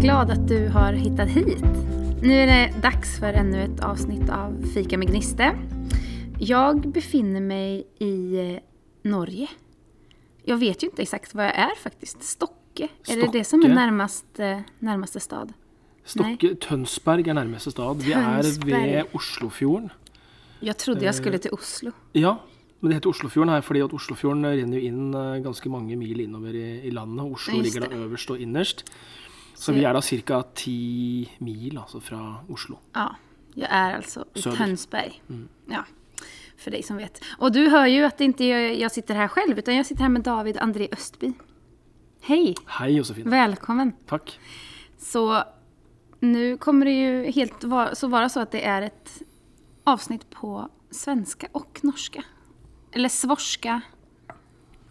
Glad 0.00 0.30
att 0.30 0.48
du 0.48 0.68
har 0.68 0.92
hittat 0.92 1.28
hit. 1.28 1.64
Nu 2.22 2.34
är 2.34 2.46
det 2.46 2.80
dags 2.82 3.18
för 3.18 3.32
ännu 3.32 3.62
ett 3.62 3.80
avsnitt 3.80 4.30
av 4.30 4.62
Fika 4.74 4.98
med 4.98 5.08
Gniste. 5.08 5.58
Jag 6.38 6.92
befinner 6.92 7.40
mig 7.40 7.86
i 7.98 8.36
eh, 8.38 8.62
Norge. 9.10 9.48
Jag 10.44 10.56
vet 10.56 10.82
ju 10.82 10.86
inte 10.86 11.02
exakt 11.02 11.34
var 11.34 11.44
jag 11.44 11.54
är 11.58 11.74
faktiskt. 11.82 12.22
Stokke? 12.22 12.88
Är 13.08 13.16
det 13.16 13.28
det 13.32 13.44
som 13.44 13.60
är 13.60 13.64
Stokke? 13.64 13.74
närmast, 13.74 14.38
eh, 14.38 14.60
närmaste 14.78 15.20
stad? 15.20 15.52
Stokke, 16.04 16.54
Tønsberg 16.54 17.28
er 17.28 17.34
nærmeste 17.34 17.70
stad. 17.70 18.02
Vi 18.02 18.12
er 18.12 18.42
Tønsberg. 18.42 18.72
ved 18.72 19.04
Oslofjorden. 19.12 19.90
Jag 20.60 20.76
trodde 20.76 21.04
jag 21.04 21.14
skulle 21.14 21.38
till 21.38 21.50
Oslo. 21.52 21.90
Ja, 22.12 22.36
men 22.80 22.90
det 22.90 22.94
heter 22.94 23.10
Oslofjorden 23.10 23.52
her 23.54 23.60
fordi 23.60 23.80
at 23.80 23.92
Oslofjorden 23.92 24.46
renner 24.46 24.78
jo 24.78 24.86
inn 24.86 25.14
eh, 25.14 25.42
ganske 25.44 25.68
mange 25.68 25.96
mil 25.96 26.20
innover 26.20 26.54
i, 26.54 26.80
i 26.86 26.90
landet. 26.90 27.32
Oslo 27.32 27.60
ligger 27.60 27.80
da 27.80 27.94
øverst 27.94 28.30
og 28.30 28.40
innerst. 28.40 28.84
Så 29.60 29.74
vi 29.76 29.84
er 29.84 29.92
da 29.92 30.00
ca. 30.00 30.40
ti 30.56 31.28
mil 31.44 31.76
altså 31.78 32.00
fra 32.00 32.20
Oslo. 32.48 32.78
Ja, 32.96 33.10
Jeg 33.58 33.68
er 33.68 33.96
altså 33.98 34.24
i 34.34 34.40
Søder. 34.40 34.56
Tønsberg. 34.56 35.16
Mm. 35.28 35.48
Ja, 35.68 35.82
For 36.60 36.70
deg 36.72 36.84
som 36.84 36.96
vet. 37.00 37.20
Og 37.40 37.52
du 37.52 37.62
hører 37.68 37.88
jo 37.90 38.04
at 38.06 38.20
ikke 38.20 38.46
jeg, 38.46 38.78
jag 38.80 38.92
sitter 38.92 39.16
her 39.16 39.28
selv, 39.34 39.58
utan 39.58 39.74
jeg 39.80 39.86
sitter 39.88 40.06
her 40.06 40.12
med 40.12 40.24
David 40.24 40.60
André 40.60 40.88
Østby. 40.92 41.32
Hei! 42.28 42.54
Hei, 42.78 42.90
Josefine. 42.98 43.32
Velkommen. 43.32 43.94
Takk. 44.10 44.34
Så 45.00 45.24
nå 46.20 46.56
kommer 46.60 46.84
det 46.88 46.96
jo 46.96 47.32
helt 47.32 47.64
så, 47.96 48.10
være 48.12 48.28
så 48.28 48.44
at 48.44 48.52
det 48.52 48.60
er 48.64 48.88
et 48.90 49.14
avsnitt 49.88 50.26
på 50.32 50.66
svenske 50.92 51.48
og 51.56 51.80
norske. 51.86 52.22
Eller 52.92 53.08
svorske. 53.12 53.80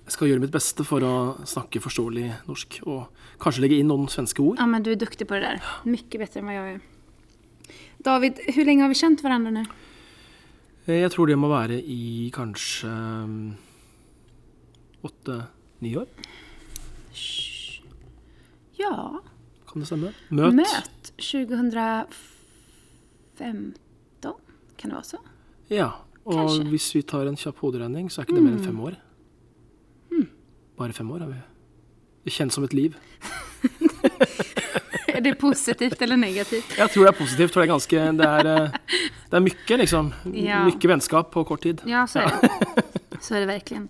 Jeg 0.10 0.16
skal 0.16 0.32
gjøre 0.32 0.42
mitt 0.42 0.54
beste 0.54 0.86
for 0.88 1.06
å 1.06 1.16
snakke 1.46 1.82
forståelig 1.84 2.32
norsk, 2.50 2.80
og 2.90 3.19
kanskje 3.40 3.62
legge 3.64 3.78
inn 3.80 3.88
noen 3.92 4.08
svenske 4.12 4.42
ord. 4.44 4.58
Ja, 4.60 4.66
men 4.70 4.84
du 4.84 4.92
er 4.92 5.00
duktig 5.00 5.28
på 5.30 5.36
det 5.40 5.44
der. 5.48 5.62
Mycket 5.88 6.20
bedre 6.22 6.40
enn 6.42 6.50
hva 6.50 6.56
jeg 6.58 6.76
er. 6.76 6.82
David, 8.04 8.34
hvor 8.56 8.66
lenge 8.68 8.82
har 8.86 8.92
vi 8.92 9.00
kjent 9.00 9.22
hverandre 9.24 9.52
nu? 9.58 9.64
Eh, 10.88 11.00
Jeg 11.04 11.12
tror 11.12 11.28
det 11.28 11.38
må 11.40 11.50
være 11.52 11.78
i 11.84 12.30
kanskje 12.36 12.90
mm, 13.28 13.50
åtte-ni 15.04 15.96
år. 16.00 16.08
Ja, 18.80 18.94
Kan 19.70 19.82
det 19.84 19.88
stemme? 19.90 20.14
Møt. 20.34 20.54
Møt 20.56 21.12
2015. 21.20 22.08
Kan 24.80 24.90
det 24.90 24.96
være 24.96 25.04
så? 25.10 25.18
Ja. 25.70 25.90
Og 26.26 26.34
Kanskje. 26.38 26.70
hvis 26.72 26.88
vi 26.96 27.02
tar 27.04 27.28
en 27.28 27.36
kjapp 27.40 27.58
hoderegning, 27.64 28.08
så 28.12 28.22
er 28.22 28.26
ikke 28.28 28.36
det 28.38 28.44
mer 28.46 28.56
enn 28.56 28.64
fem 28.66 28.80
år. 28.86 28.96
Bare 30.80 30.94
fem 30.96 31.10
år 31.12 31.20
har 31.26 31.28
vi. 31.34 31.40
Det 32.30 32.36
kjennes 32.36 32.54
som 32.54 32.64
et 32.64 32.74
liv. 32.78 32.98
er 35.08 35.22
det 35.26 35.32
positivt 35.42 36.02
eller 36.06 36.18
negativt? 36.18 36.76
Jeg 36.78 36.92
tror 36.94 37.08
det 37.08 37.10
er 37.10 37.18
positivt, 37.18 37.54
for 37.54 37.64
det 37.64 37.66
er 37.66 37.72
ganske 37.72 38.04
Det 38.20 38.28
er, 38.28 38.50
eh, 38.52 39.00
det 39.32 39.40
er 39.40 39.42
mye, 39.48 39.78
liksom. 39.82 40.12
Ja. 40.38 40.60
Mye 40.68 40.92
vennskap 40.92 41.32
på 41.34 41.42
kort 41.50 41.64
tid. 41.66 41.82
Ja, 41.90 42.04
så 42.06 42.22
er 42.28 42.36
det. 42.38 42.84
Så 43.20 43.36
är 43.36 43.40
det 43.40 43.48
verkligen. 43.50 43.90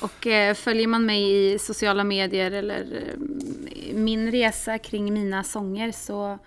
Och 0.00 0.26
eh, 0.26 0.54
följer 0.54 0.88
man 0.88 1.06
mig 1.06 1.52
i 1.52 1.58
sociala 1.58 2.04
medier 2.04 2.50
eller 2.50 2.80
eh, 3.02 3.94
min 3.94 4.30
resa 4.30 4.78
kring 4.78 5.12
mina 5.12 5.44
sånger 5.44 5.92
så, 5.92 6.38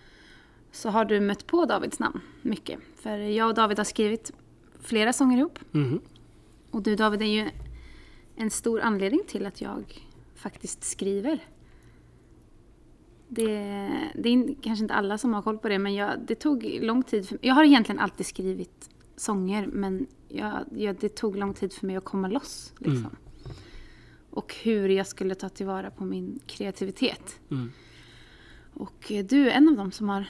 så 0.71 0.89
har 0.89 1.05
du 1.05 1.19
mött 1.19 1.47
på 1.47 1.65
Davids 1.65 1.99
namn 1.99 2.21
mycket. 2.41 2.79
För 3.03 3.17
jag 3.17 3.47
och 3.47 3.55
David 3.55 3.77
har 3.77 3.85
skrivit 3.85 4.31
flera 4.83 5.13
sånger 5.13 5.37
ihop. 5.37 5.59
Mhm. 5.71 6.01
Och 6.71 6.81
du 6.81 6.95
David 6.95 7.21
är 7.21 7.25
ju 7.25 7.49
en 8.35 8.49
stor 8.49 8.81
anledning 8.81 9.21
till 9.27 9.45
att 9.45 9.61
jag 9.61 10.06
faktiskt 10.37 10.83
skriver. 10.83 11.39
Det, 13.27 13.89
det 14.15 14.29
är 14.29 14.55
kanske 14.61 14.83
inte 14.83 14.93
alla 14.93 15.17
som 15.17 15.33
har 15.33 15.41
koll 15.41 15.57
på 15.57 15.69
det, 15.69 15.79
men 15.79 15.95
jag, 15.95 16.19
det 16.27 16.35
tog 16.35 16.77
lång 16.81 17.03
tid. 17.03 17.27
För, 17.27 17.37
jag 17.41 17.53
har 17.53 17.63
egentligen 17.63 17.99
alltid 17.99 18.25
skrivit 18.25 18.89
sånger, 19.15 19.67
men 19.67 20.07
jag, 20.27 20.65
jag, 20.75 20.95
det 20.95 21.09
tog 21.09 21.37
lång 21.37 21.53
tid 21.53 21.73
för 21.73 21.87
mig 21.87 21.95
att 21.95 22.03
komma 22.03 22.27
loss. 22.27 22.73
Liksom. 22.77 23.15
Och 24.29 24.55
hur 24.63 24.89
jag 24.89 25.07
skulle 25.07 25.35
ta 25.35 25.49
tillvara 25.49 25.91
på 25.91 26.05
min 26.05 26.39
kreativitet. 26.47 27.39
Mm. 27.51 27.71
Och 28.73 29.11
eh, 29.11 29.25
du 29.25 29.49
är 29.49 29.51
en 29.51 29.69
av 29.69 29.75
dem 29.75 29.91
som 29.91 30.09
har 30.09 30.29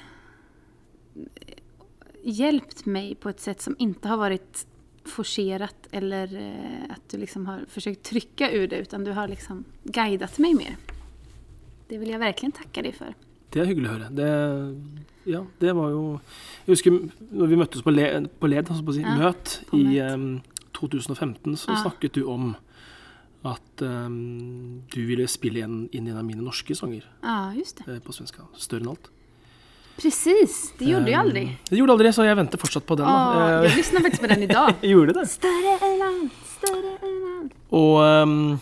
eh, 1.16 1.54
hjälpt 2.24 2.86
mig 2.86 3.16
på 3.16 3.30
ett 3.30 3.40
sätt 3.40 3.62
som 3.62 3.76
inte 3.80 4.08
har 4.08 4.18
varit 4.18 4.68
forcerat 5.08 5.88
eller 5.92 6.28
at 6.90 6.98
att 6.98 7.12
du 7.12 7.18
liksom 7.18 7.46
har 7.46 7.66
försökt 7.70 8.04
trycka 8.04 8.52
ur 8.52 8.68
det 8.68 8.78
utan 8.78 9.04
du 9.04 9.12
har 9.12 9.28
liksom 9.28 9.64
guidat 9.84 10.38
mig 10.38 10.54
mer. 10.54 10.76
Det 11.88 11.98
vil 11.98 12.10
jeg 12.10 12.20
virkelig 12.20 12.54
takke 12.54 12.84
deg 12.84 12.96
for. 12.96 13.14
Det 13.54 13.62
er 13.62 13.70
hyggelig 13.70 13.88
å 13.88 13.94
høre. 13.94 14.10
Det, 14.12 14.28
ja, 15.32 15.42
det 15.60 15.74
var 15.76 15.92
jo 15.94 16.02
Jeg 16.66 16.74
husker 16.74 16.98
når 17.32 17.48
vi 17.48 17.60
møttes 17.62 17.84
på, 17.86 17.94
le, 17.96 18.08
på 18.40 18.50
LED, 18.52 18.68
altså 18.74 18.84
på 18.84 18.96
si, 18.98 19.02
Ja, 19.06 19.16
møt, 19.16 19.54
på 19.70 19.80
i 19.80 20.00
um, 20.04 20.42
2015, 20.76 21.56
så 21.56 21.72
Ja. 21.72 21.82
snakket 21.86 22.14
du 22.20 22.26
om 22.28 22.56
at 23.48 23.82
um, 23.88 24.84
du 24.92 25.06
ville 25.08 25.28
spille 25.32 25.64
inn, 25.64 25.88
inn 25.96 26.08
en 26.12 26.18
av 26.20 26.26
mine 26.28 26.44
norske 26.44 26.76
sanger 26.76 27.06
Ja, 27.24 27.54
just 27.56 27.78
det. 27.80 27.88
eh, 27.88 28.00
på 28.04 28.12
svenska. 28.12 28.50
Større 28.58 28.84
enn 28.84 28.90
alt. 28.90 29.10
Precis, 30.02 30.74
det 30.78 30.86
gjorde 30.86 31.12
jag 31.12 31.20
Em, 31.20 31.28
aldrig. 31.28 31.58
Det 31.70 31.78
gjorde 31.80 31.92
aldri, 31.98 32.12
så 32.14 32.24
jeg 32.28 32.38
venter 32.38 32.58
fortsatt 32.62 32.86
på 32.86 32.96
den. 33.00 33.06
Oh. 33.08 33.42
Eh, 33.42 33.64
jag 33.66 33.76
lyssnar 33.78 34.02
faktiskt 34.02 34.22
på 34.22 34.28
den 34.28 34.44
idag. 34.44 34.74
jeg 34.82 34.92
gjorde 34.92 35.14
det. 35.14 35.26
Större 35.28 35.74
än 35.82 36.02
allt, 36.08 36.34
större 36.58 36.92
än 37.02 37.24
allt. 37.42 37.54
Og, 37.70 37.96
um, 38.24 38.60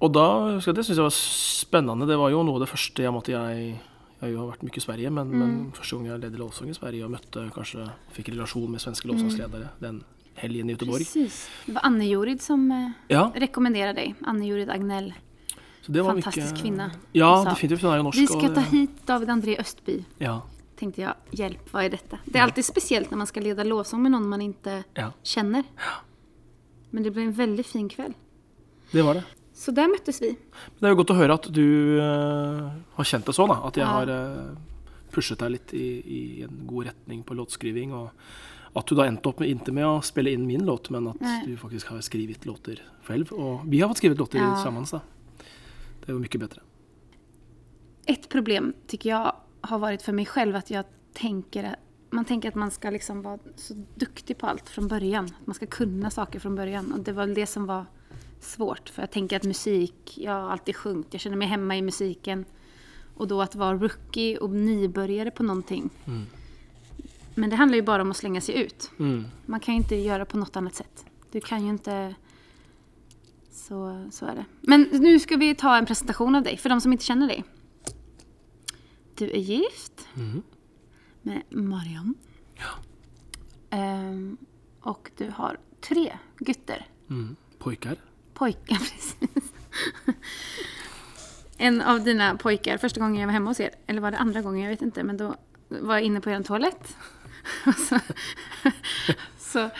og 0.00 0.12
da 0.14 0.26
husker 0.54 0.70
jeg 0.72 0.76
det 0.78 0.84
syntes 0.86 0.98
jeg 1.00 1.08
var 1.08 1.16
spennende. 1.16 2.06
Det 2.06 2.16
var 2.18 2.30
jo 2.30 2.42
noe 2.46 2.54
av 2.60 2.64
det 2.66 2.70
første 2.70 3.02
jeg 3.02 3.12
måtte 3.14 3.34
jeg 3.34 3.80
Jeg 4.22 4.30
har 4.30 4.36
jo 4.38 4.44
vært 4.52 4.60
mye 4.62 4.76
i 4.78 4.80
Sverige, 4.80 5.10
men, 5.10 5.30
Mm. 5.32 5.38
men 5.40 5.72
første 5.74 5.96
gang 5.96 6.04
jeg 6.06 6.20
ledde 6.22 6.38
lovsang 6.38 6.68
i 6.70 6.74
Sverige 6.78 7.04
og 7.04 7.10
møtte 7.10 7.42
kanskje 7.50 7.88
fikk 8.14 8.28
relasjon 8.30 8.70
med 8.70 8.78
svenske 8.80 9.08
lovsangsledere 9.10 9.70
den 9.82 10.04
helgen 10.38 10.70
i 10.70 10.74
Göteborg. 10.76 11.02
Precis. 11.02 11.48
Det 11.66 11.74
var 11.74 11.82
Anne 11.84 12.06
Jorid 12.06 12.38
som 12.40 12.70
eh, 12.70 12.92
Ja, 13.10 13.32
rekommenderte 13.34 13.96
deg. 13.98 14.14
Anne 14.22 14.46
Jorid 14.46 14.70
Agnell. 14.70 15.10
Så 15.82 15.92
Fantastisk 16.06 16.54
mye- 16.54 16.62
kvinne. 16.62 16.90
Ja, 17.14 17.44
definitivt. 17.44 17.82
Hun 17.82 17.90
er 17.92 17.96
jo 17.98 18.02
norsk. 18.08 18.18
Vi 18.18 18.26
skal 18.26 18.48
og 18.50 18.54
ta 18.54 18.60
hit 18.70 19.04
David 19.06 19.28
André 19.28 19.58
Østby. 19.60 20.04
Ja, 20.20 20.40
Tenkte 20.82 20.98
jeg, 21.02 21.14
hjelp, 21.38 21.68
hva 21.70 21.84
er 21.84 21.90
dette? 21.90 22.18
Det 22.26 22.34
er 22.40 22.42
alltid 22.42 22.64
spesielt 22.66 23.10
når 23.12 23.18
man 23.18 23.26
skal 23.26 23.42
lede 23.44 23.62
lovsang 23.68 24.00
med 24.02 24.10
noen 24.10 24.24
man 24.28 24.40
ikke 24.42 24.84
ja, 24.98 25.12
kjenner. 25.22 25.62
Men 26.90 27.04
det 27.04 27.12
ble 27.14 27.22
en 27.28 27.32
veldig 27.36 27.64
fin 27.64 27.88
kveld. 27.88 28.14
det 28.92 29.04
var 29.06 29.14
det. 29.14 29.24
Så 29.54 29.70
der 29.72 29.86
møttes 29.86 30.18
vi. 30.20 30.30
Men 30.32 30.80
Det 30.80 30.88
er 30.88 30.94
jo 30.94 30.98
godt 31.02 31.10
å 31.14 31.18
høre 31.20 31.34
at 31.34 31.46
du 31.52 31.98
uh, 32.00 32.70
har 32.96 33.04
kjent 33.04 33.24
det 33.28 33.34
sånn, 33.36 33.48
da. 33.52 33.60
At 33.68 33.76
jeg 33.78 33.84
Ja. 33.86 33.92
har 33.92 34.08
uh, 34.10 34.56
pushet 35.12 35.38
deg 35.38 35.50
litt 35.54 35.72
i, 35.74 35.86
i 36.02 36.42
en 36.42 36.66
god 36.66 36.86
retning 36.90 37.22
på 37.22 37.36
låtskriving. 37.36 37.92
Og 37.92 38.10
at 38.74 38.86
du 38.88 38.94
da 38.96 39.04
endte 39.06 39.28
opp 39.28 39.38
med, 39.40 39.52
ikke 39.54 39.72
med 39.76 39.84
å 39.86 40.02
spille 40.02 40.32
inn 40.32 40.46
min 40.48 40.64
låt, 40.66 40.90
men 40.90 41.06
at 41.12 41.20
Nei. 41.20 41.44
du 41.46 41.56
faktisk 41.60 41.92
har 41.92 42.00
skrevet 42.02 42.44
låter 42.48 42.80
selv. 43.06 43.30
Og 43.36 43.62
vi 43.68 43.78
har 43.84 43.88
fått 43.92 43.98
skrevet 44.02 44.18
låter 44.18 44.40
Ja. 44.40 44.56
sammen. 44.64 44.84
Da. 44.90 45.00
Det 46.06 46.12
var 46.12 46.20
mycket 46.20 46.40
bedre. 46.40 46.60
Ett 48.06 48.28
problem 48.28 48.74
tycker 48.86 49.10
jag 49.10 49.36
har 49.60 49.78
varit 49.78 50.02
för 50.02 50.12
mig 50.12 50.26
själv 50.26 50.56
att 50.56 50.70
jag 50.70 50.84
tänker 51.12 51.76
man 52.12 52.24
tänker 52.24 52.48
att 52.48 52.54
man 52.54 52.70
ska 52.70 52.90
liksom 52.90 53.22
vara 53.22 53.38
så 53.56 53.74
duktig 53.94 54.38
på 54.38 54.46
allt 54.46 54.68
från 54.68 54.88
början. 54.88 55.24
Att 55.24 55.46
man 55.46 55.54
ska 55.54 55.66
kunna 55.66 56.10
saker 56.10 56.38
från 56.40 56.56
början. 56.56 56.92
Och 56.92 57.00
det 57.00 57.12
var 57.12 57.26
det 57.26 57.46
som 57.46 57.66
var 57.66 57.86
svårt. 58.40 58.88
För 58.88 59.02
jag 59.02 59.10
tänker 59.10 59.36
att 59.36 59.44
musik, 59.44 60.18
jag 60.18 60.32
har 60.32 60.50
alltid 60.50 60.76
sjungit, 60.76 61.06
jag 61.10 61.20
känner 61.20 61.36
mig 61.36 61.48
hemma 61.48 61.76
i 61.76 61.82
musiken. 61.82 62.44
Och 63.14 63.28
då 63.28 63.42
att 63.42 63.54
vara 63.54 63.74
rookie 63.74 64.38
och 64.38 64.50
nybörjare 64.50 65.30
på 65.30 65.42
någonting. 65.42 65.90
Men 67.34 67.50
det 67.50 67.56
handlar 67.56 67.76
ju 67.76 67.82
bara 67.82 68.02
om 68.02 68.10
att 68.10 68.16
slänga 68.16 68.40
sig 68.40 68.62
ut. 68.64 68.90
Mm. 68.98 69.24
Man 69.46 69.60
kan 69.60 69.74
ju 69.74 69.78
inte 69.78 69.96
göra 69.96 70.24
på 70.24 70.36
något 70.36 70.56
annat 70.56 70.74
sätt. 70.74 71.06
Du 71.30 71.40
kan 71.40 71.62
ju 71.64 71.70
inte... 71.70 72.14
Så, 73.52 74.08
så 74.12 74.26
är 74.26 74.34
det. 74.34 74.44
Men 74.60 74.82
nu 74.82 75.18
ska 75.18 75.36
vi 75.36 75.54
ta 75.54 75.76
en 75.76 75.86
presentation 75.86 76.34
av 76.34 76.42
dig, 76.42 76.56
för 76.56 76.68
de 76.68 76.80
som 76.80 76.92
inte 76.92 77.04
känner 77.04 77.26
dig. 77.26 77.44
Du 79.14 79.30
är 79.30 79.38
gift 79.38 80.08
Mhm. 80.14 80.42
med 81.22 81.42
Marianne. 81.50 82.14
Ja. 82.54 83.78
Um, 83.78 84.36
och 84.80 85.10
du 85.16 85.30
har 85.30 85.58
tre 85.80 86.18
gutter. 86.38 86.86
Mm. 87.10 87.36
Pojkar. 87.58 87.96
Pojkar, 88.34 88.76
precis. 88.78 89.16
En 91.58 91.80
av 91.82 92.04
dina 92.04 92.36
pojkar, 92.36 92.78
första 92.78 93.00
gången 93.00 93.20
jag 93.20 93.26
var 93.26 93.32
hemma 93.32 93.50
hos 93.50 93.60
er, 93.60 93.70
eller 93.86 94.00
var 94.00 94.10
det 94.10 94.18
andra 94.18 94.42
gången, 94.42 94.62
jag 94.62 94.70
vet 94.70 94.82
inte, 94.82 95.02
men 95.04 95.16
då 95.16 95.34
var 95.68 95.94
jag 95.94 96.02
inne 96.02 96.20
på 96.20 96.30
er 96.30 96.42
toalett. 96.42 96.96
Så, 97.88 97.98
så 99.38 99.70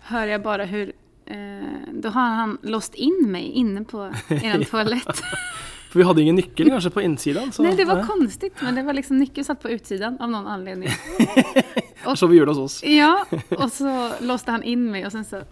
hör 0.00 0.26
jag 0.26 0.42
bara 0.42 0.64
hur, 0.64 0.92
eh, 1.32 1.92
då 1.92 2.12
har 2.14 2.34
han 2.40 2.58
låst 2.62 2.94
inn 2.94 3.24
meg 3.32 3.44
inne 3.44 3.84
på 3.88 4.06
er 4.28 4.64
toalett. 4.70 5.22
For 5.92 6.00
vi 6.00 6.04
hadde 6.08 6.22
ingen 6.22 6.38
nyckel 6.40 6.70
kanskje 6.72 6.90
på 6.90 7.02
innsiden. 7.04 7.50
Så, 7.52 7.62
Nei, 7.66 7.74
det 7.76 7.84
var 7.84 8.00
konstig, 8.08 8.48
men 8.62 8.78
det 8.78 8.82
var 8.86 8.96
liksom 8.96 9.18
nøkkel 9.20 9.44
satt 9.44 9.60
på 9.60 9.68
utsidan 9.74 10.16
av 10.24 10.30
noen 10.32 10.46
anledning. 10.48 10.88
Er 12.02 12.16
så 12.18 12.26
vi 12.26 12.38
gjør 12.38 12.48
det 12.48 12.54
hos 12.56 12.62
oss. 12.62 12.76
Ja, 12.88 13.26
og 13.54 13.68
så 13.70 13.90
låste 14.24 14.50
han 14.56 14.64
inn 14.66 14.88
meg, 14.90 15.04
og 15.06 15.12
sen 15.14 15.26
så 15.28 15.42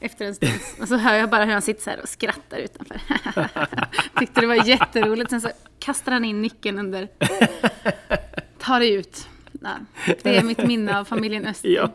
efter 0.00 0.26
en 0.28 0.34
stund. 0.34 0.60
Och 0.80 0.88
så 0.88 0.96
hör 0.96 1.14
jag 1.14 1.30
bara 1.30 1.44
hur 1.44 1.52
han 1.52 1.62
sitter 1.62 1.82
så 1.82 1.90
här 1.90 2.00
och 2.02 2.08
skrattar 2.08 2.58
utanför. 2.58 3.00
Tyckte 4.18 4.40
det 4.40 4.46
var 4.46 4.68
jätteroligt. 4.68 5.30
Sen 5.30 5.40
så 5.40 5.50
kastar 5.78 6.12
han 6.12 6.24
in 6.24 6.42
nyckeln 6.42 6.78
under. 6.78 7.08
Tar 8.58 8.80
det 8.80 8.88
ut. 8.88 9.28
Nei, 9.60 9.78
det 10.22 10.36
er 10.36 10.44
mitt 10.46 10.60
minne 10.66 11.00
av 11.00 11.08
familjen 11.08 11.46
Østen. 11.50 11.72
Ja. 11.72 11.88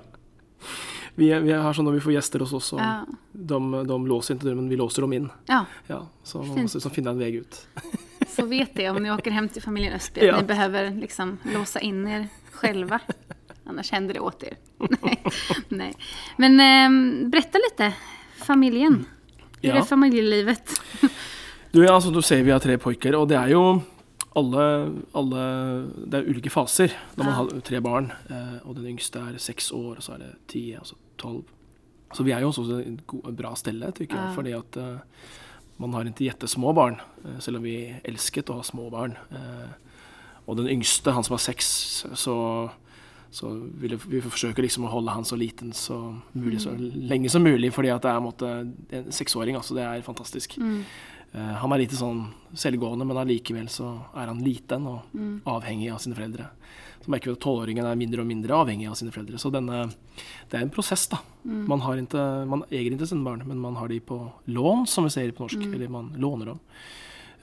Vi, 1.16 1.28
er- 1.32 1.42
vi 1.46 1.52
har 1.54 1.74
sånn 1.78 1.86
når 1.86 1.94
vi 2.00 2.04
får 2.08 2.14
gjester 2.16 2.40
hos 2.42 2.54
oss, 2.58 2.72
og 2.74 2.80
Ja. 2.80 3.06
de, 3.34 3.60
de 3.86 3.98
låser 4.10 4.34
ikke 4.36 4.48
døren, 4.48 4.58
men 4.64 4.70
vi 4.70 4.76
låser 4.80 5.02
dem 5.06 5.14
inn. 5.14 5.30
Ja, 5.48 5.66
Ja, 5.88 6.00
så 6.26 6.40
man 6.42 6.64
måste 6.64 6.80
liksom 6.80 6.92
finne 6.96 7.12
en 7.14 7.20
vei 7.20 7.38
ut. 7.38 7.60
så 8.28 8.46
vet 8.50 8.74
det 8.76 8.90
om 8.90 8.98
ni 9.04 9.10
åker 9.14 9.32
hjem 9.32 9.50
til 9.54 9.62
familien 9.62 9.94
Østby, 9.94 10.26
at 10.30 10.42
ni 10.42 10.48
behøver 10.50 10.90
liksom 11.00 11.38
låse 11.54 11.80
inn 11.86 12.04
dere 12.06 12.30
selv. 12.60 12.96
Annars 13.70 13.92
hender 13.92 14.14
det 14.18 14.22
åt 14.22 14.40
dere. 14.42 14.58
Nei. 15.04 15.18
Nej. 15.70 15.94
Men 16.38 16.60
ehm, 16.60 17.30
berätta 17.32 17.60
litt. 17.62 17.94
Familjen. 18.44 19.06
Hur 19.62 19.76
Ja. 19.78 19.84
familielivet? 19.84 20.68
familjelivet? 20.68 21.22
Du, 21.72 21.88
altså, 21.88 22.12
du 22.12 22.22
ser 22.22 22.44
vi 22.44 22.52
har 22.52 22.60
tre 22.60 22.76
pojker, 22.78 23.16
og 23.16 23.30
det 23.30 23.38
er 23.40 23.54
jo 23.54 23.82
alle, 24.36 24.66
alle 25.16 25.44
Det 26.10 26.20
er 26.20 26.28
ulike 26.30 26.50
faser 26.52 26.92
når 27.16 27.24
man 27.24 27.34
har 27.34 27.62
tre 27.62 27.80
barn. 27.82 28.12
Eh, 28.30 28.60
og 28.68 28.76
den 28.76 28.90
yngste 28.92 29.22
er 29.22 29.38
seks 29.40 29.72
år, 29.72 29.96
og 29.98 30.04
så 30.04 30.16
er 30.18 30.26
det 30.26 30.32
ti, 30.52 30.74
altså 30.76 30.96
tolv. 31.22 31.44
Så 32.14 32.26
vi 32.26 32.34
er 32.34 32.44
jo 32.44 32.52
også 32.52 32.80
et 32.84 33.38
bra 33.38 33.54
stelle, 33.58 33.90
tykker 33.96 34.20
jeg. 34.20 34.30
Ja. 34.30 34.36
Fordi 34.36 34.54
at 34.58 34.78
uh, 34.78 35.32
man 35.82 35.96
har 35.98 36.10
ikke 36.10 36.28
jettesmå 36.28 36.74
barn, 36.78 37.00
uh, 37.26 37.40
selv 37.42 37.60
om 37.60 37.66
vi 37.66 37.78
elsket 38.06 38.52
å 38.54 38.60
ha 38.60 38.66
små 38.68 38.90
barn. 38.94 39.18
Uh, 39.34 39.74
og 40.46 40.60
den 40.60 40.70
yngste, 40.76 41.14
han 41.16 41.26
som 41.26 41.38
var 41.38 41.44
seks, 41.44 41.68
så 42.20 42.38
så 43.34 43.50
vil 43.82 43.96
vi 43.98 44.20
forsøke 44.22 44.62
liksom 44.62 44.84
å 44.86 44.92
holde 44.92 45.10
han 45.16 45.26
så 45.26 45.34
liten 45.34 45.72
så 45.74 45.96
mulig, 46.38 46.60
så 46.62 46.76
lenge 46.78 47.32
som 47.34 47.42
mulig, 47.42 47.72
fordi 47.74 47.90
at 47.90 48.04
det 48.06 48.12
er 48.12 48.20
en, 48.20 48.28
måte, 48.28 48.50
en 48.94 49.08
seksåring, 49.10 49.58
altså 49.58 49.74
det 49.74 49.82
er 49.88 50.04
fantastisk. 50.06 50.54
Mm. 50.62 50.84
Han 51.64 51.74
er 51.74 51.82
lite 51.82 51.98
sånn 51.98 52.28
selvgående, 52.54 53.08
men 53.10 53.18
allikevel 53.18 53.72
så 53.74 53.88
er 54.14 54.30
han 54.30 54.44
liten 54.46 54.86
og 54.86 55.18
avhengig 55.50 55.90
av 55.90 56.04
sine 56.04 56.14
foreldre. 56.14 56.46
Så 57.04 57.12
merker 57.12 57.32
vi 57.32 57.36
at 57.38 57.44
tolvåringen 57.44 57.86
er 57.86 58.00
mindre 58.00 58.24
og 58.24 58.30
mindre 58.30 58.56
avhengig 58.56 58.88
av 58.88 58.96
sine 58.96 59.12
foreldre. 59.12 59.40
Så 59.42 59.52
denne, 59.52 59.86
det 60.50 60.60
er 60.60 60.64
en 60.64 60.74
prosess, 60.74 61.06
da. 61.12 61.20
Man, 61.44 61.84
har 61.84 62.00
ikke, 62.00 62.24
man 62.48 62.64
eier 62.70 62.94
ikke 62.96 63.10
sine 63.10 63.26
barn, 63.28 63.44
men 63.48 63.60
man 63.60 63.76
har 63.76 63.92
de 63.92 64.00
på 64.00 64.20
lån, 64.48 64.86
som 64.88 65.08
vi 65.08 65.12
sier 65.12 65.34
på 65.36 65.44
norsk. 65.44 65.66
Eller 65.68 65.92
man 65.92 66.14
låner 66.16 66.54
dem. 66.54 66.62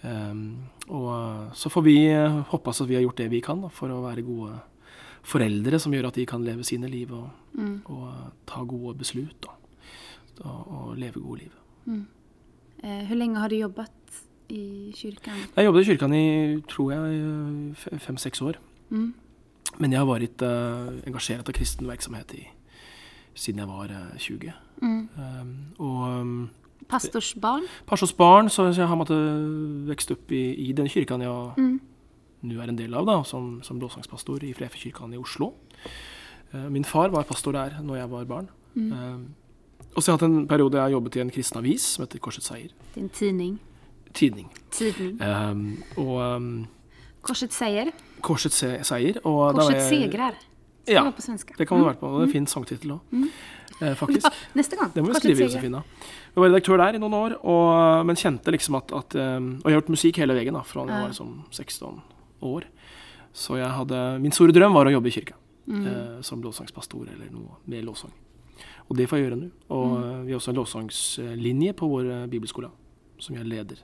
Um, 0.01 0.45
og 0.89 1.53
så 1.61 1.69
får 1.69 1.85
vi 1.85 1.97
eh, 2.09 2.39
håpe 2.49 2.73
at 2.73 2.89
vi 2.89 2.97
har 2.97 3.03
gjort 3.05 3.19
det 3.21 3.29
vi 3.29 3.43
kan 3.45 3.61
da, 3.61 3.69
for 3.69 3.93
å 3.93 4.01
være 4.07 4.25
gode 4.25 4.55
foreldre 5.29 5.77
som 5.83 5.93
gjør 5.93 6.09
at 6.09 6.17
de 6.17 6.25
kan 6.29 6.45
leve 6.45 6.65
sine 6.65 6.89
liv 6.89 7.13
og, 7.13 7.29
og 7.61 7.91
og 7.93 8.07
ta 8.49 8.63
gode 8.65 8.95
beslut 9.03 9.37
da, 9.45 9.53
og, 10.49 10.61
og 10.73 10.87
leve 10.97 11.21
gode 11.21 11.45
liv. 11.45 11.59
Eh, 12.81 13.03
hvor 13.11 13.19
lenge 13.21 13.43
har 13.43 13.53
du 13.53 13.59
jobbet 13.59 14.23
i 14.49 14.91
kirken? 14.97 15.45
Jeg 15.53 15.69
jobbet 15.69 15.83
i 15.85 15.91
kirken 15.91 16.17
i 16.17 16.27
tror 16.71 16.95
jeg 16.95 18.01
fem-seks 18.07 18.41
år. 18.47 18.57
Mm. 18.89 19.13
Men 19.81 19.95
jeg 19.95 20.03
har 20.03 20.09
vært 20.09 20.43
uh, 20.45 20.91
engasjert 21.09 21.49
av 21.49 21.57
kristen 21.57 21.89
virksomhet 21.89 22.35
i, 22.37 22.47
siden 23.35 23.63
jeg 23.63 23.71
var 23.71 23.93
eh, 23.95 24.17
20. 24.21 24.51
Mm. 24.83 25.03
Um, 25.17 25.53
og 25.79 26.01
um, 26.21 26.35
Pastorsbarn? 26.91 27.65
pastorsbarn, 27.87 28.51
så 28.51 28.67
jeg 28.69 28.89
har 28.91 28.99
måttet 28.99 29.87
vokst 29.89 30.11
opp 30.13 30.33
i, 30.35 30.43
i 30.69 30.73
den 30.77 30.89
kirka 30.91 31.17
jeg 31.21 31.55
Mm. 31.57 31.81
nå 32.43 32.61
er 32.61 32.69
en 32.69 32.77
del 32.77 32.95
av, 32.95 33.07
da, 33.07 33.23
som, 33.25 33.61
som 33.63 33.79
blåsangspastor 33.79 34.45
i 34.45 34.53
Flefjellkyrkan 34.57 35.15
i 35.15 35.21
Oslo. 35.21 35.55
Uh, 36.53 36.69
min 36.69 36.85
far 36.85 37.09
var 37.15 37.25
pastor 37.29 37.53
der 37.53 37.81
når 37.81 38.03
jeg 38.03 38.11
var 38.11 38.25
barn. 38.25 38.49
Mm. 38.75 38.93
Eh, 38.93 39.19
og 39.97 40.03
så 40.03 40.13
har 40.13 40.19
jeg 40.19 40.21
hatt 40.21 40.31
en 40.31 40.49
periode 40.49 40.77
jeg 40.79 40.83
har 40.83 40.93
jobbet 40.95 41.17
i 41.17 41.21
en 41.25 41.31
kristen 41.31 41.59
avis 41.59 41.83
som 41.83 42.05
heter 42.05 42.21
Korsets 42.23 42.47
Seier. 42.47 42.71
Din 42.95 43.09
tidning. 43.09 43.59
Tidning. 44.15 44.51
Tidning. 44.71 45.21
Um, 45.23 45.83
og 45.97 46.37
um, 46.37 46.67
Korset 47.23 47.53
seier. 47.53 47.91
Korsets 48.21 48.59
Seier. 48.89 49.19
Og 49.25 49.55
da 49.55 49.63
Korset 49.63 49.77
jeg- 49.77 50.11
segrar. 50.11 50.35
Ja, 50.89 51.03
vara 51.05 51.13
på 51.13 51.23
svenska. 51.23 51.55
Det 51.57 51.67
kan 51.69 51.79
man 51.79 51.87
være 51.91 51.99
på. 52.01 52.09
Det 52.19 52.21
er 52.21 52.27
en 52.27 52.33
fin 52.33 52.47
sangtittel 52.47 52.91
òg, 52.97 53.01
eh, 53.83 53.95
faktisk. 53.95 54.25
Ja, 54.25 54.31
nästa 54.57 54.77
gång. 54.77 54.93
Det 54.95 55.03
må 55.03 55.09
vi 55.09 55.13
Korset 55.13 55.23
skrive. 55.37 55.45
Josefina. 55.47 55.83
Jeg 56.35 56.37
var 56.37 56.49
redaktør 56.49 56.77
der 56.79 56.95
i 56.95 56.99
noen 56.99 57.13
år, 57.15 57.37
og, 57.45 58.07
men 58.07 58.17
kjente 58.17 58.51
liksom 58.51 58.75
at, 58.77 58.93
at 58.93 59.15
um, 59.15 59.61
Og 59.65 59.71
jeg 59.71 59.75
har 59.75 59.81
gjort 59.83 59.91
musikk 59.91 60.17
hele 60.17 60.35
veien 60.35 60.53
da, 60.55 60.63
fra 60.63 60.87
jeg 60.87 60.89
var 61.03 61.09
liksom 61.13 61.45
16 61.51 62.01
år. 62.43 62.65
Så 63.33 63.57
jeg 63.59 63.69
hadde 63.71 64.21
Min 64.21 64.33
store 64.33 64.53
drøm 64.53 64.73
var 64.75 64.87
å 64.87 64.91
jobbe 64.91 65.07
i 65.07 65.11
kirka. 65.11 65.35
Mm. 65.69 65.87
Eh, 65.87 66.23
som 66.23 66.43
lovsangspastor 66.43 67.07
eller 67.13 67.31
noe 67.31 67.57
med 67.67 67.85
lovsang. 67.85 68.11
Og 68.91 68.97
det 68.97 69.07
får 69.09 69.19
jeg 69.21 69.31
gjøre 69.31 69.39
nå. 69.41 69.51
Og 69.71 69.99
Mm. 69.99 70.03
eh, 70.05 70.25
vi 70.27 70.33
har 70.33 70.39
også 70.41 70.49
en 70.49 70.57
lovsangslinje 70.57 71.73
på 71.75 71.87
vår 71.89 72.11
eh, 72.11 72.27
bibelskole, 72.27 72.71
som 73.19 73.37
jeg 73.37 73.45
leder. 73.47 73.77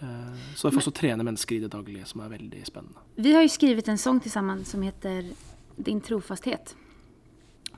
Eh, 0.00 0.34
så 0.54 0.68
jeg 0.68 0.76
får 0.76 0.82
også 0.82 0.94
trene 0.94 1.24
mennesker 1.26 1.56
i 1.56 1.62
det 1.64 1.70
daglige, 1.72 2.06
som 2.06 2.22
er 2.22 2.32
veldig 2.32 2.64
spennende. 2.66 3.02
Vi 3.16 3.32
har 3.34 3.42
jo 3.42 3.50
skrevet 3.50 3.88
en 3.88 3.98
sång 3.98 4.20
sammen 4.30 4.64
som 4.64 4.82
heter 4.82 5.32
Din 5.76 6.00
trofasthet. 6.00 6.74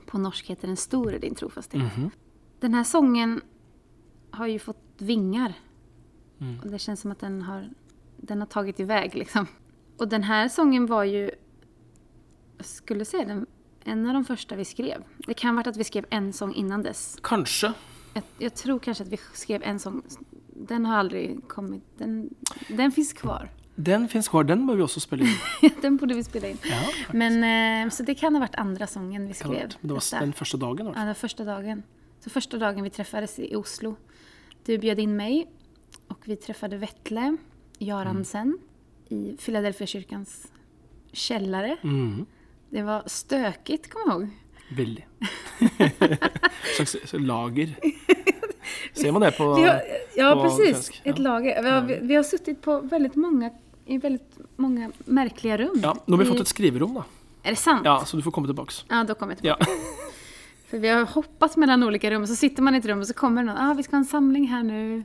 På 0.05 0.17
norsk 0.17 0.47
heter 0.47 0.67
den 0.67 0.77
'Store 0.77 1.19
din 1.19 1.35
trofasthet. 1.35 1.81
Den 1.81 2.11
Denne 2.59 2.83
sången 2.85 3.41
har 4.31 4.47
jo 4.47 4.59
fått 4.59 5.01
vingar. 5.01 5.53
Mm. 6.39 6.59
Og 6.63 6.71
det 6.71 6.81
kjennes 6.81 6.99
som 6.99 7.11
at 7.11 7.19
den 7.19 7.41
har, 7.41 7.69
den 8.17 8.39
har 8.39 8.47
tagit 8.47 8.79
iväg 8.79 9.15
liksom. 9.15 9.47
Og 9.99 10.09
den 10.09 10.23
sangen 10.23 10.49
sången 10.49 10.87
var 10.87 11.03
jo 11.03 11.29
Jeg 12.57 12.65
skulle 12.65 13.05
si 13.05 13.17
den, 13.17 13.47
en 13.85 14.05
av 14.05 14.13
de 14.13 14.23
første 14.23 14.55
vi 14.55 14.63
skrev. 14.63 15.03
Det 15.25 15.35
kan 15.35 15.55
ha 15.55 15.61
vært 15.61 15.71
at 15.73 15.77
vi 15.77 15.83
skrev 15.83 16.05
en 16.11 16.31
sång 16.33 16.53
innan 16.53 16.83
dess. 16.83 17.17
Kanskje. 17.23 17.73
Jeg, 18.13 18.23
jeg 18.39 18.53
tror 18.53 18.79
kanskje 18.79 19.05
at 19.05 19.11
vi 19.11 19.17
skrev 19.33 19.61
en 19.63 19.79
sång. 19.79 20.03
Den 20.69 20.85
har 20.85 21.03
aldri 21.03 21.23
kommet 21.49 21.81
Den, 21.97 22.29
den 22.69 22.93
fins 22.93 23.13
kvar. 23.17 23.49
Den 23.75 24.07
fins 24.11 24.27
kvar. 24.29 24.45
Den 24.45 24.65
bør 24.67 24.77
vi 24.79 24.83
også 24.85 25.01
spille 25.03 25.25
inn. 25.25 25.75
den 25.85 25.97
borde 25.97 26.17
vi 26.17 26.23
spille 26.25 26.51
inn. 26.53 26.59
Ja, 26.67 26.81
Men, 27.17 27.39
eh, 27.45 27.89
så 27.93 28.05
det 28.05 28.17
kan 28.19 28.35
ha 28.35 28.43
vært 28.43 28.59
andre 28.61 28.87
sangen 28.89 29.27
vi 29.29 29.37
skrev. 29.37 29.77
det 29.81 29.95
var 29.95 30.03
den 30.19 30.35
første 30.37 30.59
dagen. 30.61 30.91
Ja, 30.91 30.91
var 30.91 30.93
det? 30.93 31.07
det 31.07 31.15
var 31.15 31.21
första 31.21 31.47
dagen. 31.47 31.83
Så 32.21 32.29
første 32.29 32.59
dagen 32.61 32.85
vi 32.85 32.93
treffes 32.93 33.39
i 33.41 33.55
Oslo. 33.57 33.95
Du 34.67 34.75
bjød 34.77 34.99
inn 35.01 35.15
meg, 35.17 35.47
og 36.11 36.27
vi 36.29 36.37
treffet 36.37 36.75
Vettle 36.81 37.31
Jaransen 37.81 38.57
i 39.09 39.33
Philadelphia 39.41 39.89
kyrkans 39.95 40.35
kjeller. 41.11 41.73
Mm. 41.83 42.27
Det 42.71 42.85
var 42.87 43.07
støkete, 43.09 43.89
kom 43.91 44.05
jeg 44.05 44.11
ihåg. 44.11 44.29
Veldig. 44.77 45.07
slags 46.75 47.15
lager. 47.19 47.73
Ser 48.93 49.11
man 49.11 49.21
det 49.21 49.31
på 49.31 49.53
Vi 49.53 49.63
har, 49.63 49.81
ja, 50.15 50.33
på 50.35 50.41
precis. 50.41 50.71
svensk, 50.71 51.01
Ett 51.03 51.17
ja. 51.17 51.23
lager. 51.23 51.63
Vi 51.63 51.69
har, 51.69 51.81
vi, 51.81 51.99
vi 52.01 52.15
har 52.15 52.23
suttit 52.23 52.61
på 52.61 52.79
väldigt 52.79 53.15
många, 53.15 53.49
i 53.85 53.97
väldigt 53.97 54.37
många 54.55 54.91
märkliga 54.97 55.57
rum. 55.57 55.79
Ja, 55.83 55.97
nå 56.05 56.13
har 56.17 56.23
vi 56.23 56.29
vi 56.29 56.31
fått 56.31 56.41
et 56.41 56.47
skrivrum 56.47 56.93
da. 56.93 57.03
Är 57.43 57.49
det 57.49 57.55
sant? 57.55 57.81
Ja, 57.85 58.05
Så 58.05 58.17
du 58.17 58.23
får 58.23 58.31
komme 58.31 58.47
tillbaks. 58.47 58.85
Ja, 58.89 59.03
då 59.07 59.13
kommer 59.15 59.35
jag 59.41 59.57
Ja. 59.59 59.65
För 60.69 60.77
vi 60.79 60.87
har 60.87 61.05
hoppat 61.05 61.57
mellan 61.57 61.83
olika 61.83 62.11
rum 62.11 62.27
så 62.27 62.35
sitter 62.35 62.63
man 62.63 62.75
i 62.75 62.77
ett 62.77 62.85
rum 62.85 62.99
och 62.99 63.07
så 63.07 63.13
kommer 63.13 63.43
någon. 63.43 63.57
Ah, 63.57 63.73
vi 63.73 63.83
ska 63.83 63.95
ha 63.95 63.97
en 63.97 64.05
samling 64.05 64.47
här 64.47 64.63
nu. 64.63 65.03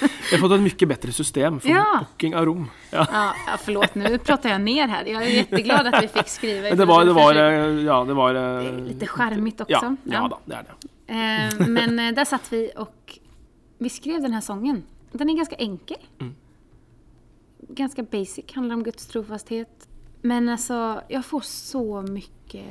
Vi 0.00 0.08
har 0.36 0.38
fått 0.38 0.52
et 0.52 0.60
mye 0.60 0.86
bedre 0.86 1.12
system 1.12 1.60
for 1.60 1.70
Ja. 1.70 1.98
booking 1.98 2.36
av 2.36 2.44
rom. 2.44 2.70
Ja. 2.90 3.06
Ja, 3.12 3.34
ja, 3.46 3.56
förlåt, 3.64 3.94
nu 3.94 4.18
pratar 4.18 4.48
jag 4.50 4.60
ner 4.60 4.88
här. 4.88 5.04
Jag 5.04 5.22
är 5.22 5.26
jätteglad 5.28 5.86
att 5.86 6.02
vi 6.02 6.08
fick 6.08 6.28
skriva. 6.28 6.68
Men 6.68 6.78
det 6.78 6.84
var, 6.84 7.04
det 7.04 7.12
var 7.12 7.34
eh, 7.34 7.84
Ja, 7.84 8.04
det 8.04 8.14
var 8.14 8.34
Det 8.34 8.40
eh, 8.40 8.46
är 8.46 8.78
lite 8.88 9.06
skärmigt 9.06 9.60
också. 9.60 9.72
Ja, 9.72 9.96
ja 10.04 10.28
da, 10.28 10.38
det 10.44 10.54
er 10.54 10.62
det. 10.80 10.88
Eh, 11.08 11.68
Men 11.68 11.96
der 11.96 12.12
där 12.12 12.24
satt 12.24 12.52
vi 12.52 12.72
och 12.76 13.18
vi 13.78 13.88
skrev 13.88 14.22
den 14.22 14.32
här 14.32 14.40
sången. 14.40 14.82
Den 15.12 15.28
är 15.28 15.34
ganska 15.36 15.56
enkel. 15.56 16.06
Mm. 16.18 16.34
Ganska 17.68 18.02
basic, 18.02 18.44
handlar 18.54 18.74
om 18.74 18.82
Guds 18.82 19.06
trofasthet. 19.06 19.88
Men 20.22 20.48
alltså, 20.48 21.02
jag 21.08 21.24
får 21.24 21.40
så 21.40 22.02
mycket 22.02 22.66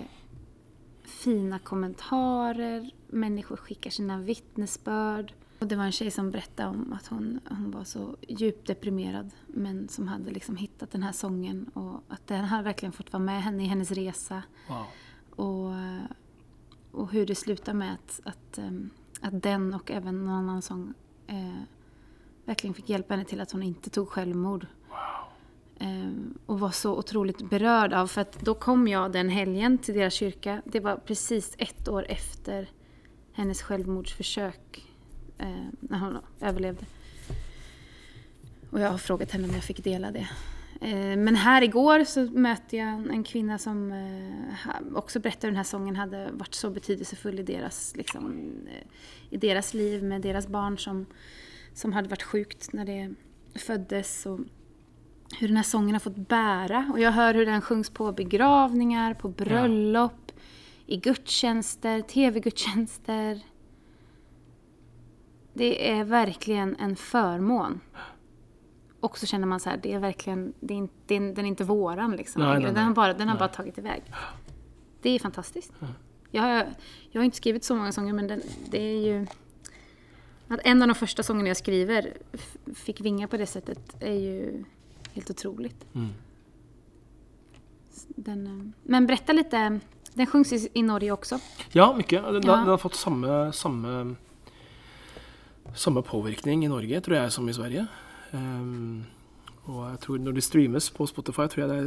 fina 1.04 1.60
kommentarer. 1.60 2.92
Människor 3.08 3.56
skickar 3.58 3.90
sina 3.90 4.18
vittnesbörd. 4.18 5.34
Och 5.60 5.68
det 5.68 5.76
var 5.76 5.84
en 5.84 5.92
tjej 5.92 6.12
som 6.12 6.32
berättade 6.32 6.70
om 6.70 6.94
att 6.94 7.08
hon, 7.08 7.40
hon 7.50 7.72
var 7.72 7.84
så 7.84 8.18
djupt 8.28 8.68
deprimerad 8.68 9.32
men 9.48 9.90
som 9.90 10.08
hade 10.08 10.32
liksom 10.32 10.58
hittat 10.58 10.92
den 10.92 11.04
här 11.04 11.12
sången 11.12 11.66
och 11.74 12.04
att 12.08 12.28
den 12.28 12.46
har 12.46 12.64
verkligen 12.64 12.94
fått 12.94 13.14
vara 13.14 13.24
med 13.24 13.44
henne 13.44 13.64
i 13.64 13.68
hennes 13.68 13.92
resa. 13.92 14.44
Wow. 14.68 14.86
Och, 15.46 15.74
och 16.92 17.12
hur 17.12 17.26
det 17.26 17.36
slutar 17.36 17.74
med 17.74 17.94
att, 17.94 18.22
att, 18.24 18.58
ehm, 18.58 18.90
att 19.22 19.44
den 19.44 19.74
och 19.74 19.92
även 19.92 20.26
någon 20.26 20.34
annan 20.34 20.62
sång 20.62 20.94
eh, 21.28 21.62
verkligen 22.46 22.74
fick 22.74 22.90
hjälpa 22.90 23.14
henne 23.14 23.26
till 23.26 23.42
att 23.42 23.52
hon 23.52 23.64
inte 23.64 23.90
tog 23.90 24.10
självmord. 24.10 24.68
Ehm, 25.80 26.38
och 26.46 26.60
var 26.60 26.72
så 26.72 26.98
otroligt 26.98 27.50
berörd 27.50 27.94
av, 27.94 28.08
för 28.08 28.22
att 28.22 28.40
då 28.40 28.54
kom 28.54 28.88
jag 28.88 29.12
den 29.12 29.30
helgen 29.30 29.78
till 29.78 29.96
deras 29.96 30.14
kyrka. 30.14 30.62
Det 30.66 30.80
var 30.80 30.96
precis 30.96 31.56
ett 31.58 31.88
år 31.88 32.06
efter 32.10 32.70
hennes 33.34 33.62
självmordsförsök 33.62 34.86
eh, 35.38 35.68
när 35.80 36.00
hon 36.00 36.18
överlevde. 36.40 36.86
Och 38.70 38.80
jag 38.80 38.90
har 38.90 38.98
frågat 38.98 39.32
henne 39.32 39.48
om 39.48 39.54
jag 39.54 39.64
fick 39.64 39.84
dela 39.84 40.12
det 40.12 40.28
Eh, 40.30 40.57
Men 41.18 41.36
här 41.36 41.62
igår 41.62 42.04
så 42.04 42.22
möter 42.26 42.78
jag 42.78 42.88
en 43.14 43.24
kvinna 43.24 43.58
som 43.58 43.92
også 43.92 44.70
ha- 44.70 45.00
också 45.00 45.20
berättar 45.20 45.42
hur 45.48 45.52
den 45.52 45.56
här 45.58 45.64
sången 45.64 45.96
hade 45.96 46.32
varit 46.32 46.54
så 46.54 46.70
betydelsefull 46.70 47.40
i 47.40 47.44
deras, 47.44 47.96
liksom, 47.96 48.52
eh, 48.68 48.88
i 49.30 49.38
deras 49.38 49.74
liv 49.74 50.04
med 50.04 50.22
deras 50.22 50.48
barn 50.48 50.78
som, 50.78 51.06
som 51.74 51.94
hade 51.94 52.10
varit 52.10 52.24
sjukt 52.24 52.74
när 52.74 52.86
det 52.86 53.14
föddes. 53.60 54.26
Och 54.26 54.40
hur 55.40 55.48
den 55.48 55.58
här 55.58 55.64
sången 55.64 55.92
har 55.94 56.00
fått 56.00 56.16
bära. 56.28 56.90
Och 56.94 57.00
jag 57.00 57.12
hör 57.12 57.34
hur 57.34 57.46
den 57.46 57.62
sjungs 57.62 57.90
på 57.90 58.12
begravningar, 58.12 59.14
på 59.14 59.30
bröllop, 59.30 60.32
i 60.86 60.98
gudstjänster, 60.98 62.02
tv-gudstjänster. 62.02 63.42
Det 65.54 65.92
är 65.92 66.04
verkligen 66.04 66.76
en 66.76 66.96
förmån. 66.96 67.80
Och 69.00 69.18
så 69.18 69.26
känner 69.26 69.48
man 69.48 69.60
så 69.60 69.70
här, 69.70 69.80
det 69.84 69.94
är 69.94 70.00
verkligen, 70.00 70.54
det 70.60 70.74
är 70.74 70.78
inte, 70.78 70.94
det 71.06 71.16
är, 71.16 71.20
den 71.20 71.46
är 71.46 71.50
inte 71.50 71.64
våran 71.64 72.16
liksom 72.16 72.42
Nej, 72.42 72.60
nej, 72.60 72.72
Den 72.74 72.86
har 72.86 72.94
bara, 72.94 73.14
den 73.14 73.28
har 73.28 73.36
Nej. 73.36 73.40
bara 73.40 73.50
tagit 73.50 73.78
iväg. 73.78 74.04
Det 75.02 75.10
är 75.10 75.20
fantastiskt. 75.20 75.74
Jag, 76.32 76.42
har, 76.42 76.68
jag 77.12 77.22
har 77.22 77.26
inte 77.26 77.38
skrivit 77.38 77.64
så 77.64 77.76
många 77.76 77.92
sånger 77.92 78.14
men 78.14 78.28
den, 78.28 78.42
det 78.70 78.78
är 78.82 79.06
ju... 79.06 79.28
Att 80.48 80.60
en 80.64 80.82
av 80.82 80.88
de 80.88 80.96
första 80.96 81.24
sångerna 81.24 81.48
jag 81.48 81.58
skriver 81.58 82.14
fick 82.76 83.02
vinga 83.02 83.28
på 83.28 83.38
det 83.38 83.46
sättet 83.46 83.96
är 84.00 84.14
ju 84.14 84.64
helt 85.14 85.30
otroligt. 85.30 85.86
Mm. 85.96 86.10
Den, 88.08 88.48
eh, 88.48 88.74
men 88.84 89.08
berätta 89.08 89.34
lite, 89.34 89.80
den 90.14 90.26
sjungs 90.26 90.54
i, 90.54 90.70
i 90.74 90.84
Norge 90.84 91.12
också. 91.12 91.40
Ja, 91.72 91.96
mycket. 91.98 92.24
Den, 92.24 92.34
Ja. 92.34 92.56
den 92.56 92.68
har 92.68 92.78
fått 92.78 92.96
samme, 92.96 93.54
samme, 93.54 94.16
samme 95.76 96.02
påvirkning 96.02 96.66
i 96.66 96.68
Norge, 96.68 97.02
tror 97.02 97.18
jeg, 97.18 97.32
som 97.32 97.50
i 97.50 97.54
Sverige. 97.54 97.88
Ehm, 98.38 99.06
og 99.68 99.82
jeg 99.92 100.00
tror 100.06 100.22
når 100.24 100.38
det 100.38 100.44
streames 100.46 100.90
på 100.96 101.08
Spotify, 101.10 101.48
tror 101.52 101.66
jeg 101.66 101.70
det 101.70 101.80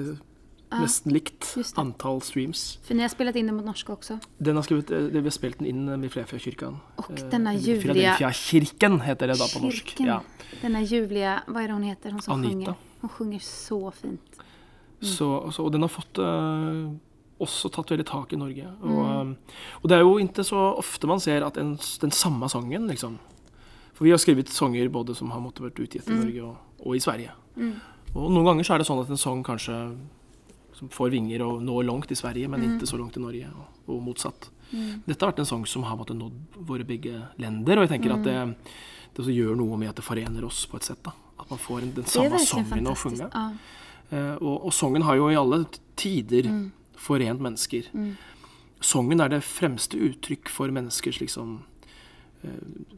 er 0.72 0.80
nesten 0.80 1.10
likt 1.12 1.48
antall 1.78 2.20
streams. 2.22 2.78
För 2.84 2.94
jeg 2.94 3.10
har 3.10 3.24
inn 3.30 3.36
in 3.36 3.46
den 3.46 3.56
mot 3.56 3.64
norske 3.64 3.90
også? 3.92 4.20
Den 4.42 4.54
har 4.56 4.62
skrevet, 4.62 4.90
eh, 4.90 5.08
det 5.10 5.22
vi 5.22 5.28
har 5.28 5.30
spilt 5.30 5.58
den 5.58 5.66
inn 5.66 6.04
i 6.04 6.08
Flerfjordkirken. 6.08 6.76
Og 6.98 7.10
Eh, 7.10 7.30
denna 7.30 7.50
eller 7.52 7.60
ljuvliga- 7.60 7.80
Philadelphia-kirken 8.18 9.00
heter 9.00 9.26
det 9.26 9.38
da 9.38 9.44
på 9.46 9.60
norsk. 9.62 9.84
Kirken. 9.86 10.06
Ja. 10.06 10.20
Den 10.62 10.76
er 10.76 10.80
ljuvliga, 10.86 11.42
vad 11.48 11.62
är 11.62 11.68
det 11.68 11.72
hun 11.74 11.82
heter? 11.82 12.10
Hun 12.10 12.20
som 12.22 12.34
Anita. 12.34 12.52
sjunger. 12.52 12.74
Hun 13.00 13.10
sjunger 13.10 13.38
så 13.40 13.90
fint. 13.92 14.20
Så, 15.02 15.50
så, 15.52 15.64
og 15.64 15.72
den 15.72 15.80
har 15.80 15.88
fått 15.88 16.18
uh, 16.18 16.92
også 17.40 17.70
tatt 17.72 17.88
veldig 17.90 18.06
tak 18.06 18.32
i 18.32 18.36
Norge. 18.36 18.66
Og, 18.82 18.88
Mm. 18.90 19.30
eh, 19.30 19.36
og 19.82 19.88
det 19.88 19.92
er 19.96 20.00
jo 20.00 20.18
ikke 20.18 20.44
så 20.44 20.76
ofte 20.78 21.06
man 21.06 21.18
ser 21.20 21.42
at 21.46 21.56
en, 21.56 21.76
den 22.00 22.10
samme 22.10 22.48
sangen, 22.48 22.86
liksom 22.86 23.18
For 24.00 24.06
vi 24.08 24.14
har 24.14 24.20
skrevet 24.22 24.48
sanger 24.48 24.88
både 24.88 25.12
som 25.14 25.28
har 25.34 25.42
måttet 25.44 25.60
vært 25.66 25.80
utgitt 25.84 26.08
i 26.08 26.14
Norge 26.16 26.42
og, 26.46 26.56
og 26.86 26.96
i 26.96 27.00
Sverige. 27.04 27.34
Mm. 27.60 27.74
Og 28.16 28.30
noen 28.32 28.46
ganger 28.48 28.64
så 28.64 28.74
er 28.74 28.80
det 28.80 28.86
sånn 28.88 29.02
at 29.04 29.10
en 29.12 29.20
sang 29.20 29.42
kanskje 29.44 29.76
som 30.80 30.88
får 30.88 31.10
vinger 31.12 31.42
og 31.44 31.60
når 31.62 31.84
langt 31.84 32.10
i 32.10 32.16
Sverige, 32.16 32.48
men 32.48 32.62
Mm. 32.64 32.78
ikke 32.78 32.88
så 32.88 32.96
langt 32.96 33.18
i 33.18 33.20
Norge, 33.20 33.50
og, 33.52 33.66
og 33.92 34.00
motsatt. 34.06 34.48
Dette 34.72 35.20
har 35.20 35.32
vært 35.34 35.42
en 35.44 35.50
sang 35.50 35.66
som 35.68 35.82
har 35.84 35.98
måttet 36.00 36.16
nådd 36.16 36.56
våre 36.64 36.86
begge 36.88 37.20
lender, 37.42 37.76
og 37.76 37.84
jeg 37.84 37.92
tenker 38.00 38.14
at 38.16 38.24
det, 38.24 38.56
det 39.12 39.20
også 39.20 39.34
gjør 39.36 39.56
noe 39.60 39.76
med 39.76 39.90
at 39.92 39.96
det 40.00 40.04
forener 40.06 40.44
oss 40.48 40.64
på 40.70 40.80
et 40.80 40.88
sett. 40.88 41.02
da. 41.04 41.12
At 41.38 41.50
man 41.52 41.58
får 41.60 41.80
den 41.94 42.08
samme 42.08 42.38
sangen 42.40 42.88
å 42.88 42.96
funge. 42.96 43.28
Ja. 43.28 43.44
Eh, 44.10 44.36
og, 44.40 44.64
og 44.70 44.72
sangen 44.72 45.02
har 45.04 45.16
jo 45.20 45.28
i 45.28 45.36
alle 45.36 45.66
tider 46.00 46.48
Mm. 46.48 46.72
forent 46.96 47.40
mennesker. 47.44 47.90
Sangen 48.80 49.20
er 49.20 49.28
det 49.28 49.42
fremste 49.44 49.98
uttrykk 50.00 50.48
for 50.48 50.68
menneskers 50.72 51.20
liksom 51.20 51.58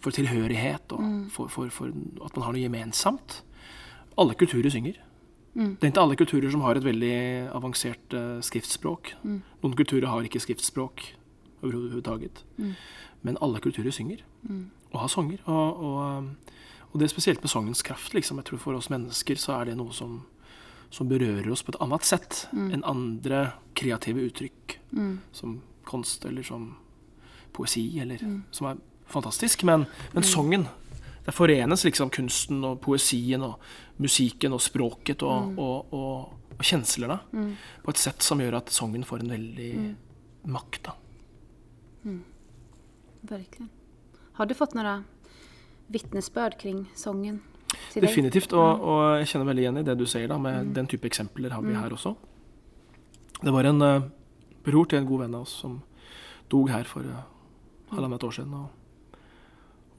For 0.01 0.11
tilhørighet 0.15 0.93
og 0.93 1.01
Mm. 1.03 1.31
for, 1.31 1.49
for, 1.49 1.69
for 1.71 1.87
at 2.25 2.37
man 2.37 2.45
har 2.45 2.53
noe 2.53 2.63
gemensamt. 2.63 3.43
Alle 4.19 4.35
kulturer 4.35 4.71
synger. 4.71 4.99
Mm. 5.55 5.77
Det 5.81 5.85
er 5.85 5.91
ikke 5.93 6.01
alle 6.03 6.17
kulturer 6.17 6.51
som 6.51 6.61
har 6.63 6.77
et 6.77 6.85
veldig 6.85 7.51
avansert 7.55 8.15
uh, 8.15 8.41
skriftspråk. 8.41 9.15
Mm. 9.25 9.43
Noen 9.63 9.75
kulturer 9.77 10.07
har 10.09 10.23
ikke 10.25 10.41
skriftspråk 10.41 11.03
overhodet. 11.63 12.45
Mm. 12.59 12.75
Men 13.23 13.37
alle 13.41 13.61
kulturer 13.61 13.91
synger, 13.95 14.23
og 14.93 15.01
har 15.01 15.09
sanger. 15.09 15.39
Og, 15.47 15.83
og, 15.83 16.19
um, 16.19 16.31
og 16.93 16.99
det 17.01 17.07
er 17.07 17.13
spesielt 17.15 17.43
med 17.43 17.51
sangens 17.51 17.83
kraft. 17.83 18.15
Liksom. 18.15 18.39
Jeg 18.39 18.45
tror 18.45 18.59
For 18.59 18.75
oss 18.75 18.91
mennesker 18.91 19.35
så 19.39 19.61
er 19.61 19.65
det 19.71 19.77
noe 19.77 19.93
som, 19.93 20.23
som 20.91 21.09
berører 21.09 21.51
oss 21.53 21.63
på 21.63 21.73
et 21.75 21.81
annet 21.81 22.05
sett 22.05 22.47
enn 22.53 22.83
andre 22.85 23.53
kreative 23.75 24.25
uttrykk, 24.29 24.79
Mm. 24.93 25.21
som 25.33 25.63
kunst 25.89 26.25
eller 26.29 26.43
som 26.45 26.75
poesi, 27.53 27.99
eller 28.01 28.19
som 28.53 28.67
er 28.69 28.77
fantastisk. 29.07 29.65
Men, 29.69 29.87
men 30.13 30.25
sangen 30.27 30.69
Der 31.23 31.31
forenes 31.31 31.85
liksom 31.87 32.11
kunsten 32.11 32.65
og 32.67 32.81
poesien 32.83 33.43
og 33.47 33.61
musikken 34.03 34.57
og 34.57 34.61
språket 34.61 35.23
og, 35.23 35.53
og, 35.55 35.93
og, 35.95 36.33
og 36.57 36.65
kjenslene 36.67 37.21
på 37.85 37.93
et 37.93 38.01
sett 38.03 38.27
som 38.27 38.43
gjør 38.43 38.57
at 38.59 38.73
sangen 38.75 39.05
får 39.07 39.23
en 39.23 39.31
veldig 39.31 39.71
makt. 40.51 40.81
da. 40.89 40.97
Virkelig. 43.31 43.69
Har 44.33 44.51
du 44.51 44.55
fått 44.59 44.75
noen 44.75 45.05
vitnesbyrd 45.93 46.59
kring 46.59 46.89
sången? 46.99 47.39
Definitivt, 47.95 48.53
og, 48.57 48.83
og 48.83 49.03
jeg 49.21 49.31
kjenner 49.31 49.49
veldig 49.49 49.63
igjen 49.63 49.81
i 49.81 49.87
det 49.87 49.95
du 50.01 50.05
sier, 50.09 50.27
da, 50.29 50.37
med 50.41 50.75
den 50.77 50.89
type 50.91 51.07
eksempler 51.09 51.55
har 51.55 51.63
vi 51.65 51.77
her 51.77 51.95
også. 51.95 52.17
Det 53.43 53.53
var 53.55 53.69
en 53.69 53.83
uh, 53.83 54.05
bror 54.67 54.89
til 54.91 55.01
en 55.01 55.09
god 55.09 55.25
venn 55.25 55.37
av 55.39 55.47
oss 55.47 55.55
som 55.63 55.79
dog 56.53 56.71
her 56.73 56.89
for 56.89 57.07
uh, 57.07 57.23
halvannet 57.95 58.27
år 58.27 58.37
siden. 58.37 58.55
Og 58.59 58.82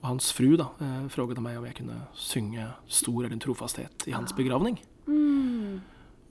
hans 0.03 0.31
fru 0.35 0.55
da, 0.59 0.69
uh, 0.79 1.07
fråget 1.11 1.39
meg 1.43 1.57
om 1.57 1.65
jeg 1.65 1.79
kunne 1.79 2.01
synge 2.13 2.67
'Stor 2.87 3.25
er 3.25 3.29
din 3.29 3.39
trofasthet' 3.39 4.07
i 4.07 4.15
hans 4.15 4.33
begravning. 4.33 4.79
Mm. 5.07 5.81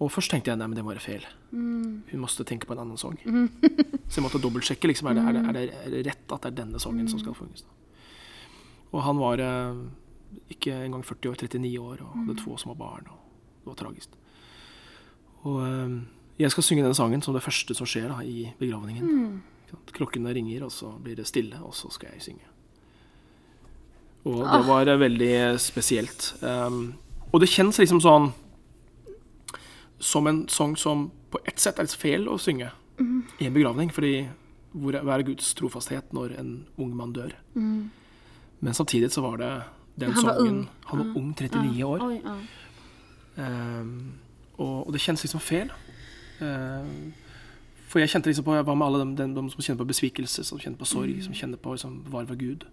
Og 0.03 0.11
først 0.11 0.33
tenkte 0.33 0.51
jeg 0.51 0.59
nei, 0.59 0.67
men 0.67 0.77
det 0.77 0.83
må 0.85 0.91
være 0.91 1.05
feil. 1.05 1.27
Mm. 1.53 2.03
Hun 2.11 2.23
måtte 2.25 2.45
tenke 2.49 2.67
på 2.67 2.75
en 2.75 2.83
annen 2.83 2.99
sang. 2.99 3.19
Så 4.11 4.19
jeg 4.19 4.25
måtte 4.25 4.41
dobbeltsjekke. 4.43 4.89
Liksom, 4.91 5.09
er, 5.09 5.15
det, 5.15 5.23
er, 5.23 5.33
det, 5.33 5.43
er, 5.43 5.53
det, 5.53 5.77
er 5.85 5.95
det 5.95 6.07
rett 6.09 6.35
at 6.35 6.43
det 6.43 6.51
er 6.51 6.57
denne 6.65 6.81
sangen 6.83 7.11
som 7.11 7.21
skal 7.23 7.37
funges? 7.39 7.63
Og 8.93 9.05
han 9.07 9.21
var 9.21 9.41
eh, 9.41 9.79
ikke 10.53 10.75
engang 10.85 11.05
40 11.07 11.31
år, 11.31 11.39
39 11.47 11.71
år, 11.81 12.03
og 12.03 12.17
hadde 12.19 12.37
to 12.41 12.57
små 12.61 12.75
barn. 12.75 13.07
Og 13.09 13.63
det 13.63 13.71
var 13.71 13.79
tragisk. 13.79 14.19
Og 15.49 15.63
eh, 15.69 15.97
jeg 16.43 16.55
skal 16.55 16.67
synge 16.67 16.85
denne 16.85 16.99
sangen 16.99 17.23
som 17.23 17.37
det 17.37 17.45
første 17.45 17.77
som 17.79 17.89
skjer 17.89 18.11
da, 18.11 18.21
i 18.27 18.51
begravningen. 18.59 19.07
Ikke? 19.69 19.85
Klokkene 20.01 20.35
ringer, 20.35 20.67
og 20.67 20.75
så 20.75 20.91
blir 20.99 21.17
det 21.21 21.29
stille, 21.31 21.63
og 21.63 21.77
så 21.79 21.93
skal 21.95 22.17
jeg 22.17 22.27
synge. 22.27 22.52
Og 24.25 24.43
det 24.47 24.61
var 24.69 24.89
eh, 24.89 25.01
veldig 25.01 25.35
spesielt. 25.61 26.35
Um, 26.43 26.95
og 27.33 27.43
det 27.43 27.51
kjennes 27.51 27.79
liksom 27.81 28.01
sånn 28.05 28.31
som 30.03 30.27
en 30.27 30.45
sang 30.51 30.77
som 30.79 31.09
på 31.33 31.41
ett 31.47 31.59
sett 31.63 31.79
er 31.79 31.87
litt 31.87 31.97
feil 31.99 32.27
å 32.31 32.39
synge 32.39 32.71
i 33.41 33.47
en 33.47 33.55
begravning. 33.55 33.91
Fordi 33.95 34.29
hvor 34.73 34.97
er, 34.99 35.27
Guds 35.27 35.53
trofasthet 35.59 36.13
når 36.15 36.37
en 36.41 36.53
ung 36.81 36.93
mann 36.97 37.15
dør? 37.17 37.35
Men 38.63 38.75
samtidig 38.79 39.11
så 39.13 39.25
var 39.25 39.41
det 39.43 39.53
den 40.01 40.13
Han 40.13 40.25
var 40.25 40.35
sangen 40.35 40.53
ung. 40.53 40.69
Han 40.91 41.03
var 41.03 41.17
ung, 41.21 41.33
39 41.37 41.85
år. 41.85 42.05
Oi, 42.07 42.21
ja. 42.23 42.37
Um, 43.33 44.13
og, 44.59 44.87
og 44.87 44.93
det 44.93 45.01
kjennes 45.01 45.25
liksom 45.25 45.43
feil. 45.43 45.73
Um, 46.41 47.13
for 47.89 48.01
jeg 48.01 48.13
kjente 48.13 48.31
liksom 48.31 48.45
på 48.47 48.55
Hva 48.57 48.75
med 48.75 48.87
alle 48.87 49.03
dem, 49.03 49.17
dem, 49.17 49.35
dem 49.37 49.49
som 49.53 49.61
kjenner 49.61 49.83
på 49.83 49.91
besvikelse, 49.91 50.45
som 50.49 50.61
kjenner 50.61 50.81
på 50.81 50.89
sorg, 50.89 51.19
som 51.25 51.35
kjenner 51.37 51.61
på 51.61 51.75
liksom, 51.75 51.99
var 52.13 52.31
Gud? 52.41 52.65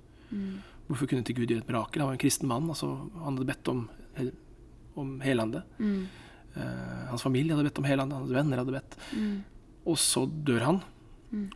Hvorfor 0.89 1.09
kunne 1.09 1.21
ikke 1.21 1.37
Gud 1.37 1.51
gjøre 1.53 1.63
et 1.63 1.69
mirakel? 1.69 2.01
Han 2.01 2.09
var 2.09 2.17
en 2.17 2.21
kristen 2.21 2.49
mann. 2.49 2.69
Altså, 2.71 2.89
han 3.13 3.37
hadde 3.37 3.47
bedt 3.47 3.69
om, 3.71 3.83
om 4.97 5.11
helande. 5.21 5.61
Uh, 6.57 7.09
hans 7.11 7.23
familie 7.23 7.53
hadde 7.53 7.67
bedt 7.69 7.81
om 7.81 7.85
helande, 7.85 8.17
hans 8.17 8.33
venner 8.33 8.61
hadde 8.61 8.73
bedt. 8.73 8.97
Og 9.85 9.99
så 10.01 10.25
dør 10.25 10.65
han. 10.65 10.81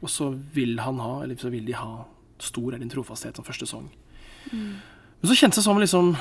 Og 0.02 0.10
så 0.14 0.30
vil 0.54 0.78
han 0.80 1.02
ha, 1.02 1.24
eller 1.24 1.40
så 1.42 1.50
vil 1.50 1.66
de 1.66 1.74
ha 1.74 2.06
'Stor 2.44 2.74
er 2.74 2.82
din 2.82 2.90
trofasthet' 2.90 3.36
som 3.36 3.46
første 3.46 3.66
sang. 3.66 3.90
Men 4.52 5.30
så 5.30 5.36
kjentes 5.36 5.56
det 5.56 5.64
som 5.64 5.80
liksom 5.80 6.16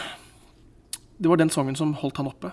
Det 1.19 1.29
var 1.29 1.37
den 1.37 1.51
sangen 1.51 1.77
som 1.77 1.95
holdt 1.95 2.17
han 2.17 2.27
oppe 2.27 2.53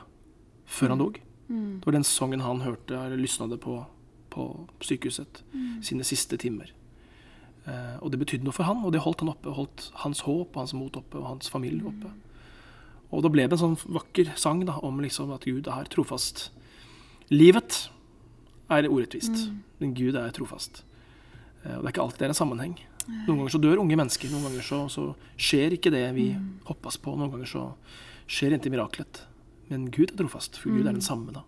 før 0.65 0.89
han 0.89 0.99
dog. 0.99 1.19
Det 1.47 1.85
var 1.85 1.91
den 1.91 2.03
sangen 2.03 2.41
han 2.41 2.61
hørte 2.61 2.93
eller 2.93 3.17
lysna 3.17 3.47
på 3.57 3.85
på 4.29 4.67
sykehuset 4.81 5.43
sine 5.81 6.03
siste 6.03 6.37
timer. 6.37 6.71
Eh, 7.69 7.95
og 8.01 8.11
det 8.11 8.19
betydde 8.21 8.47
noe 8.47 8.55
for 8.55 8.67
han, 8.67 8.81
og 8.85 8.93
det 8.95 9.03
holdt 9.03 9.23
han 9.23 9.31
oppe. 9.33 9.53
Holdt 9.55 9.89
hans 10.03 10.23
håp 10.25 10.55
og 10.55 10.63
hans 10.63 10.75
mot 10.77 10.97
oppe, 10.97 11.19
og 11.21 11.27
hans 11.35 11.51
familie 11.51 11.85
oppe. 11.89 12.11
Og 13.09 13.23
da 13.25 13.31
ble 13.33 13.47
det 13.47 13.57
en 13.57 13.63
sånn 13.63 13.79
vakker 13.89 14.33
sang 14.39 14.63
da, 14.67 14.77
om 14.85 14.99
liksom 15.01 15.33
at 15.33 15.47
Gud 15.49 15.69
er 15.71 15.89
trofast. 15.91 16.49
Livet 17.33 17.88
er 18.69 18.89
urettvist, 18.89 19.49
men 19.81 19.95
Gud 19.97 20.17
er 20.19 20.33
trofast. 20.35 20.83
Eh, 21.63 21.75
og 21.77 21.83
det 21.83 21.89
er 21.89 21.93
ikke 21.93 22.05
alltid 22.05 22.23
det 22.23 22.29
er 22.29 22.35
en 22.35 22.41
sammenheng. 22.43 22.77
Noen 23.09 23.39
ganger 23.39 23.53
så 23.55 23.61
dør 23.61 23.81
unge 23.81 23.97
mennesker, 23.97 24.29
noen 24.29 24.45
ganger 24.49 24.65
så, 24.65 24.83
så 24.93 25.07
skjer 25.39 25.73
ikke 25.77 25.93
det 25.93 26.03
vi 26.13 26.29
hoppas 26.67 26.99
på. 27.01 27.15
Noen 27.17 27.33
ganger 27.33 27.49
så 27.49 27.63
skjer 28.29 28.53
ikke 28.57 28.73
mirakelet. 28.73 29.23
Men 29.69 29.88
Gud 29.93 30.13
er 30.13 30.19
trofast, 30.19 30.59
for 30.61 30.73
Gud 30.73 30.85
er 30.85 30.93
den 30.93 31.05
samme 31.05 31.33
da. 31.33 31.45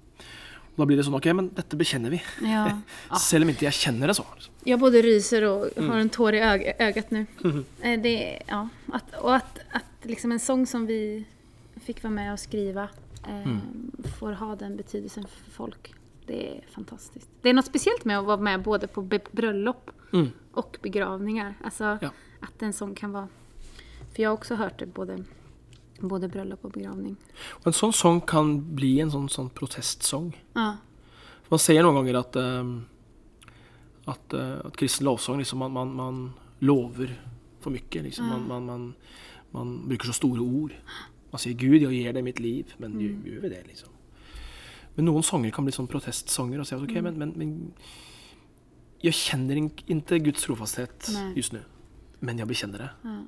Og 0.71 0.77
da 0.77 0.85
blir 0.87 0.97
det 0.97 1.03
sånn, 1.05 1.17
ok, 1.17 1.25
men 1.35 1.49
dette 1.53 1.75
bekjenner 1.77 2.09
vi. 2.13 2.21
Ja. 2.47 2.63
Selv 3.19 3.43
om 3.43 3.49
ikke 3.51 3.67
jeg 3.67 3.73
kjenner 3.75 4.07
det 4.07 4.15
så. 4.15 4.25
Jeg 4.65 4.79
både 4.79 5.01
ryser 5.03 5.43
og 5.49 5.65
har 5.75 5.99
en 5.99 6.09
tåre 6.09 6.39
i 6.39 6.45
ög 6.47 6.63
ögat 6.79 7.11
nu. 7.11 7.25
Mhm. 7.43 7.65
Eh, 7.83 7.97
Det, 8.01 8.13
ja, 8.47 8.61
at, 8.93 9.13
og 9.21 9.33
at, 9.35 9.59
at 9.73 10.07
liksom 10.07 10.31
en 10.31 10.39
sång 10.39 10.65
som 10.67 10.85
vi 10.87 11.25
fikk 11.85 12.01
være 12.03 12.13
med 12.15 12.31
å 12.33 12.37
skrive, 12.39 12.87
eh, 13.27 13.49
får 14.19 14.33
ha 14.39 14.55
den 14.55 14.77
betydelsen 14.77 15.27
for 15.27 15.51
folk. 15.65 15.91
Det 16.27 16.39
er 16.39 16.61
fantastisk. 16.71 17.27
Det 17.43 17.49
er 17.49 17.53
noe 17.57 17.65
spesielt 17.67 18.05
med 18.05 18.21
å 18.21 18.25
være 18.29 18.41
med 18.41 18.63
både 18.63 18.87
på 18.87 19.03
bryllup 19.03 19.31
bröllop 19.35 19.91
Mm. 20.13 20.31
og 20.55 20.77
begravninger. 20.83 21.55
Alltså 21.63 21.97
Ja. 22.01 22.09
At 22.43 22.61
en 22.63 22.73
sång 22.73 22.95
kan 22.95 23.11
være 23.13 23.27
For 24.11 24.17
jeg 24.21 24.27
har 24.27 24.37
også 24.37 24.57
hørt 24.57 24.77
det 24.79 24.93
både, 24.93 25.25
både 26.09 26.29
bryllup 26.31 26.63
og 26.65 26.73
begravning. 26.75 27.17
Og 27.61 27.67
en 27.69 27.77
sånn 27.77 27.93
sang 27.93 28.21
kan 28.27 28.55
bli 28.75 28.95
en 29.03 29.11
sånn, 29.13 29.29
sånn 29.29 29.51
protestsang. 29.57 30.31
Ja. 30.55 30.75
Man 31.51 31.59
ser 31.59 31.81
noen 31.83 31.99
ganger 31.99 32.19
at, 32.21 32.37
ehm, 32.39 32.73
at, 34.07 34.33
eh, 34.33 34.59
at 34.65 34.77
kristen 34.79 35.05
lovsang 35.05 35.41
liksom, 35.41 35.59
man, 35.59 35.73
man, 35.75 35.95
man 35.95 36.21
lover 36.61 37.11
for 37.59 37.71
mye. 37.71 38.03
Liksom. 38.07 38.27
Man, 38.27 38.47
man, 38.47 38.65
man, 38.65 38.85
man 39.51 39.73
bruker 39.87 40.11
så 40.11 40.17
store 40.21 40.41
ord. 40.41 40.75
Man 41.31 41.39
sier 41.39 41.55
'Gud, 41.55 41.81
jeg 41.81 41.91
gir 41.91 42.13
deg 42.13 42.23
mitt 42.23 42.39
liv', 42.39 42.75
men 42.79 42.99
gjør, 42.99 43.17
gjør 43.25 43.41
vi 43.41 43.49
det, 43.49 43.65
liksom? 43.67 43.89
Men 44.95 45.05
noen 45.05 45.23
sanger 45.23 45.51
kan 45.55 45.63
bli 45.63 45.73
sånn 45.75 45.87
protestsanger. 45.87 46.59
Og 46.59 46.67
si 46.67 46.75
at 46.75 46.83
ok, 46.83 46.97
men, 47.03 47.19
men, 47.19 47.33
men 47.39 47.53
jeg 49.01 49.15
kjenner 49.17 49.59
ikke 49.59 50.19
Guds 50.23 50.43
trofasthet 50.45 51.11
just 51.35 51.55
nå, 51.55 51.61
men 52.21 52.41
jeg 52.41 52.49
bekjenner 52.49 52.85
det. 52.85 52.89
Ja. 53.05 53.19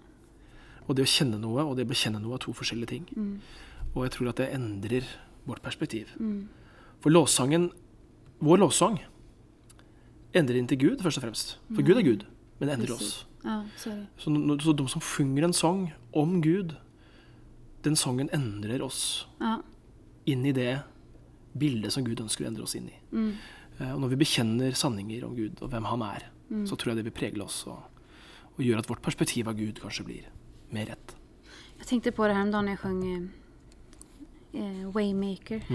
Og 0.88 0.96
det 0.98 1.06
å 1.06 1.10
kjenne 1.10 1.40
noe 1.40 1.64
og 1.64 1.78
det 1.78 1.86
å 1.86 1.90
bekjenne 1.94 2.20
noe 2.22 2.36
er 2.36 2.44
to 2.44 2.54
forskjellige 2.54 2.88
ting. 2.92 3.06
Mm. 3.16 3.40
Og 3.96 4.04
jeg 4.06 4.12
tror 4.18 4.30
at 4.34 4.40
det 4.42 4.50
endrer 4.54 5.08
vårt 5.48 5.62
perspektiv. 5.64 6.10
For 7.04 7.10
låssangen, 7.12 7.70
vår 8.44 8.58
låssang, 8.64 9.00
endrer 10.34 10.58
inn 10.60 10.68
til 10.68 10.80
Gud, 10.82 11.04
først 11.04 11.20
og 11.22 11.26
fremst. 11.28 11.58
For 11.76 11.86
Gud 11.86 12.00
er 12.00 12.06
Gud, 12.08 12.24
men 12.60 12.70
det 12.70 12.78
endrer 12.78 12.96
oss. 12.96 13.26
ja, 13.44 13.60
så. 13.78 13.92
Så, 14.18 14.74
de 14.76 14.88
som 14.90 15.02
synger 15.04 15.44
en 15.46 15.54
sang 15.54 15.92
om 16.14 16.42
Gud, 16.42 16.76
den 17.84 17.96
sangen 18.00 18.30
endrer 18.34 18.82
oss 18.82 19.26
Ja. 19.42 19.60
inn 20.26 20.46
i 20.46 20.52
det 20.54 20.82
bildet 21.58 21.92
som 21.92 22.04
Gud 22.04 22.20
ønsker 22.24 22.46
å 22.46 22.48
endre 22.48 22.64
oss 22.64 22.76
inn 22.76 22.88
i. 22.88 23.00
Mm. 23.12 23.34
Eh, 23.80 23.92
Og 23.94 24.00
når 24.02 24.10
vi 24.10 24.16
bekjenner 24.26 24.72
sanninger 24.74 25.24
om 25.26 25.36
Gud 25.36 25.62
og 25.62 25.70
hvem 25.70 25.84
han 25.86 26.02
er, 26.02 26.30
så 26.66 26.76
tror 26.78 26.94
jeg 26.94 26.98
det 27.04 27.06
vil 27.14 27.20
pregle 27.20 27.44
oss 27.44 27.66
og, 27.68 27.80
og 28.58 28.60
gjøre 28.64 28.80
at 28.80 28.88
vårt 28.90 29.02
perspektiv 29.02 29.48
av 29.48 29.56
Gud 29.58 29.80
kanskje 29.82 30.06
blir 30.06 30.24
mer 30.74 30.92
rett. 30.94 31.16
Jeg 31.80 31.90
tenkte 31.90 32.14
på 32.16 32.28
det 32.28 32.36
her 32.38 32.46
om 32.46 32.54
dagen 32.54 32.72
jeg 32.72 32.80
sang 32.82 33.02
eh, 33.08 33.24
eh, 34.60 34.86
Waymaker. 34.96 35.66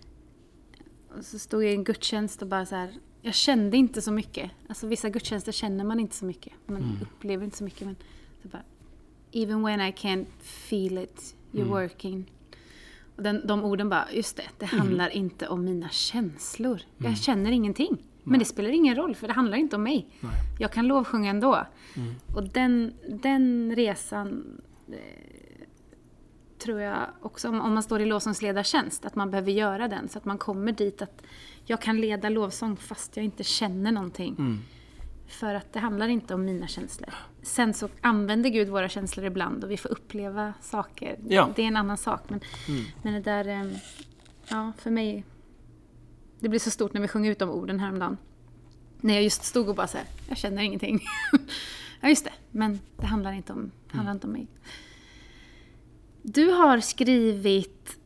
og 1.14 1.22
så 1.26 1.38
stod 1.38 1.64
jeg 1.64 1.76
i 1.76 1.80
en 1.80 1.86
gudstjeneste 1.86 2.46
og 2.46 2.50
bare 2.50 2.66
så 2.66 2.82
här. 2.82 2.98
Jeg 3.22 3.36
kjente 3.36 3.76
ikke 3.76 4.00
så 4.00 4.12
mye. 4.16 4.50
Altså, 4.68 4.88
vissa 4.88 5.08
gudstjenester 5.12 5.52
kjenner 5.52 5.84
man 5.84 6.00
ikke 6.00 6.16
så 6.16 6.26
mye. 6.26 6.52
Man 6.72 6.86
opplever 7.04 7.44
ikke 7.44 7.60
så 7.60 7.66
mye. 7.66 7.88
Men 7.90 7.96
så 8.42 8.48
bare 8.48 8.64
Even 9.32 9.62
when 9.62 9.80
I 9.80 9.92
can't 9.92 10.26
feel 10.40 10.98
it, 10.98 11.34
you're 11.54 11.68
working. 11.68 12.24
Og 13.16 13.24
den, 13.24 13.42
de 13.46 13.62
orden 13.62 13.90
bare 13.90 14.16
just 14.16 14.36
det, 14.36 14.48
det 14.60 14.68
handler 14.72 15.12
ikke 15.14 15.48
om 15.48 15.60
mine 15.60 15.88
følelser. 15.92 16.84
Jeg 17.04 17.16
kjenner 17.16 17.52
ingenting. 17.52 18.00
Men 18.24 18.38
det 18.38 18.44
spelar 18.44 18.70
ingen 18.70 18.96
roll, 18.96 19.14
för 19.14 19.26
det 19.28 19.32
handlar 19.34 19.58
inte 19.58 19.76
om 19.76 19.82
mig. 19.82 20.08
Nej. 20.20 20.32
Jag 20.58 20.72
kan 20.72 20.86
lovsjunga 20.86 21.30
ändå. 21.30 21.66
Och 22.34 22.48
den, 22.48 22.92
den 23.08 23.76
resan 23.76 24.60
eh, 24.88 25.64
tror 26.58 26.80
jag 26.80 27.06
också, 27.22 27.48
om, 27.48 27.60
om 27.60 27.74
man 27.74 27.82
står 27.82 28.00
i 28.00 28.06
lovsångsledartjänst, 28.06 29.04
att 29.04 29.16
man 29.16 29.30
behöver 29.30 29.52
göra 29.52 29.88
den. 29.88 30.08
Så 30.08 30.18
att 30.18 30.24
man 30.24 30.38
kommer 30.38 30.72
dit 30.72 31.02
att 31.02 31.22
jag 31.64 31.80
kan 31.80 32.00
leda 32.00 32.28
lovsång 32.28 32.76
fast 32.76 33.16
jag 33.16 33.24
inte 33.24 33.44
känner 33.44 33.92
någonting. 33.92 34.36
För 35.26 35.54
att 35.54 35.72
det 35.72 35.78
handlar 35.78 36.08
inte 36.08 36.34
om 36.34 36.44
mina 36.44 36.66
känslor. 36.66 37.14
Sen 37.42 37.74
så 37.74 37.88
använder 38.00 38.50
Gud 38.50 38.68
våra 38.68 38.88
känslor 38.88 39.26
ibland 39.26 39.64
och 39.64 39.70
vi 39.70 39.76
får 39.76 39.88
uppleva 39.88 40.54
saker. 40.60 41.18
Ja. 41.28 41.48
Det 41.56 41.62
är 41.62 41.66
en 41.66 41.76
annan 41.76 41.96
sak. 41.96 42.20
Men, 42.28 42.40
men 43.02 43.14
det 43.14 43.20
där, 43.20 43.48
eh, 43.48 43.72
ja 44.48 44.72
för 44.78 44.90
mig, 44.90 45.24
det 46.40 46.48
blir 46.48 46.60
så 46.60 46.70
stort 46.70 46.92
när 46.92 47.00
vi 47.00 47.08
sjunger 47.08 47.30
ut 47.30 47.38
de 47.38 47.50
orden 47.50 47.80
häromdagen. 47.80 48.16
När 49.00 49.14
jag 49.14 49.22
just 49.22 49.44
stod 49.44 49.68
och 49.68 49.74
bara 49.74 49.86
så 49.86 49.96
här, 49.98 50.06
jag 50.28 50.38
känner 50.38 50.62
ingenting. 50.62 51.00
ja 52.00 52.08
just 52.08 52.24
det, 52.24 52.32
men 52.50 52.80
det 52.96 53.06
handlar 53.06 53.32
inte 53.32 53.52
om, 53.52 53.70
handlar 53.88 54.12
inte 54.12 54.26
om 54.26 54.32
mig. 54.32 54.46
Du 56.22 56.50
har 56.50 56.80
skrivit 56.80 57.98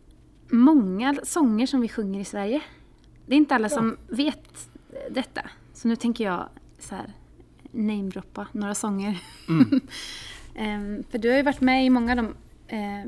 många 0.49 1.16
sånger 1.23 1.66
som 1.66 1.81
vi 1.81 1.88
sjunger 1.88 2.20
i 2.20 2.25
Sverige. 2.25 2.62
Det 3.27 3.35
är 3.35 3.37
inte 3.37 3.55
alla 3.55 3.68
som 3.68 3.97
vet 4.09 4.68
detta. 5.11 5.51
Så 5.73 5.88
nu 5.88 5.97
tänker 5.97 6.25
jag 6.25 6.49
så 6.79 6.94
här, 6.94 7.12
namedroppa 7.70 8.47
några 8.53 8.75
sånger. 8.75 9.23
um, 9.49 9.81
för 11.11 11.18
du 11.18 11.31
har 11.31 11.37
ju 11.37 11.42
varit 11.42 11.61
med 11.61 11.87
i 11.87 11.90
många 11.90 12.12
av 12.12 12.16
de, 12.16 12.27
uh, 12.77 13.07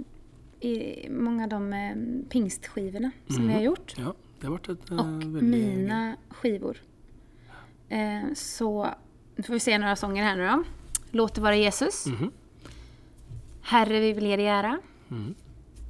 i 0.61 1.07
många 1.11 1.43
av 1.43 1.49
de 1.49 1.73
uh, 1.73 2.29
pingstskivorna 2.29 3.11
som 3.29 3.49
vi 3.49 3.55
har 3.55 3.61
gjort. 3.61 3.95
Ja, 3.97 4.15
det 4.47 4.53
har 4.53 4.59
vært 4.59 4.69
et 4.71 4.91
eh, 4.91 4.99
Och 5.01 5.23
väldigt... 5.23 5.43
mina 5.43 6.17
skivor. 6.31 6.77
Eh, 7.89 8.33
så 8.35 8.87
nu 9.37 9.43
får 9.43 9.53
vi 9.53 9.61
se 9.61 9.79
några 9.79 9.97
sånger 9.97 10.23
här 10.25 10.37
nu 10.37 10.47
då. 10.47 10.65
Låt 11.11 11.35
det 11.35 11.41
vara 11.41 11.57
Jesus. 11.57 12.07
Mhm. 12.07 12.31
Herre, 13.63 14.01
vi 14.01 14.13
vill 14.13 14.27
ge 14.27 14.37
dig 14.37 14.47
ära. 14.47 14.79
Mhm. 15.09 15.35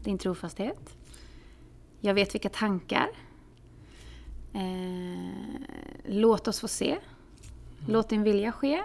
Din 0.04 0.18
trofasthet. 0.18 0.96
Jag 2.00 2.14
vet 2.14 2.34
vilka 2.34 2.48
tankar. 2.48 3.08
Eh, 4.52 5.60
låt 6.06 6.48
oss 6.48 6.60
få 6.60 6.68
se. 6.68 6.90
Mm. 6.90 7.02
Låt 7.86 8.08
din 8.08 8.22
vilja 8.22 8.52
ske. 8.52 8.82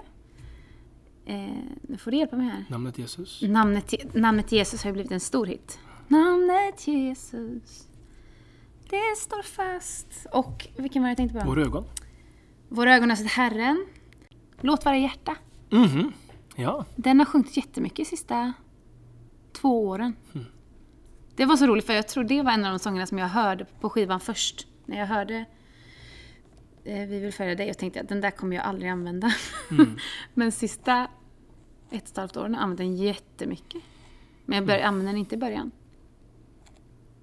Eh, 1.25 1.35
nu 1.81 1.97
får 1.97 2.11
du 2.11 2.17
hjälpa 2.17 2.35
mig 2.37 2.45
här. 2.47 2.65
Namnet 2.69 2.97
Jesus. 2.99 3.41
Namnet, 3.41 4.13
namnet 4.15 4.51
Jesus 4.51 4.83
har 4.83 4.89
ju 4.89 4.93
blivit 4.93 5.11
en 5.11 5.19
stor 5.19 5.45
hit. 5.45 5.79
Namnet 6.07 6.87
Jesus, 6.87 7.87
det 8.91 9.17
står 9.17 9.41
fast. 9.41 10.25
Och 10.31 10.67
vilken 10.77 11.01
var 11.01 11.07
det 11.07 11.11
jag 11.11 11.17
tänkte 11.17 11.39
på? 11.39 11.45
Våra 11.47 11.61
ögon. 11.61 11.85
Våra 12.69 12.95
ögon 12.95 13.09
har 13.09 13.17
sett 13.17 13.31
Herren. 13.31 13.85
Låt 14.61 14.85
vara 14.85 14.97
hjärta. 14.97 15.35
Mhm. 15.69 16.13
Ja. 16.55 16.85
Den 16.95 17.19
har 17.19 17.25
sjunkit 17.25 17.57
jättemycket 17.57 17.97
de 17.97 18.05
sista 18.05 18.53
två 19.53 19.87
åren. 19.87 20.15
Mm. 20.33 20.45
Det 21.35 21.45
var 21.45 21.57
så 21.57 21.67
roligt 21.67 21.85
för 21.85 21.93
jag 21.93 22.07
tror 22.07 22.23
det 22.23 22.41
var 22.41 22.51
en 22.51 22.65
av 22.65 22.71
de 22.71 22.79
sångerna 22.79 23.05
som 23.07 23.17
jag 23.17 23.27
hörde 23.27 23.65
på 23.79 23.89
skivan 23.89 24.19
först. 24.19 24.67
När 24.85 24.97
jag 24.99 25.07
hörde 25.07 25.45
eh, 26.83 27.07
Vi 27.07 27.19
vill 27.19 27.33
följa 27.33 27.55
dig 27.55 27.69
och 27.69 27.77
tänkte 27.77 28.01
att 28.01 28.09
den 28.09 28.21
där 28.21 28.31
kommer 28.31 28.55
jag 28.55 28.65
aldrig 28.65 28.89
använda. 28.91 29.33
Mm. 29.71 29.97
Men 30.33 30.51
sista 30.51 31.07
ett 31.89 32.01
och 32.03 32.09
ett 32.09 32.17
halvt 32.17 32.37
åren 32.37 32.53
har 32.53 32.59
jag 32.61 32.63
använt 32.63 32.77
den 32.77 32.95
jättemycket. 32.95 33.81
Men 34.45 34.55
jag 34.57 34.65
bör, 34.67 34.75
Mm. 34.75 34.87
använder 34.87 35.11
den 35.11 35.19
inte 35.19 35.35
i 35.35 35.37
början. 35.37 35.71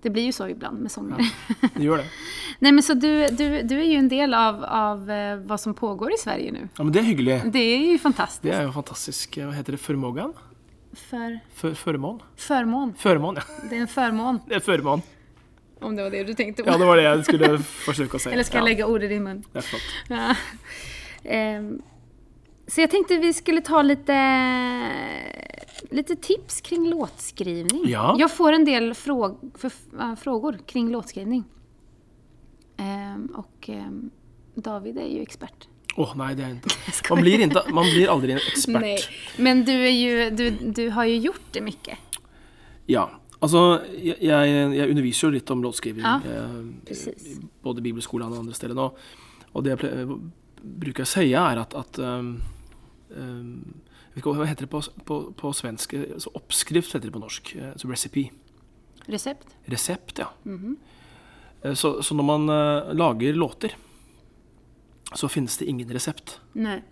Det 0.02 0.10
blir 0.10 0.22
ju 0.22 0.32
så 0.32 0.48
ibland 0.48 0.78
med 0.80 0.90
sånger. 0.92 1.30
Det 1.74 1.82
gjør 1.82 1.96
det. 1.96 2.06
Nej 2.58 2.72
men 2.72 2.82
så 2.82 2.94
du, 2.94 3.28
du, 3.30 3.62
du 3.62 3.78
är 3.78 3.84
ju 3.84 3.96
en 3.96 4.08
del 4.08 4.34
av, 4.34 4.64
av 4.64 5.10
eh, 5.10 5.36
vad 5.36 5.60
som 5.60 5.74
pågår 5.74 6.12
i 6.14 6.18
Sverige 6.18 6.52
nu. 6.52 6.68
Ja, 6.76 6.84
men 6.84 6.92
Det 6.92 6.98
er 6.98 7.02
hyggelig. 7.02 7.40
Det 7.52 7.58
är 7.58 7.78
ju 7.92 7.98
fantastiskt. 7.98 8.42
Det 8.42 8.54
er 8.54 8.62
jo 8.62 8.72
fantastisk. 8.72 9.38
Hva 9.38 9.52
heter 9.52 9.72
det? 9.72 9.78
Førmågan? 9.78 10.32
För 10.92 11.40
Før- 11.54 11.74
förmån? 11.74 12.22
förmån. 12.36 12.94
Förmån, 12.98 13.34
ja. 13.34 13.42
Det 13.70 13.76
är 13.76 13.80
en 13.80 13.88
förmån. 13.88 14.40
Det 14.48 14.54
er 14.54 14.60
förmån. 14.60 15.02
Om 15.80 15.96
det 15.96 16.02
var 16.02 16.10
det 16.10 16.24
du 16.24 16.34
tänkte 16.34 16.62
på. 16.62 16.70
Ja, 16.70 16.78
det 16.78 16.84
var 16.84 16.96
det 16.96 17.02
jeg 17.02 17.24
skulle 17.24 17.54
å 18.14 18.18
si. 18.18 18.30
Eller 18.30 18.42
ska 18.42 18.56
jag 18.56 18.62
ja, 18.62 18.64
lägga 18.64 18.86
ord 18.86 19.02
i 19.02 19.08
din 19.08 19.22
mun? 19.22 19.44
Det 19.52 19.58
är 19.58 19.62
flott. 19.62 19.82
Ja. 20.08 20.34
Um, 21.58 21.82
så 22.66 22.80
jag 22.80 22.90
tänkte 22.90 23.16
vi 23.16 23.32
skulle 23.32 23.60
ta 23.60 23.82
lite, 23.82 24.12
lite 25.90 26.16
tips 26.16 26.60
kring 26.60 26.88
låtskrivning. 26.90 27.82
Ja. 27.86 28.16
Jag 28.18 28.30
får 28.30 28.52
en 28.52 28.64
del 28.64 28.94
fråg, 28.94 29.38
för, 29.54 29.72
äh, 30.00 30.14
frågor 30.14 30.58
kring 30.66 30.90
låtskrivning. 30.90 31.44
Ehm, 32.76 33.26
och 33.26 33.68
ähm, 33.68 34.10
David 34.54 34.98
är 34.98 35.06
ju 35.06 35.22
expert. 35.22 35.68
Åh, 35.96 36.12
nei, 36.14 36.34
det 36.38 36.44
er 36.46 36.50
ikke 36.54 36.70
skojar. 36.94 37.16
Man 37.16 37.24
blir, 37.24 37.40
inte, 37.42 37.62
man 37.74 37.88
blir 37.90 38.10
aldri 38.10 38.32
en 38.32 38.38
ekspert. 38.38 38.82
Nej, 38.82 38.98
men 39.36 39.64
du, 39.64 39.72
är 39.72 39.90
ju, 39.90 40.30
du, 40.30 40.50
du 40.50 40.90
har 40.90 41.04
ju 41.04 41.16
gjort 41.16 41.48
det 41.52 41.60
mycket. 41.60 41.98
Ja. 42.86 43.10
Altså, 43.40 43.82
jeg, 43.98 44.18
jeg 44.22 44.90
underviser 44.90 45.28
jo 45.28 45.34
litt 45.34 45.50
om 45.50 45.62
låtskriving. 45.62 46.02
Ja, 46.02 46.20
eh, 46.26 46.54
Både 46.86 47.10
i 47.10 47.34
både 47.62 47.82
bibelskolen 47.82 48.30
og 48.30 48.38
andre 48.44 48.54
steder 48.54 48.78
nå. 48.78 48.88
Og 49.54 49.66
det 49.66 49.74
jeg 49.74 50.06
bruker 50.62 51.06
å 51.06 51.10
si, 51.10 51.32
er 51.38 51.60
at, 51.62 51.74
at 51.78 51.98
um, 52.02 52.32
um, 53.14 53.52
jeg 53.58 53.66
vet 53.66 53.74
ikke, 53.74 53.87
Hva 54.24 54.44
heter 54.44 54.66
det 54.66 54.70
på, 54.72 54.82
på, 55.04 55.18
på 55.36 55.52
svensk? 55.52 55.94
Så 56.18 56.30
oppskrift 56.34 56.94
heter 56.94 57.08
det 57.08 57.14
på 57.14 57.22
norsk. 57.22 57.56
eh, 57.56 57.74
Så 57.76 57.88
recipe. 57.88 58.30
Resept. 59.08 59.56
Resept, 59.64 60.18
ja. 60.18 60.28
Mm 60.44 60.58
-hmm. 60.58 61.74
Så, 61.74 62.02
så 62.02 62.14
når 62.14 62.24
man 62.24 62.48
eh, 62.48 62.94
lager 62.94 63.32
låter, 63.32 63.76
så 65.14 65.28
finnes 65.28 65.56
det 65.58 65.64
ingen 65.66 65.88
resept. 65.92 66.40
Nei. 66.52 66.82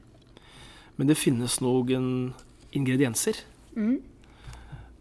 Men 0.96 1.06
det 1.06 1.14
finnes 1.14 1.60
noen 1.60 2.34
ingredienser. 2.72 3.36
Mm. 3.76 4.00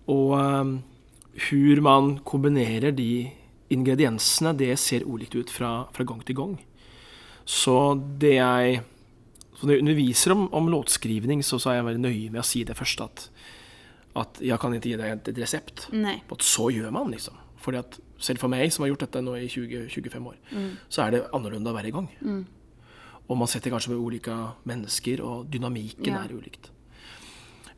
Og 0.08 0.32
um, 0.40 0.84
hur 1.50 1.82
man 1.82 2.20
kombinerer 2.20 2.92
de 2.92 3.32
ingrediensene, 3.70 4.54
det 4.58 4.76
ser 4.80 5.06
ulikt 5.08 5.36
ut 5.36 5.50
fra, 5.50 5.88
fra 5.94 6.04
gang 6.04 6.22
til 6.26 6.36
gang. 6.36 6.60
Så 7.46 7.96
det 8.20 8.36
jeg 8.36 8.82
så 9.56 9.65
Når 9.68 9.74
jeg 9.78 9.82
underviser 9.86 10.32
om, 10.36 10.48
om 10.54 10.68
låtskrivning, 10.68 11.44
så, 11.44 11.60
så 11.60 11.70
er 11.72 11.76
jeg 11.80 11.86
veldig 11.86 12.04
nøye 12.04 12.32
med 12.34 12.41
å 12.41 12.46
si 12.48 12.63
det 12.68 12.76
først 12.76 13.02
at, 13.06 13.30
at 14.20 14.41
jeg 14.44 14.60
kan 14.60 14.74
ikke 14.76 14.89
gi 14.91 14.98
deg 15.00 15.13
et 15.30 15.38
resept 15.39 15.88
Nei. 15.96 16.18
at 16.32 16.44
så 16.44 16.68
gjør 16.76 16.91
man, 16.91 17.10
liksom. 17.12 17.38
Fordi 17.63 17.80
at 17.80 17.98
selv 18.22 18.39
for 18.44 18.52
meg, 18.52 18.68
som 18.72 18.84
har 18.84 18.91
gjort 18.91 19.06
dette 19.08 19.22
nå 19.24 19.34
i 19.39 19.48
20-25 19.48 20.28
år, 20.30 20.36
så 20.91 21.06
er 21.06 21.15
det 21.15 21.24
annerledes 21.34 21.76
hver 21.76 21.89
gang. 21.96 22.10
Og 23.26 23.38
man 23.39 23.50
setter 23.50 23.72
kanskje 23.74 23.96
med 23.96 24.04
ulike 24.06 24.36
mennesker, 24.70 25.24
og 25.26 25.48
dynamikken 25.50 26.13
Ja. 26.13 26.24
er 26.24 26.36
ulikt. 26.36 26.70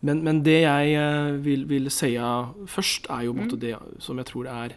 Men, 0.01 0.23
men 0.23 0.43
det 0.45 0.59
jeg 0.61 0.91
eh, 0.93 1.37
vil, 1.41 1.63
vil 1.69 1.89
si 1.89 2.11
først, 2.69 3.07
er 3.09 3.23
jo 3.25 3.33
på 3.33 3.39
en 3.39 3.47
måte 3.47 3.57
det 3.61 3.71
som 4.03 4.17
jeg 4.19 4.27
tror 4.29 4.43
det 4.45 4.53
er 4.53 4.75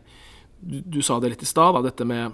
Du, 0.61 0.81
du 0.81 1.03
sa 1.03 1.19
det 1.21 1.31
litt 1.33 1.43
i 1.43 1.49
stad, 1.49 1.77
dette 1.85 2.05
med 2.05 2.33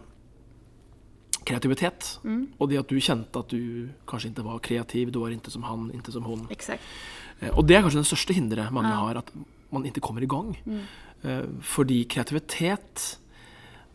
kreativitet. 1.46 2.18
Og 2.58 2.68
det 2.70 2.80
at 2.82 2.88
du 2.90 2.96
kjente 2.98 3.38
at 3.40 3.48
du 3.52 3.88
kanskje 4.10 4.32
ikke 4.32 4.44
var 4.46 4.58
kreativ, 4.64 5.12
du 5.14 5.20
var 5.22 5.30
ikke 5.34 5.52
som 5.54 5.62
han, 5.68 5.88
ikke 5.94 6.12
som 6.14 6.26
hun. 6.26 6.46
Exakt. 6.50 6.82
Eh, 7.40 7.50
Og 7.56 7.66
det 7.68 7.76
er 7.78 7.82
kanskje 7.86 8.02
det 8.02 8.10
største 8.10 8.34
hinderet 8.36 8.72
mange 8.74 8.92
har, 8.92 9.18
at 9.22 9.30
man 9.72 9.84
ikke 9.86 10.00
kommer 10.04 10.22
i 10.22 10.30
gang. 10.30 10.54
Eh, 11.24 11.44
Fordi 11.62 12.04
kreativitet 12.10 13.16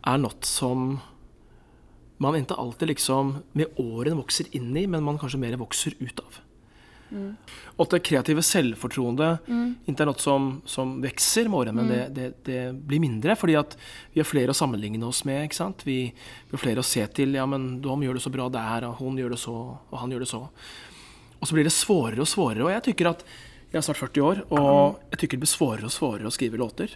er 0.04 0.18
noe 0.18 0.32
som 0.42 1.00
man 2.22 2.34
ikke 2.38 2.54
alltid 2.58 2.88
liksom 2.92 3.42
med 3.58 3.66
årene 3.82 4.16
vokser 4.18 4.46
inn 4.54 4.70
i, 4.76 4.86
men 4.86 5.02
man 5.02 5.18
kanskje 5.18 5.40
mer 5.42 5.56
vokser 5.58 5.94
ut 6.00 6.20
av. 6.22 6.40
Og 7.12 7.82
at 7.86 7.96
det 7.96 8.02
kreative 8.06 8.44
selvfortroendet 8.46 9.48
ikke 9.88 10.04
er 10.04 10.08
noe 10.08 10.22
som, 10.22 10.48
som 10.68 10.94
vokser 11.02 11.50
med 11.50 11.58
årene, 11.60 11.74
men 11.76 11.90
det, 11.90 12.00
det, 12.16 12.28
det 12.46 12.60
blir 12.88 13.02
mindre, 13.02 13.36
fordi 13.38 13.56
at 13.60 13.76
vi 14.14 14.22
har 14.22 14.28
flere 14.28 14.54
å 14.54 14.56
sammenligne 14.56 15.04
oss 15.08 15.24
med. 15.28 15.44
ikke 15.46 15.60
sant? 15.60 15.84
Vi, 15.88 15.98
vi 16.12 16.56
har 16.56 16.62
flere 16.62 16.84
å 16.84 16.86
se 16.86 17.04
til. 17.16 17.36
Ja, 17.38 17.46
men 17.48 17.80
de 17.84 17.98
gjør 18.06 18.18
det 18.18 18.24
så 18.24 18.32
bra 18.34 18.48
der, 18.52 18.88
og 18.88 19.00
hun 19.02 19.20
gjør 19.20 19.36
det 19.36 19.40
så, 19.42 19.56
og 19.76 20.02
han 20.02 20.12
gjør 20.12 20.26
det 20.26 20.32
så. 20.32 20.44
Og 21.42 21.48
så 21.48 21.56
blir 21.56 21.66
det 21.66 21.74
svårere 21.74 22.22
og 22.22 22.30
svårere. 22.30 22.66
Og 22.68 22.74
jeg 22.74 22.86
tykker 22.90 23.12
at 23.12 23.24
jeg 23.72 23.80
er 23.80 23.86
snart 23.86 24.02
40 24.02 24.26
år, 24.28 24.44
og 24.52 25.00
jeg 25.14 25.22
tykker 25.22 25.38
det 25.38 25.46
blir 25.46 25.50
svårere 25.50 25.88
og 25.88 25.94
svårere 25.94 26.28
å 26.28 26.34
skrive 26.34 26.60
låter. 26.60 26.92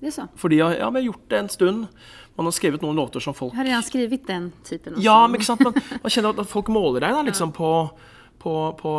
Det 0.00 0.12
så. 0.12 0.26
Fordi 0.36 0.58
ja, 0.58 0.72
ja, 0.74 0.90
vi 0.90 1.00
har 1.00 1.06
gjort 1.06 1.30
det 1.30 1.38
en 1.38 1.48
stund. 1.48 1.86
Man 2.38 2.46
har 2.46 2.54
skrevet 2.54 2.82
noen 2.82 2.98
låter 2.98 3.22
som 3.22 3.34
folk 3.34 3.54
har 3.58 3.66
redan 3.66 3.82
skrivit 3.82 4.26
den 4.26 4.52
typen 4.66 4.94
også? 4.94 5.02
Ja, 5.02 5.16
men 5.26 5.40
ikke 5.40 5.48
sant? 5.48 5.64
Man, 5.66 5.78
man 6.04 6.12
kjenner 6.14 6.36
at 6.38 6.50
folk 6.50 6.70
måler 6.70 7.02
deg 7.02 7.16
da, 7.16 7.22
liksom, 7.30 7.54
på, 7.54 7.70
på, 8.42 8.54
på 8.78 8.92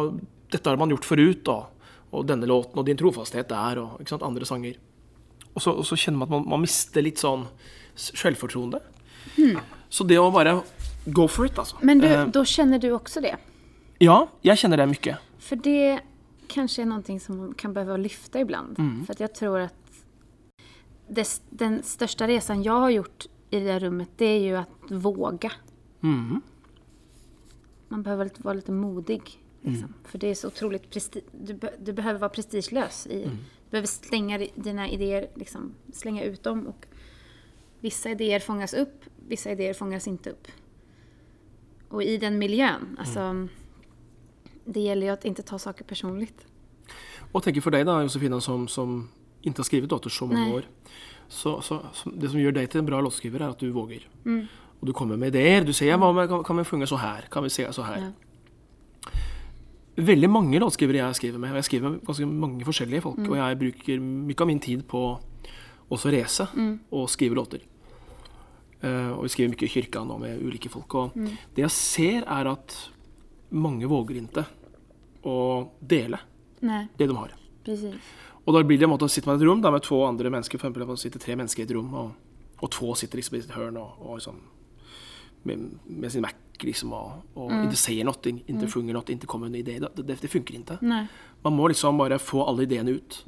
Dette 0.52 0.70
har 0.70 0.78
man 0.78 0.90
gjort 0.90 1.06
forut, 1.06 1.48
og, 1.48 1.66
Og 2.12 2.26
denne 2.26 2.48
låten, 2.50 2.74
og 2.80 2.86
din 2.88 2.98
trofasthet 2.98 3.48
der, 3.50 3.78
og 3.78 4.08
sant? 4.10 4.24
andre 4.26 4.46
sanger. 4.46 4.74
Og 5.54 5.62
så, 5.62 5.72
og 5.78 5.86
så 5.86 5.94
kjenner 5.96 6.18
man 6.18 6.26
at 6.26 6.32
man, 6.32 6.48
man 6.50 6.62
mister 6.64 7.04
litt 7.06 7.22
sånn 7.22 7.44
selvfortroende. 7.96 8.80
selvfortroende. 9.36 9.62
Så 9.90 10.08
det 10.08 10.18
å 10.18 10.32
bare 10.34 10.64
go 11.14 11.28
for 11.28 11.46
it, 11.46 11.58
altså. 11.58 11.78
Men 11.86 12.00
du, 12.02 12.08
Eh, 12.08 12.26
da 12.34 12.42
kjenner 12.42 12.80
du 12.80 12.90
også 12.96 13.22
det? 13.22 13.36
ja, 14.00 14.28
jeg 14.42 14.58
kjenner 14.58 14.78
det 14.78 14.88
mye. 14.90 15.18
For 15.40 15.56
det 15.56 16.02
kanskje 16.50 16.82
er 16.82 16.90
noe 16.90 17.20
som 17.20 17.38
man 17.38 17.54
kan 17.54 17.74
behøve 17.74 17.98
å 17.98 18.02
lyfta 18.02 18.40
ibland. 18.40 18.78
For 19.06 19.12
att 19.12 19.20
jeg 19.20 19.34
tror 19.34 19.60
at 19.60 19.74
det, 21.10 21.42
den 21.52 21.84
største 21.84 22.28
reisen 22.28 22.64
jeg 22.64 22.74
har 22.74 22.90
gjort 22.90 23.28
i 23.52 23.60
det 23.60 23.82
rommet, 23.82 23.84
rummet, 23.84 24.18
det 24.18 24.26
er 24.26 24.40
jo 24.50 24.58
å 24.58 25.00
våge. 25.02 25.52
Mm. 26.04 26.42
Man 27.90 28.04
behøver 28.04 28.30
å 28.30 28.44
være 28.44 28.56
litt 28.62 28.70
modig. 28.70 29.38
Liksom. 29.62 29.94
För 30.04 30.18
det 30.18 30.28
är 30.28 30.36
så 30.36 30.48
otroligt 30.48 30.90
presti- 30.94 31.24
du, 31.32 31.54
be- 31.54 31.74
du 31.80 31.94
behöver 31.94 32.20
vara 32.20 32.30
prestigelös. 32.30 33.08
I, 33.08 33.24
Du 33.24 33.72
behöver 33.72 33.88
slänga 33.88 34.48
dina 34.56 34.90
idéer, 34.90 35.28
liksom, 35.36 35.72
slänga 35.94 36.24
ut 36.24 36.44
dem. 36.44 36.68
Och 36.68 36.86
vissa 37.80 38.10
idéer 38.10 38.40
fångas 38.40 38.74
upp, 38.74 39.04
vissa 39.28 39.52
idéer 39.52 39.74
fångas 39.74 40.08
inte 40.08 40.30
upp. 40.30 40.48
Och 41.90 42.04
i 42.04 42.18
den 42.18 42.38
miljön, 42.38 42.98
alltså, 43.00 43.48
det 44.66 44.80
gäller 44.80 45.08
ju 45.08 45.14
att 45.14 45.26
inte 45.26 45.42
ta 45.44 45.60
saker 45.60 45.84
personligt. 45.86 46.46
Og 47.32 47.44
tänker 47.44 47.62
for 47.62 47.72
deg, 47.72 47.86
da, 47.86 48.02
Josefina, 48.02 48.40
som, 48.42 48.68
som 48.68 49.10
ikke 49.42 49.60
har 49.60 49.64
skrivit 49.64 49.92
låter 49.92 50.10
så 50.10 50.26
mange 50.26 50.40
Nej. 50.46 50.54
år. 50.54 50.64
Så, 51.28 51.62
så, 51.62 51.86
så 51.94 52.10
det 52.10 52.30
som 52.32 52.40
gjør 52.40 52.52
deg 52.52 52.70
til 52.72 52.80
en 52.82 52.86
bra 52.88 53.02
låtskrivare 53.02 53.46
er 53.46 53.50
at 53.54 53.60
du 53.62 53.70
våger. 53.72 54.08
Mm. 54.26 54.48
Og 54.82 54.88
du 54.88 54.94
kommer 54.94 55.18
med 55.18 55.28
ideer. 55.36 55.62
Du 55.64 55.74
sier 55.74 55.98
hva 55.98 56.26
kan, 56.28 56.44
kan 56.44 56.58
vi 56.58 56.64
sjunga 56.64 56.88
så 56.88 56.98
her? 56.98 57.28
Kan 57.32 57.44
vi 57.44 57.50
se 57.50 57.68
så 57.74 57.84
her? 57.86 57.98
Ja. 58.02 58.12
Veldig 60.00 60.30
mange 60.32 60.60
låtskrivere 60.62 61.02
jeg 61.02 61.16
skriver 61.20 61.40
med, 61.40 61.52
og 61.52 61.56
jeg 61.60 61.64
skriver 61.68 61.90
med 61.90 62.04
ganske 62.08 62.26
mange 62.28 62.64
forskjellige 62.68 63.02
Mm. 63.02 63.04
folk, 63.04 63.20
og 63.30 63.36
jeg 63.38 63.60
bruker 63.60 64.00
mye 64.00 64.42
av 64.42 64.48
min 64.48 64.60
tid 64.60 64.84
på 64.88 65.02
også 65.92 66.12
race 66.14 66.48
Mm. 66.56 66.80
og 66.92 67.10
skrive 67.10 67.36
låter. 67.36 67.62
Uh, 68.84 69.12
og 69.18 69.24
vi 69.24 69.30
skriver 69.30 69.50
mye 69.52 69.64
i 69.64 69.68
kirka 69.68 70.06
nå 70.08 70.18
med 70.20 70.40
ulike 70.42 70.70
folk. 70.70 70.94
Og 70.96 71.12
Mm. 71.16 71.26
det 71.56 71.62
jeg 71.64 71.72
ser, 71.72 72.24
er 72.28 72.48
at 72.48 72.90
mange 73.52 73.84
våger 73.90 74.22
ikke 74.22 74.46
å 75.26 75.70
dele 75.86 76.20
Nei. 76.62 76.88
det 76.98 77.08
de 77.10 77.14
har. 77.16 77.32
precis. 77.66 77.96
Og 78.48 78.54
da 78.54 78.64
blir 78.64 78.78
det 78.80 78.84
en 78.84 78.90
måte 78.90 79.04
å 79.06 79.10
sitte 79.10 79.28
med 79.28 79.42
et 79.42 79.46
rom 79.48 79.62
da, 79.62 79.70
med 79.70 79.82
to 79.84 80.02
andre 80.04 80.30
mennesker. 80.30 80.58
For 80.58 80.70
eksempel, 80.70 80.88
å 80.88 80.98
sitter 80.98 81.20
tre 81.20 81.36
mennesker 81.36 81.60
i 81.60 81.64
et 81.64 81.72
rom, 81.76 81.94
og, 81.94 82.12
og 82.64 82.72
to 82.72 82.96
sitter 82.96 83.18
liksom 83.18 83.36
i 83.38 83.42
sitt 83.42 83.52
hørn 83.52 83.78
og, 83.78 83.92
og 84.02 84.20
sånn, 84.22 84.40
med, 85.44 85.80
med 85.88 86.12
sin 86.12 86.22
Mac 86.22 86.34
liksom, 86.68 86.94
og, 86.94 87.24
og 87.36 87.52
ikke 87.64 87.80
sier 87.80 88.08
noe, 88.08 88.20
ikke 88.20 88.70
fungerer 88.72 89.00
noe, 89.00 89.08
ikke 89.16 89.30
kommer 89.30 89.50
med 89.50 89.60
en 89.60 89.66
idé. 89.66 89.80
Det, 89.80 90.06
det, 90.06 90.20
det 90.22 90.32
funker 90.32 90.60
ikke. 90.60 90.80
Nej. 90.82 91.08
Man 91.44 91.56
må 91.56 91.68
liksom 91.72 91.98
bare 91.98 92.20
få 92.20 92.44
alle 92.50 92.68
ideene 92.68 92.98
ut. 93.00 93.24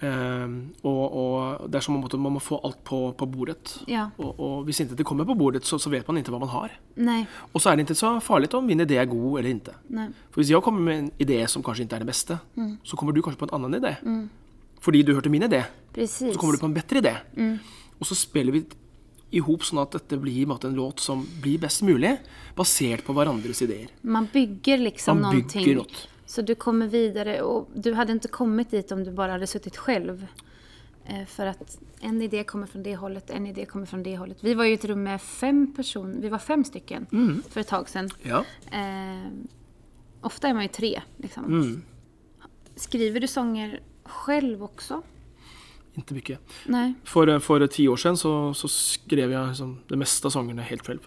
Ehm, 0.00 0.54
og, 0.88 1.00
og 1.12 1.66
det 1.68 1.76
er 1.76 1.84
som 1.84 1.98
om 1.98 2.22
man 2.22 2.32
må 2.38 2.40
få 2.40 2.60
alt 2.64 2.78
på, 2.84 3.00
på 3.12 3.26
bordet. 3.28 3.74
Ja. 3.88 4.08
Og, 4.18 4.40
og 4.40 4.64
hvis 4.64 4.80
ikke 4.80 4.96
det 4.96 5.06
kommer 5.06 5.28
på 5.28 5.36
bordet, 5.36 5.66
så, 5.68 5.78
så 5.78 5.92
vet 5.92 6.08
man 6.08 6.16
ikke 6.20 6.32
hva 6.32 6.40
man 6.40 6.52
har. 6.52 6.76
Nei. 6.96 7.20
Og 7.52 7.60
så 7.60 7.70
er 7.70 7.76
det 7.76 7.84
ikke 7.84 7.98
så 8.00 8.14
farlig 8.24 8.48
om 8.56 8.64
min 8.64 8.80
idé 8.80 8.96
er 9.00 9.10
god 9.10 9.40
eller 9.42 9.52
ikke. 9.52 9.76
Nei. 9.92 10.08
For 10.30 10.40
hvis 10.40 10.52
jeg 10.54 10.64
kommer 10.64 10.86
med 10.86 11.02
en 11.02 11.10
idé 11.20 11.42
som 11.52 11.64
kanskje 11.64 11.84
ikke 11.84 12.00
er 12.00 12.06
det 12.06 12.12
beste, 12.12 12.38
så 12.84 12.96
kommer 12.96 13.12
du 13.16 13.20
kanskje 13.24 13.42
på 13.42 13.50
en 13.50 13.58
annen 13.58 13.80
idé. 13.80 13.94
Fordi 14.80 15.02
du 15.04 15.12
hørte 15.12 15.28
min 15.28 15.44
idé, 15.44 15.66
Precis. 15.92 16.32
så 16.32 16.40
kommer 16.40 16.56
du 16.56 16.62
på 16.62 16.70
en 16.70 16.76
bedre 16.78 17.02
idé. 17.04 17.14
Og 18.00 18.08
så 18.08 18.16
spiller 18.16 18.56
vi 18.56 18.64
i 19.30 19.40
hop 19.46 19.64
sånn 19.66 19.82
at 19.82 19.94
dette 19.94 20.18
blir 20.18 20.50
en 20.50 20.74
låt 20.74 21.00
som 21.00 21.22
blir 21.42 21.58
best 21.62 21.82
mulig, 21.86 22.16
basert 22.56 23.04
på 23.06 23.14
hverandres 23.14 23.62
ideer. 23.62 23.90
Man 24.02 24.28
bygger 24.32 24.78
liksom 24.78 25.20
Man 25.20 25.42
bygger 25.42 25.74
något. 25.74 26.08
Så 26.26 26.42
du 26.42 26.54
kommer 26.54 26.86
videre, 26.86 27.40
og 27.42 27.70
du 27.74 27.92
hadde 27.94 28.14
ikke 28.14 28.30
kommet 28.30 28.70
dit 28.70 28.92
om 28.92 29.02
du 29.04 29.10
bare 29.10 29.34
hadde 29.34 29.48
sittet 29.50 29.74
selv. 29.74 30.22
For 31.26 31.50
at 31.50 31.78
en 32.06 32.20
idé 32.22 32.44
kommer 32.46 32.70
fra 32.70 32.78
det 32.84 32.94
holdet, 33.00 33.30
en 33.34 33.46
idé 33.46 33.64
kommer 33.66 33.86
fra 33.86 33.98
det 33.98 34.12
holdet. 34.16 34.44
Vi 34.44 34.54
var 34.54 34.68
i 34.68 34.76
et 34.76 34.84
rom 34.86 35.02
med 35.02 35.20
fem 35.20 35.64
personer, 35.74 36.20
vi 36.22 36.30
var 36.30 36.38
fem 36.38 36.62
stykken 36.64 37.08
mm. 37.10 37.42
for 37.48 37.62
et 37.64 37.70
tag 37.72 37.88
siden. 37.90 38.10
Ja. 38.22 38.44
Eh, 38.70 39.26
ofte 40.22 40.50
er 40.50 40.54
man 40.54 40.68
jo 40.68 40.74
tre 40.76 40.92
liksom. 41.18 41.50
Mm. 41.50 42.46
Skriver 42.78 43.20
du 43.20 43.26
sånger 43.26 43.80
själv 44.04 44.62
också? 45.98 46.14
Ikke. 46.16 46.38
Nej. 46.66 46.94
For, 47.04 47.38
for 47.40 47.66
ti 47.66 47.88
år 47.88 47.96
siden 47.96 48.16
så, 48.16 48.54
så 48.54 48.68
skrev 48.70 49.30
jeg 49.30 49.46
liksom, 49.48 49.78
det 49.88 49.98
meste 49.98 50.26
av 50.26 50.30
sangene 50.32 50.62
helt 50.62 50.86
selv. 50.86 51.00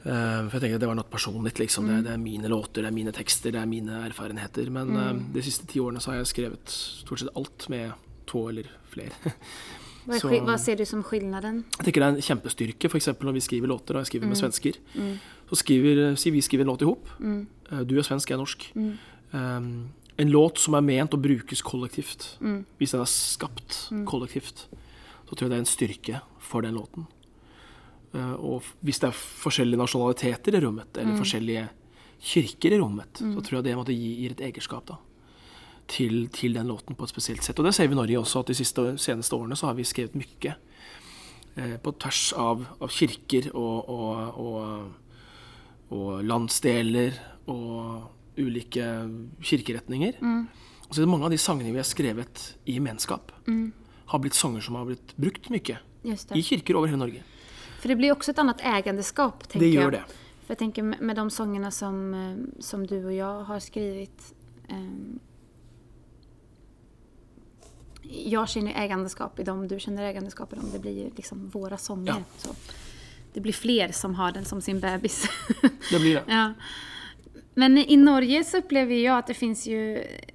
Uh, 0.00 0.48
for 0.48 0.54
jeg 0.56 0.62
tenkte 0.62 0.76
at 0.78 0.80
det 0.80 0.88
var 0.88 0.96
noe 0.96 1.10
personlig. 1.12 1.52
Liksom. 1.60 1.86
Det, 1.90 1.98
det 2.06 2.12
er 2.14 2.20
mine 2.22 2.48
låter, 2.48 2.82
det 2.82 2.88
er 2.88 2.96
mine 2.96 3.12
tekster, 3.12 3.52
det 3.52 3.60
er 3.60 3.68
mine 3.68 3.98
erfarenheter. 4.06 4.70
Men 4.72 4.94
eh, 4.96 5.12
de 5.34 5.42
siste 5.44 5.66
ti 5.68 5.80
årene 5.82 6.00
så 6.00 6.12
har 6.14 6.22
jeg 6.22 6.30
skrevet 6.32 6.72
stort 6.72 7.20
sett 7.20 7.34
alt 7.36 7.66
med 7.72 7.92
to 8.30 8.46
eller 8.48 8.70
flere. 8.92 9.12
Så- 10.10 10.30
skill- 10.30 10.48
ser 10.58 10.76
du 10.80 10.84
som 10.88 11.02
skillnaden? 11.04 11.60
Jeg 11.76 11.84
tenker 11.84 12.00
det 12.00 12.06
er 12.08 12.16
en 12.16 12.24
kjempestyrke 12.24 12.88
f.eks. 12.88 13.10
når 13.20 13.34
vi 13.36 13.42
skriver 13.44 13.68
låter, 13.68 13.94
og 13.94 14.00
jeg 14.00 14.08
skriver 14.14 14.30
med 14.32 14.38
svensker. 14.40 14.78
Så 15.50 15.58
skriver, 15.60 16.00
sier 16.18 16.32
vi 16.34 16.40
skriver 16.42 16.64
en 16.64 16.70
låt 16.72 16.82
i 16.82 16.88
hop. 16.88 17.10
Eh, 17.20 17.82
Du 17.84 17.92
er 18.00 18.02
svensk, 18.08 18.32
jeg 18.32 18.38
er 18.38 18.40
norsk. 18.40 18.64
Um, 19.30 19.68
en 20.16 20.30
låt 20.30 20.58
som 20.58 20.74
er 20.76 20.84
ment 20.84 21.14
å 21.14 21.20
brukes 21.20 21.62
kollektivt. 21.62 22.36
Hvis 22.80 22.94
den 22.94 23.04
er 23.04 23.10
skapt 23.10 23.86
kollektivt, 24.08 24.66
så 25.28 25.36
tror 25.36 25.46
jeg 25.46 25.52
det 25.52 25.58
er 25.58 25.64
en 25.64 25.70
styrke 25.70 26.22
for 26.42 26.66
den 26.66 26.78
låten. 26.78 27.06
Uh, 28.10 28.34
og 28.34 28.70
hvis 28.82 28.98
det 28.98 29.12
er 29.12 29.14
forskjellige 29.14 29.78
nasjonaliteter 29.78 30.56
i 30.58 30.62
rommet, 30.64 30.96
eller 30.98 31.20
forskjellige 31.20 31.68
kirker 32.20 32.74
i 32.74 32.80
rommet, 32.80 33.20
så 33.22 33.44
tror 33.44 33.60
jeg 33.60 33.68
det 33.68 33.76
måtte 33.78 33.94
gi, 33.94 34.10
gir 34.24 34.34
et 34.34 34.42
egerskap 34.50 34.88
da, 34.90 34.96
til, 35.90 36.24
til 36.34 36.58
den 36.58 36.68
låten 36.68 36.98
på 36.98 37.06
et 37.06 37.12
spesielt 37.12 37.46
sett. 37.46 37.58
Og 37.62 37.68
det 37.68 37.74
ser 37.76 37.88
vi 37.88 37.96
i 37.96 38.00
Norge 38.00 38.18
også, 38.18 38.42
at 38.42 38.50
de 38.50 38.58
siste, 38.58 38.86
seneste 39.00 39.38
årene 39.38 39.58
så 39.58 39.70
har 39.70 39.78
vi 39.78 39.86
skrevet 39.88 40.18
mye 40.18 40.56
eh, 41.54 41.76
på 41.80 41.94
tvers 42.02 42.24
av, 42.36 42.66
av 42.82 42.92
kirker 42.92 43.52
og, 43.54 43.88
og, 43.94 44.42
og, 44.42 45.94
og 45.96 46.10
landsdeler 46.26 47.16
og 47.50 48.10
ulike 48.40 48.86
kirkeretninger. 49.44 50.20
Og 50.88 50.94
så 50.94 51.00
er 51.00 51.06
det 51.06 51.12
mange 51.12 51.28
av 51.28 51.34
de 51.34 51.38
sangene 51.38 51.70
vi 51.70 51.78
har 51.78 51.86
skrevet 51.86 52.46
i 52.66 52.80
menskap, 52.82 53.30
har 54.10 54.22
blitt 54.22 54.34
sanger 54.34 54.64
som 54.64 54.74
har 54.74 54.88
blitt 54.88 55.14
brukt 55.16 55.50
mye 55.54 55.78
i 56.34 56.42
kirker 56.42 56.74
over 56.74 56.90
hele 56.90 56.98
Norge. 56.98 57.22
For 57.80 57.88
det 57.88 57.96
blir 57.96 58.12
også 58.12 58.34
et 58.34 58.42
annet 58.42 58.60
annat 58.60 59.06
tenker 59.48 59.54
jeg. 59.54 59.60
Det 59.60 59.70
gjør 59.70 59.94
det. 59.94 60.02
For 60.44 60.56
jeg 60.56 60.60
tenker 60.64 60.82
med 60.82 61.16
de 61.16 61.24
sangene 61.30 61.70
som, 61.70 62.14
eh, 62.14 62.36
som 62.60 62.84
du 62.86 62.96
og 62.98 63.12
jeg 63.14 63.44
har 63.46 63.60
skrevet 63.62 64.32
um, 64.68 65.20
Jeg 68.10 68.48
kjenner 68.50 68.74
egenskap 68.74 69.38
i 69.38 69.44
dem, 69.46 69.68
du 69.68 69.76
kjenner 69.78 70.08
egenskap 70.08 70.52
i 70.52 70.56
dem. 70.58 70.70
Det 70.72 70.80
blir 70.82 71.12
liksom 71.14 71.46
våre 71.52 71.78
sånger. 71.78 72.24
Ja. 72.42 72.54
Det 73.32 73.40
blir 73.40 73.54
flere 73.54 73.92
som 73.92 74.16
har 74.18 74.32
den 74.32 74.44
som 74.44 74.60
sin 74.60 74.80
bebis. 74.80 75.28
Det 75.62 76.00
blir 76.00 76.18
det. 76.18 76.24
ja. 76.34 76.54
Men 77.60 77.78
i 77.78 77.96
Norge 78.00 78.40
så 78.46 78.60
opplever 78.62 78.94
jeg 78.96 79.12
at 79.12 79.26
det 79.30 79.36
finns 79.36 79.66
ju, 79.68 79.80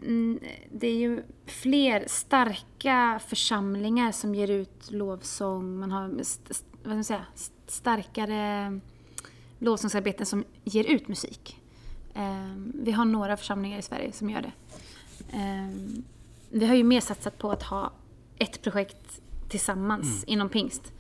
mm, 0.04 0.40
det 0.72 0.90
er 0.92 1.00
jo 1.02 1.14
fler 1.50 2.06
starka 2.12 2.98
forsamlinger 3.30 4.12
som 4.14 4.34
gir 4.38 4.52
ut 4.62 4.90
lovsång. 4.94 5.64
Man 5.80 5.92
har 5.96 6.10
st- 6.22 6.54
st- 6.54 6.68
vad 6.84 6.92
ska 6.92 6.96
man 7.00 7.04
säga, 7.04 7.26
st- 7.36 7.72
starkare 7.80 8.80
lovsångsarbeten 9.60 10.26
som 10.26 10.44
gir 10.64 10.84
ut 10.92 11.08
musik. 11.08 11.56
Ehm, 12.16 12.72
Vi 12.84 12.92
har 12.92 13.06
noen 13.06 13.38
forsamlinger 13.38 13.78
i 13.78 13.82
Sverige 13.82 14.12
som 14.14 14.30
gjør 14.30 14.42
det. 14.42 14.54
Ehm, 15.34 16.04
Vi 16.52 16.66
har 16.66 16.76
jo 16.76 16.84
mer 16.86 17.02
satset 17.02 17.38
på 17.38 17.50
å 17.52 17.64
ha 17.70 17.92
ett 18.40 18.62
projekt 18.62 19.20
tillsammans 19.50 20.24
innom 20.28 20.50
pingst. 20.50 20.92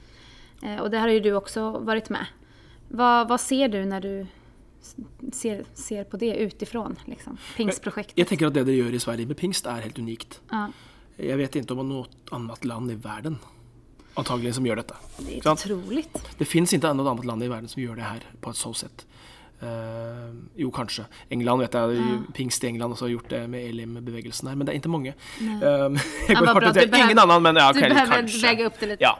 Eh, 0.63 0.79
Och 0.81 0.89
där 0.91 0.99
har 0.99 1.09
jo 1.09 1.19
du 1.19 1.31
også 1.35 1.83
vært 1.85 2.09
med. 2.09 2.25
Hva, 2.91 3.25
vad 3.27 3.39
ser 3.41 3.67
du 3.67 3.85
når 3.85 3.99
du 4.01 4.27
ser, 5.33 5.65
ser 5.73 6.03
på 6.09 6.19
det 6.21 6.33
utifrån? 6.45 6.97
Liksom? 7.09 7.37
Pingstprosjektet. 7.57 8.17
Jeg 8.19 8.29
tenker 8.31 8.51
at 8.51 8.57
det 8.57 8.65
dere 8.67 8.77
gjør 8.83 8.97
i 8.97 9.03
Sverige 9.03 9.31
med 9.31 9.39
pingst, 9.39 9.67
er 9.69 9.85
helt 9.85 9.99
unikt. 9.99 10.39
Ja, 10.51 10.67
Jeg 11.17 11.37
vet 11.39 11.55
ikke 11.55 11.77
om 11.79 11.87
noe 11.87 12.07
annet 12.35 12.65
land 12.67 12.91
i 12.91 12.97
verden 12.99 13.39
antagelig 14.19 14.55
som 14.55 14.65
gjør 14.67 14.81
dette. 14.81 14.95
det 15.19 15.41
er 15.43 15.75
Ikke. 15.99 16.21
Det 16.39 16.47
fins 16.47 16.73
ikke 16.73 16.93
noe 16.95 17.11
annet 17.11 17.27
land 17.27 17.43
i 17.43 17.51
verden 17.51 17.71
som 17.71 17.81
gjør 17.83 17.99
det 17.99 18.07
her 18.07 18.23
på 18.41 18.53
et 18.53 18.59
så 18.59 18.73
sett. 18.73 19.05
Uh, 19.55 20.35
jo, 20.59 20.67
kanskje. 20.75 21.05
England 21.31 21.63
vet 21.63 21.75
jeg, 21.79 22.17
pingst 22.35 22.63
i 22.63 22.67
England 22.67 22.93
også 22.93 23.07
har 23.07 23.13
gjort 23.13 23.29
det 23.31 23.39
med 23.49 23.63
Elim-bevegelsen 23.69 24.49
her, 24.51 24.57
men 24.59 24.67
det 24.67 24.73
er 24.73 24.79
ikke 24.81 24.91
mange. 24.91 25.13
Eh, 25.39 26.01
jeg 26.27 26.35
går 26.37 26.49
hardt 26.51 26.75
ut. 26.75 26.97
Ingen 26.99 27.21
annen, 27.23 27.45
men 27.45 27.61
ja, 27.61 27.69
du 27.71 27.79
kanskje. 27.79 27.95
Du 27.95 28.11
behøver 28.11 28.43
väga 28.43 28.67
opp 28.67 28.81
det 28.81 28.89
litt. 28.91 29.05
Ja, 29.05 29.13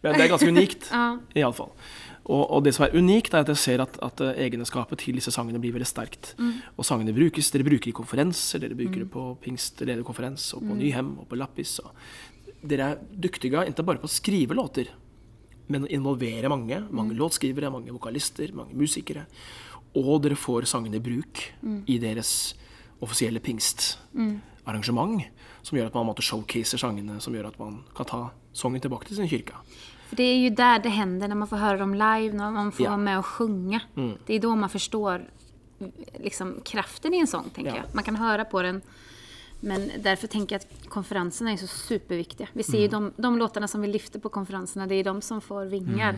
men 0.00 0.16
det 0.16 0.24
er 0.24 0.32
ganske 0.32 0.48
unikt, 0.48 0.88
Ja. 0.96 1.04
iallfall. 1.44 1.70
Og, 2.22 2.42
og 2.54 2.62
det 2.62 2.74
som 2.76 2.84
er 2.86 2.94
unikt, 2.94 3.34
er 3.34 3.42
at 3.42 3.50
jeg 3.50 3.58
ser 3.58 3.82
at, 3.82 3.96
at 4.04 4.20
eh, 4.22 4.44
egenskapet 4.46 5.00
til 5.02 5.18
disse 5.18 5.32
sangene 5.34 5.58
blir 5.62 5.74
veldig 5.74 5.88
sterkt. 5.88 6.34
Og 6.76 6.86
sangene 6.86 7.14
brukes. 7.16 7.50
Dere 7.50 7.66
bruker 7.66 7.90
i 7.90 7.96
konferanser, 7.96 8.62
dere 8.62 8.78
bruker 8.78 9.02
det 9.02 9.10
på 9.10 9.24
pingstlederkonferanse 9.42 10.56
og 10.58 10.68
på 10.68 10.76
Nyhem 10.78 11.16
og 11.18 11.26
på 11.30 11.38
Lappis. 11.40 11.80
Og 11.82 11.90
dere 12.62 12.92
er 12.92 13.00
dyktige 13.26 13.64
ikke 13.66 13.82
bare 13.82 14.02
på 14.02 14.06
å 14.06 14.12
skrive 14.12 14.54
låter, 14.54 14.92
men 15.72 15.86
å 15.86 15.90
involvere 15.90 16.50
mange. 16.52 16.78
Mange 16.94 17.16
låtskrivere, 17.18 17.72
mange 17.74 17.94
vokalister, 17.94 18.54
mange 18.54 18.76
musikere. 18.78 19.26
Og 19.98 20.22
dere 20.22 20.38
får 20.38 20.70
sangene 20.70 21.00
i 21.00 21.04
bruk 21.04 21.42
i 21.90 21.98
deres 21.98 22.54
offisielle 23.02 23.42
pingstarrangement. 23.42 25.26
Som 25.62 25.78
gjør 25.78 25.90
at 25.90 25.98
man 25.98 26.14
showcaser 26.22 26.78
sangene, 26.78 27.18
som 27.20 27.34
gjør 27.34 27.50
at 27.50 27.58
man 27.58 27.82
kan 27.96 28.06
ta 28.06 28.22
sangen 28.54 28.80
tilbake 28.80 29.08
til 29.08 29.16
sin 29.18 29.28
kirke. 29.30 29.58
För 30.12 30.16
det 30.16 30.22
är 30.22 30.36
ju 30.36 30.50
där 30.50 30.78
det 30.78 30.88
händer, 30.88 31.28
när 31.28 31.34
man 31.34 31.48
får 31.48 31.56
höra 31.56 31.78
dem 31.78 31.94
live, 31.94 32.32
när 32.32 32.50
man 32.50 32.72
får 32.72 32.84
Ja. 32.84 32.90
vara 32.90 33.00
med 33.00 33.18
och 33.18 33.26
sjunga. 33.26 33.80
Det 34.26 34.34
är 34.34 34.40
då 34.40 34.56
man 34.56 34.68
förstår 34.70 35.24
liksom, 36.20 36.60
kraften 36.64 37.14
i 37.14 37.18
en 37.18 37.26
sång, 37.26 37.44
tänker 37.54 37.70
Ja. 37.70 37.76
jag. 37.76 37.94
Man 37.94 38.04
kan 38.04 38.16
höra 38.16 38.44
på 38.44 38.62
den. 38.62 38.82
Men 39.60 39.90
därför 39.98 40.26
tänker 40.26 40.54
jag 40.54 40.60
att 40.60 40.88
konferenserna 40.88 41.52
är 41.52 41.56
så 41.56 41.66
superviktiga. 41.66 42.48
Vi 42.52 42.62
ser 42.62 42.80
ju 42.80 42.88
de, 42.88 43.12
de 43.16 43.38
låtarna 43.38 43.68
som 43.68 43.80
vi 43.80 43.88
lyfter 43.88 44.18
på 44.20 44.28
konferenserna, 44.28 44.86
det 44.86 44.94
är 44.94 45.04
de 45.04 45.22
som 45.22 45.40
får 45.40 45.64
vingar. 45.64 46.14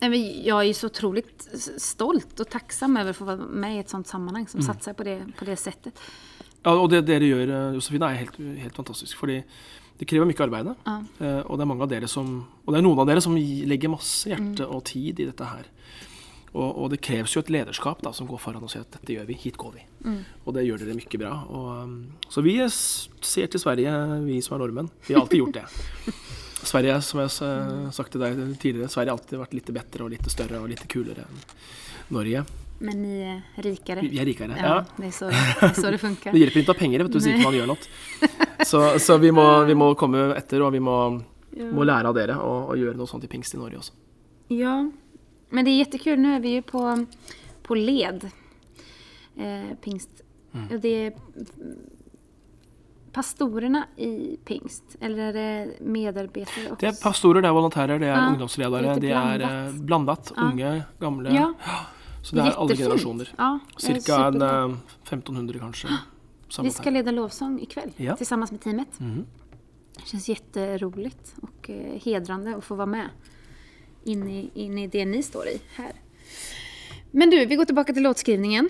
Mm. 0.00 0.42
Jag 0.44 0.64
är 0.64 0.72
så 0.72 0.86
otroligt 0.86 1.48
stolt 1.78 2.40
och 2.40 2.48
tacksam 2.48 2.96
över 2.96 3.10
att 3.10 3.16
få 3.16 3.24
vara 3.24 3.36
med 3.36 3.76
i 3.76 3.78
ett 3.78 3.88
sånt 3.88 4.06
sammanhang 4.06 4.46
som 4.48 4.62
satsar 4.62 4.92
på 4.92 5.02
det, 5.02 5.26
på 5.38 5.44
det 5.44 5.56
sättet. 5.56 6.00
Ja, 6.62 6.70
og 6.80 6.90
det 6.90 7.00
dere 7.06 7.24
gjør, 7.28 7.48
eh, 7.50 7.74
Josefine, 7.74 8.06
er 8.08 8.14
helt, 8.14 8.36
helt 8.38 8.76
fantastisk. 8.76 9.16
Fordi 9.18 9.42
det 9.98 10.08
krever 10.10 10.26
mye 10.26 10.42
arbeid. 10.42 10.72
Ja. 10.86 10.96
Og 11.46 11.60
det 11.60 11.66
er 11.68 11.86
dere 11.92 12.08
som 12.10 12.32
Og 12.64 12.72
det 12.72 12.80
er 12.80 12.86
noen 12.86 12.98
av 12.98 13.06
dere 13.06 13.22
som 13.22 13.36
legger 13.36 13.92
masse 13.92 14.30
hjerte 14.30 14.66
og 14.66 14.82
tid 14.90 15.20
i 15.20 15.28
dette 15.28 15.46
her. 15.46 15.68
Og, 16.54 16.68
og 16.70 16.90
det 16.92 17.00
kreves 17.02 17.32
jo 17.34 17.42
et 17.42 17.50
lederskap 17.50 18.02
da, 18.04 18.12
som 18.14 18.28
går 18.30 18.38
foran 18.38 18.62
og 18.62 18.70
sier 18.70 18.84
at 18.84 18.94
dette 18.94 19.16
gjør 19.16 19.26
vi, 19.26 19.36
hit 19.42 19.58
går 19.58 19.72
vi. 19.74 19.82
Og 20.46 20.54
det 20.54 20.62
gjør 20.68 20.84
dere 20.84 20.94
mye 20.94 21.18
bra. 21.18 21.32
Og, 21.50 21.70
um, 21.82 21.94
så 22.30 22.44
vi 22.46 22.54
ser 22.70 23.50
til 23.50 23.62
Sverige, 23.62 23.94
vi 24.22 24.38
som 24.44 24.54
er 24.54 24.62
nordmenn. 24.62 24.90
Vi 25.08 25.16
har 25.16 25.24
alltid 25.24 25.42
gjort 25.42 25.58
det. 25.58 26.14
Sverige, 26.70 27.00
som 27.04 27.20
jeg 27.20 27.32
har 27.34 27.90
sagt 27.92 28.14
til 28.14 28.22
deg 28.22 28.38
tidligere, 28.62 28.88
Sverige 28.88 29.10
har 29.10 29.18
alltid 29.18 29.42
vært 29.42 29.56
litt 29.58 29.72
bedre 29.80 30.06
og 30.06 30.14
litt 30.14 30.30
større 30.32 30.62
og 30.62 30.70
litt 30.70 30.86
kulere 30.88 31.26
enn 31.26 31.42
Norge. 32.14 32.44
Men 32.78 33.02
ni 33.02 33.22
är 33.22 33.62
rikare. 33.62 34.00
Vi 34.00 34.18
er 34.18 34.24
rikere. 34.24 34.56
Ja, 34.58 34.66
Ja. 34.66 34.84
det 34.96 35.06
är 35.06 35.10
så 35.20 35.24
det, 35.30 35.66
är 35.66 35.72
så 35.82 35.90
det 35.90 35.98
funkar. 35.98 36.32
Det 36.32 36.38
hjelper 36.38 36.60
ikke 36.60 36.70
å 36.72 36.74
ha 36.74 36.78
penger 36.78 37.02
vet 37.04 37.12
du, 37.12 37.18
hvis 37.18 37.28
ikke 37.30 37.44
man 37.44 37.54
gjør 37.54 37.66
noe. 37.66 37.78
Så, 38.64 38.98
så 38.98 39.16
vi, 39.18 39.30
må, 39.34 39.64
vi 39.68 39.74
må 39.74 39.90
komme 39.98 40.30
etter, 40.38 40.62
og 40.64 40.72
vi 40.72 40.78
må, 40.80 40.94
må 41.74 41.84
lære 41.84 42.08
av 42.08 42.14
dere 42.16 42.36
og, 42.40 42.70
og 42.70 42.78
gjøre 42.80 42.96
noe 42.96 43.06
sånt 43.10 43.24
i 43.26 43.28
pingst 43.28 43.54
i 43.54 43.58
Norge 43.60 43.76
også. 43.82 43.92
Ja, 44.54 44.76
men 45.50 45.64
det 45.66 45.72
er 45.74 45.82
jättekul. 45.84 46.16
Nå 46.22 46.36
er 46.36 46.40
vi 46.40 46.54
jo 46.56 46.62
på, 46.70 46.84
på 47.66 47.76
led. 47.76 48.24
Eh, 49.36 49.74
pingst. 49.82 50.22
Och 50.54 50.80
det 50.80 50.94
er 51.06 51.12
pastorene 53.12 53.84
i 53.96 54.36
pingst. 54.44 54.96
Eller 55.00 55.28
er 55.28 55.32
det 55.36 55.80
medarbeidere 55.86 56.72
også? 56.72 56.80
Det 56.80 56.88
er 56.90 56.96
pastorer, 57.02 57.42
det 57.44 57.50
er 57.50 57.56
volontærer, 57.58 57.98
det 58.02 58.08
er 58.08 58.16
Ja, 58.16 58.28
ungdomsledere. 58.32 58.96
Det 59.02 59.10
er 59.10 59.38
blandet, 59.38 59.50
eh, 59.50 59.84
blandat. 59.90 60.32
Unge, 60.38 60.72
gamle. 61.00 61.34
Ja, 61.34 61.50
Så 62.24 62.36
det 62.36 62.42
er 62.46 62.54
alle 62.56 62.76
generasjoner. 62.78 63.28
Ja, 63.36 63.58
Cirka 63.78 64.16
en 64.30 64.42
eh, 64.42 64.76
1500 65.04 65.58
kanskje. 65.60 65.88
Vi 66.46 66.52
skal 66.54 66.70
ska 66.72 66.82
her. 66.84 66.90
leda 66.90 67.10
lovsång 67.10 67.58
ikväll 67.60 67.90
Ja. 67.96 68.16
tillsammans 68.16 68.50
med 68.52 68.60
teamet. 68.60 69.00
Mhm. 69.00 69.26
Det 69.96 70.06
känns 70.06 70.28
jätteroligt 70.28 71.34
och 71.42 71.70
eh, 71.70 72.00
hedrande 72.00 72.56
att 72.56 72.64
få 72.64 72.74
vara 72.74 72.86
med 72.86 73.08
in 74.04 74.28
i, 74.28 74.50
in 74.54 74.78
i 74.78 74.86
det 74.86 75.04
ni 75.04 75.22
står 75.22 75.46
i 75.48 75.60
här. 75.76 75.92
Men 77.10 77.30
du, 77.30 77.46
vi 77.46 77.56
går 77.56 77.64
tillbaka 77.64 77.92
till 77.92 78.02
låtskrivningen. 78.02 78.68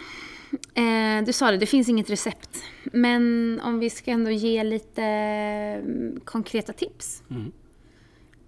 Eh, 0.75 1.25
du 1.27 1.33
sa 1.33 1.51
det, 1.51 1.57
det 1.57 1.67
finns 1.67 1.88
inget 1.88 2.11
recept. 2.11 2.62
Men 2.93 3.61
om 3.64 3.79
vi 3.79 3.90
ska 3.90 4.11
ändå 4.11 4.31
ge 4.31 4.64
lite 4.64 5.03
mm, 5.03 6.21
konkreta 6.25 6.73
tips. 6.73 7.23
Mm. 7.31 7.53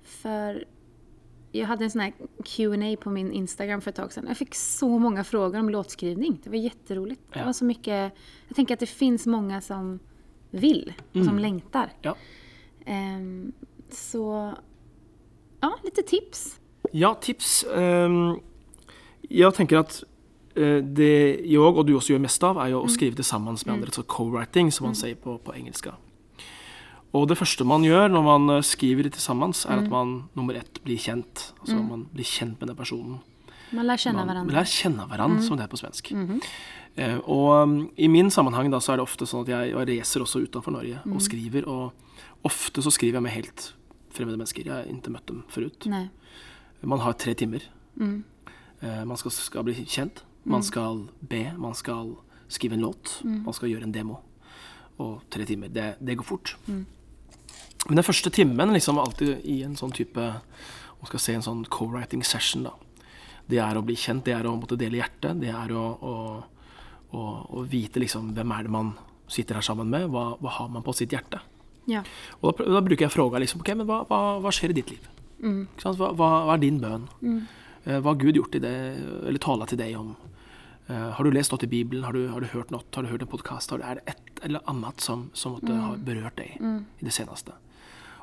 För 0.05 0.64
jag 1.59 1.66
hade 1.66 1.85
en 1.85 1.90
sån 1.90 2.01
här 2.01 2.12
Q&A 2.45 2.97
på 3.01 3.11
min 3.11 3.33
Instagram 3.33 3.81
för 3.81 3.90
ett 3.90 3.97
tag 3.97 4.12
sedan. 4.12 4.25
Jag 4.29 4.37
fick 4.37 4.55
så 4.55 4.99
många 4.99 5.25
frågor 5.25 5.59
om 5.59 5.71
låtskrivning. 5.71 6.40
Det 6.45 6.51
var 6.51 6.57
jätteroligt. 6.57 7.21
Det 7.33 7.45
var 7.45 7.53
så 7.53 7.64
mycket... 7.64 8.12
Jag 8.49 8.57
tänker 8.57 8.75
att 8.75 8.81
det 8.81 8.87
finns 8.87 9.27
många 9.27 9.61
som 9.61 9.99
vill 10.51 10.92
och 11.12 11.25
som 11.25 11.38
längtar. 11.38 11.92
Ja. 12.03 12.16
Um, 12.87 13.53
så... 13.90 14.55
Ja, 15.61 15.79
lite 15.85 16.03
tips. 16.03 16.61
Ja, 16.92 17.14
tips. 17.14 17.64
Um, 17.75 18.40
jeg 19.29 19.55
tenker 19.55 19.81
at 19.83 20.05
eh, 20.55 20.83
det 20.85 21.40
jeg 21.42 21.59
og 21.59 21.87
du 21.87 21.97
også 21.97 22.14
gjør 22.14 22.23
mest 22.27 22.45
av, 22.47 22.61
er 22.62 22.75
jo 22.75 22.85
å 22.85 22.90
skrive 22.92 23.19
det 23.19 23.27
sammen 23.27 23.57
med 23.57 23.75
andre. 23.75 23.95
Så 23.95 24.05
co-writing, 24.07 24.71
som 24.71 24.87
man 24.90 24.99
sier 24.99 25.19
på, 25.19 25.38
på 25.42 25.55
engelsk. 25.57 25.88
Og 27.16 27.24
det 27.31 27.38
første 27.40 27.64
man 27.68 27.85
gjør 27.87 28.11
når 28.12 28.24
man 28.26 28.57
eh, 28.57 28.64
skriver 28.66 29.09
til 29.09 29.22
sammen, 29.22 29.55
er 29.66 29.83
at 29.83 29.90
man 29.92 30.16
nummer 30.37 30.59
ett 30.59 30.81
blir 30.85 31.00
kjent. 31.00 31.50
Altså 31.62 31.79
man 31.81 32.07
blir 32.12 32.29
kjent 32.29 32.61
med 32.61 32.72
den 32.72 32.79
personen. 32.79 33.20
Man 33.74 33.87
lærer 33.88 34.02
kjenne 34.05 34.24
hverandre. 34.26 34.46
Man 34.46 34.55
lærer 34.55 34.66
lær 34.66 34.72
kjenne 34.72 35.07
hverandre, 35.11 35.42
som 35.42 35.59
det 35.59 35.64
er 35.64 35.70
på 35.72 35.81
svensk. 35.81 36.12
Eh, 36.96 37.18
og 37.29 37.48
um, 37.62 37.74
i 38.00 38.09
min 38.09 38.31
sammenheng 38.33 38.70
da, 38.72 38.79
så 38.81 38.94
er 38.94 39.00
det 39.00 39.05
ofte 39.05 39.26
sånn 39.29 39.42
at 39.44 39.50
jeg, 39.52 39.72
jeg 39.74 39.88
reiser 39.90 40.22
også 40.24 40.44
utenfor 40.46 40.72
Norge 40.72 41.02
og 41.05 41.24
skriver. 41.24 41.66
Og 41.68 42.46
ofte 42.46 42.85
så 42.85 42.92
skriver 42.94 43.18
jeg 43.18 43.26
med 43.26 43.35
helt 43.35 43.66
fremmede 44.16 44.38
mennesker. 44.38 44.64
Jeg 44.64 44.72
har 44.72 44.88
ikke 44.88 45.12
møtt 45.12 45.26
dem 45.29 45.42
forut. 45.52 45.88
Nei. 45.92 46.07
Man 46.87 47.02
har 47.02 47.16
tre 47.20 47.35
timer. 47.35 47.66
Eh, 48.00 49.02
man 49.05 49.16
skal, 49.20 49.35
skal 49.35 49.66
bli 49.66 49.74
kjent. 49.85 50.22
Man 50.46 50.62
skal 50.62 51.09
be. 51.20 51.42
Man 51.59 51.74
skal 51.74 52.14
skrive 52.48 52.79
en 52.79 52.87
låt. 52.87 53.18
Man 53.24 53.57
skal 53.57 53.72
gjøre 53.72 53.88
en 53.88 53.94
demo. 53.94 54.20
Og 55.02 55.24
tre 55.31 55.44
timer. 55.44 55.68
Det, 55.68 55.96
det 56.00 56.16
går 56.16 56.24
fort. 56.29 56.55
Men 57.87 58.01
den 58.01 58.07
første 58.07 58.33
timen 58.35 58.75
liksom 58.75 58.99
alltid 58.99 59.44
i 59.46 59.61
en 59.66 59.77
sånn 59.79 59.94
type 59.94 60.22
Man 60.96 61.09
skal 61.11 61.20
se 61.22 61.35
en 61.37 61.44
sånn 61.44 61.64
co-writing 61.70 62.22
session, 62.25 62.64
da. 62.66 62.72
Det 63.46 63.59
er 63.62 63.77
å 63.79 63.83
bli 63.85 63.94
kjent, 64.01 64.25
det 64.27 64.33
er 64.35 64.46
å 64.49 64.55
måtte 64.57 64.79
dele 64.81 64.96
hjertet. 64.99 65.37
Det 65.38 65.51
er 65.53 65.75
å, 65.77 65.83
å, 66.01 66.14
å, 67.12 67.27
å 67.53 67.64
vite 67.68 68.01
liksom 68.03 68.33
hvem 68.35 68.55
er 68.57 68.64
det 68.66 68.72
man 68.72 68.94
sitter 69.31 69.61
her 69.61 69.66
sammen 69.66 69.92
med. 69.92 70.09
Hva, 70.11 70.33
hva 70.40 70.55
har 70.57 70.72
man 70.72 70.83
på 70.87 70.94
sitt 70.96 71.12
hjerte? 71.14 71.42
Ja. 71.87 72.01
Og 72.40 72.57
da, 72.57 72.66
da 72.79 72.81
bruker 72.83 73.07
jeg 73.07 73.14
fråga 73.14 73.38
liksom, 73.44 73.61
ok, 73.62 73.70
men 73.77 73.87
hva, 73.87 74.01
hva, 74.09 74.20
hva 74.42 74.55
skjer 74.57 74.72
i 74.72 74.79
ditt 74.81 74.94
liv? 74.94 75.05
Sant? 75.79 76.01
Hva, 76.01 76.11
hva, 76.16 76.31
er 76.55 76.64
din 76.64 76.81
bønn? 76.83 77.05
Mm. 77.20 77.38
hva 77.85 78.09
har 78.09 78.18
Gud 78.25 78.40
gjort 78.40 78.57
i 78.57 78.62
det, 78.64 78.75
eller 79.29 79.42
tala 79.44 79.68
til 79.68 79.79
deg 79.85 79.94
om? 80.01 80.14
Eh, 80.88 81.09
har 81.18 81.27
du 81.27 81.35
lest 81.35 81.53
noe 81.53 81.62
i 81.66 81.70
Bibelen? 81.70 82.07
Har 82.07 82.14
du, 82.14 82.29
har 82.31 82.42
du 82.42 82.49
hørt 82.53 82.72
noe? 82.75 82.87
Har 82.94 83.07
du 83.07 83.11
hørt 83.11 83.22
en 83.25 83.31
podkast? 83.31 83.75
Er 83.75 84.01
det 84.01 84.16
et 84.16 84.42
eller 84.46 84.62
annet 84.70 85.03
som, 85.03 85.29
som 85.35 85.57
måtte 85.57 85.75
ha 85.75 85.94
berørt 85.99 86.38
deg 86.38 86.57
i 86.57 87.07
det 87.07 87.14
seneste? 87.14 87.57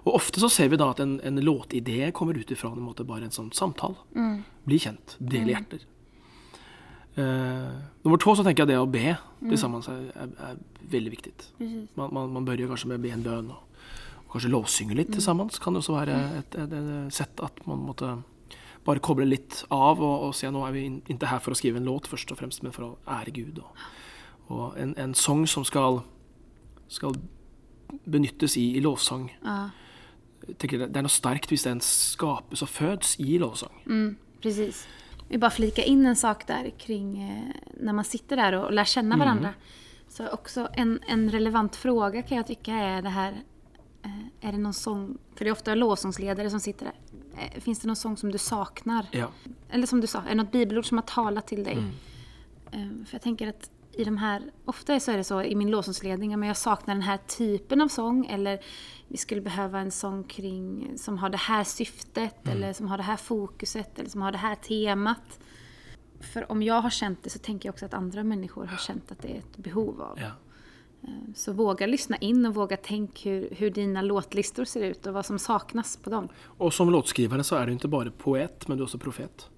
Og 0.04 0.18
ofte 0.18 0.42
så 0.44 0.50
ser 0.52 0.70
vi 0.72 0.80
da 0.80 0.90
at 0.92 1.00
en, 1.04 1.16
en 1.24 1.40
låtidé 1.40 2.12
kommer 2.16 2.36
ut 2.36 2.52
ifra 2.52 2.74
en 2.74 2.84
måte 2.84 3.06
bare 3.08 3.28
en 3.28 3.36
sånn 3.36 3.52
samtale. 3.56 3.96
Bli 4.68 4.80
kjent. 4.84 5.16
Del 5.20 5.52
hjerter. 5.54 5.86
Uh, 7.14 7.78
nummer 8.02 8.18
to 8.18 8.34
så 8.34 8.42
tenker 8.42 8.64
jeg 8.64 8.74
det 8.74 8.80
å 8.82 8.90
be 8.90 9.12
til 9.44 9.60
sammen 9.62 9.84
er, 9.86 10.08
er, 10.18 10.32
er 10.48 10.88
veldig 10.90 11.12
viktig. 11.14 11.34
Man, 11.94 12.10
man, 12.10 12.32
man 12.34 12.48
bør 12.48 12.64
jo 12.64 12.72
kanskje 12.72 12.90
med 12.90 13.04
be 13.04 13.12
en 13.14 13.26
bønn 13.26 13.52
og, 13.54 13.84
og 14.26 14.34
kanskje 14.34 14.50
lovsynge 14.50 14.98
litt 14.98 15.12
til 15.14 15.22
sammen. 15.22 15.52
Kan 15.62 15.78
det 15.78 15.84
også 15.84 15.98
være 16.00 16.16
et, 16.40 16.58
et, 16.58 16.74
et 16.80 17.14
sett 17.14 17.44
at 17.46 17.62
man 17.70 17.86
måtte 17.86 18.16
bare 18.84 19.00
koble 19.00 19.28
litt 19.30 19.62
av 19.72 20.02
og, 20.02 20.26
og 20.28 20.34
se 20.36 20.50
nå 20.52 20.66
er 20.68 20.74
vi 20.76 20.88
ikke 21.14 21.30
her 21.32 21.44
for 21.44 21.54
å 21.54 21.60
skrive 21.60 21.80
en 21.80 21.88
låt 21.88 22.10
først 22.12 22.34
og 22.34 22.42
fremst, 22.42 22.66
men 22.66 22.74
for 22.76 22.90
å 22.90 23.20
ære 23.20 23.36
Gud. 23.38 23.62
Og, 23.62 23.86
og 24.50 24.82
en, 24.82 24.98
en 25.00 25.14
sang 25.16 25.46
som 25.48 25.64
skal, 25.70 26.02
skal 26.92 27.16
benyttes 28.10 28.58
i, 28.60 28.72
i 28.76 28.84
lovsang. 28.84 29.30
Ja. 29.46 29.70
Jeg 30.48 30.58
tenker 30.58 30.84
det 30.88 30.98
er 30.98 31.06
noe 31.06 31.14
sterkt 31.14 31.50
hvis 31.54 31.64
den 31.64 31.80
skapes 31.82 32.62
og 32.66 32.70
føds 32.70 33.16
i 33.20 33.38
lovsang. 33.38 33.74
Mm, 33.86 34.16
precis. 34.42 34.88
Vi 35.30 35.38
bara 35.38 35.52
flika 35.52 35.84
in 35.84 36.06
en 36.06 36.16
sak 36.16 36.48
där 36.48 36.70
kring 36.78 37.24
eh, 37.24 37.56
när 37.80 37.94
man 37.94 38.06
sitter 38.06 38.36
där 38.36 38.54
och 38.54 38.74
lär 38.74 38.86
känna 38.86 39.18
varandra. 39.18 39.54
Så 40.10 40.28
också 40.30 40.68
en, 40.74 41.00
en 41.08 41.30
relevant 41.32 41.76
fråga 41.76 42.22
kan 42.22 42.38
jag 42.38 42.48
tycka 42.48 42.74
är 42.74 43.02
det 43.02 43.10
här, 43.10 43.32
eh, 44.04 44.48
är 44.48 44.52
det 44.52 44.58
någon 44.58 44.74
sång, 44.74 45.18
för 45.36 45.46
det 45.46 45.50
är 45.50 45.52
ofta 45.52 45.76
lovsångsledare 45.76 46.50
som 46.50 46.60
sitter 46.60 46.86
där. 46.86 46.94
Eh, 47.42 47.62
finns 47.62 47.80
det 47.80 47.88
någon 47.88 47.96
sång 47.96 48.18
som 48.18 48.32
du 48.32 48.38
saknar? 48.38 49.06
Ja. 49.12 49.28
Eller 49.70 49.88
som 49.88 50.02
du 50.02 50.08
sa, 50.08 50.22
är 50.22 50.30
det 50.30 50.36
något 50.36 50.52
bibelord 50.52 50.86
som 50.86 50.98
har 50.98 51.06
talat 51.06 51.48
till 51.48 51.64
dig? 51.64 51.78
Eh, 52.72 52.80
För 53.06 53.16
jag 53.16 53.22
tänker 53.22 53.48
att 53.48 53.70
i 53.94 54.04
de 54.04 54.18
här, 54.18 54.42
ofta 54.66 55.00
så 55.00 55.12
är 55.12 55.18
det 55.18 55.24
så 55.24 55.42
i 55.42 55.56
min 55.56 55.72
lovsångsledning, 55.72 56.40
men 56.40 56.48
jag 56.48 56.58
saknar 56.58 56.96
den 56.96 57.02
här 57.02 57.18
typen 57.18 57.82
av 57.82 57.88
sång 57.88 58.26
eller 58.26 58.60
vi 59.08 59.18
skulle 59.18 59.42
behöva 59.42 59.80
en 59.80 59.92
sång 59.92 60.24
kring, 60.24 60.98
som 60.98 61.18
har 61.18 61.30
det 61.30 61.38
här 61.38 61.64
syftet 61.64 62.48
eller 62.48 62.74
som 62.74 62.88
har 62.88 62.98
det 62.98 63.04
här 63.04 63.18
fokuset 63.18 64.00
eller 64.00 64.10
som 64.10 64.22
har 64.22 64.32
det 64.32 64.38
här 64.38 64.56
temat. 64.56 65.40
För 66.20 66.52
om 66.52 66.64
jag 66.64 66.82
har 66.82 66.90
känt 66.90 67.24
det 67.24 67.30
så 67.30 67.40
tänker 67.40 67.70
jag 67.70 67.74
också 67.74 67.86
att 67.86 67.94
andra 67.94 68.24
människor 68.24 68.66
har 68.66 68.78
känt 68.78 69.12
att 69.12 69.22
det 69.22 69.28
är 69.28 69.38
ett 69.38 69.58
behov 69.58 70.02
av. 70.02 70.20
ja. 70.22 70.32
Så 71.36 71.54
våga 71.54 71.86
lyssna 71.86 72.18
in 72.18 72.46
och 72.46 72.56
våga 72.56 72.78
tänk 72.78 73.26
hur, 73.26 73.48
hur 73.52 73.70
dina 73.70 74.02
låtlistor 74.02 74.66
ser 74.66 74.82
ut 74.82 75.08
och 75.08 75.14
vad 75.14 75.26
som 75.26 75.40
saknas 75.40 75.98
på 75.98 76.10
dem. 76.10 76.30
Og 76.58 76.74
som 76.74 76.90
låtskrivare 76.90 77.44
så 77.44 77.58
er 77.60 77.66
du 77.66 77.74
ikke 77.74 77.88
bare 77.88 78.12
poet, 78.12 78.68
men 78.68 78.78
du 78.78 78.84
är 78.84 78.88
også 78.88 78.98
profet. 78.98 79.50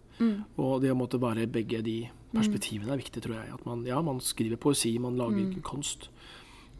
Og 0.58 0.82
det 0.82 0.92
å 0.92 0.96
måtte 0.96 1.20
være 1.22 1.48
begge 1.48 1.82
de 1.84 2.10
perspektivene 2.36 2.92
er 2.94 3.00
viktig, 3.02 3.24
tror 3.24 3.36
jeg. 3.40 3.54
At 3.54 3.66
man, 3.66 3.86
ja, 3.88 4.02
man 4.02 4.20
skriver 4.22 4.58
poesi, 4.62 4.98
man 5.00 5.18
lager 5.18 5.56
kunst. 5.64 6.10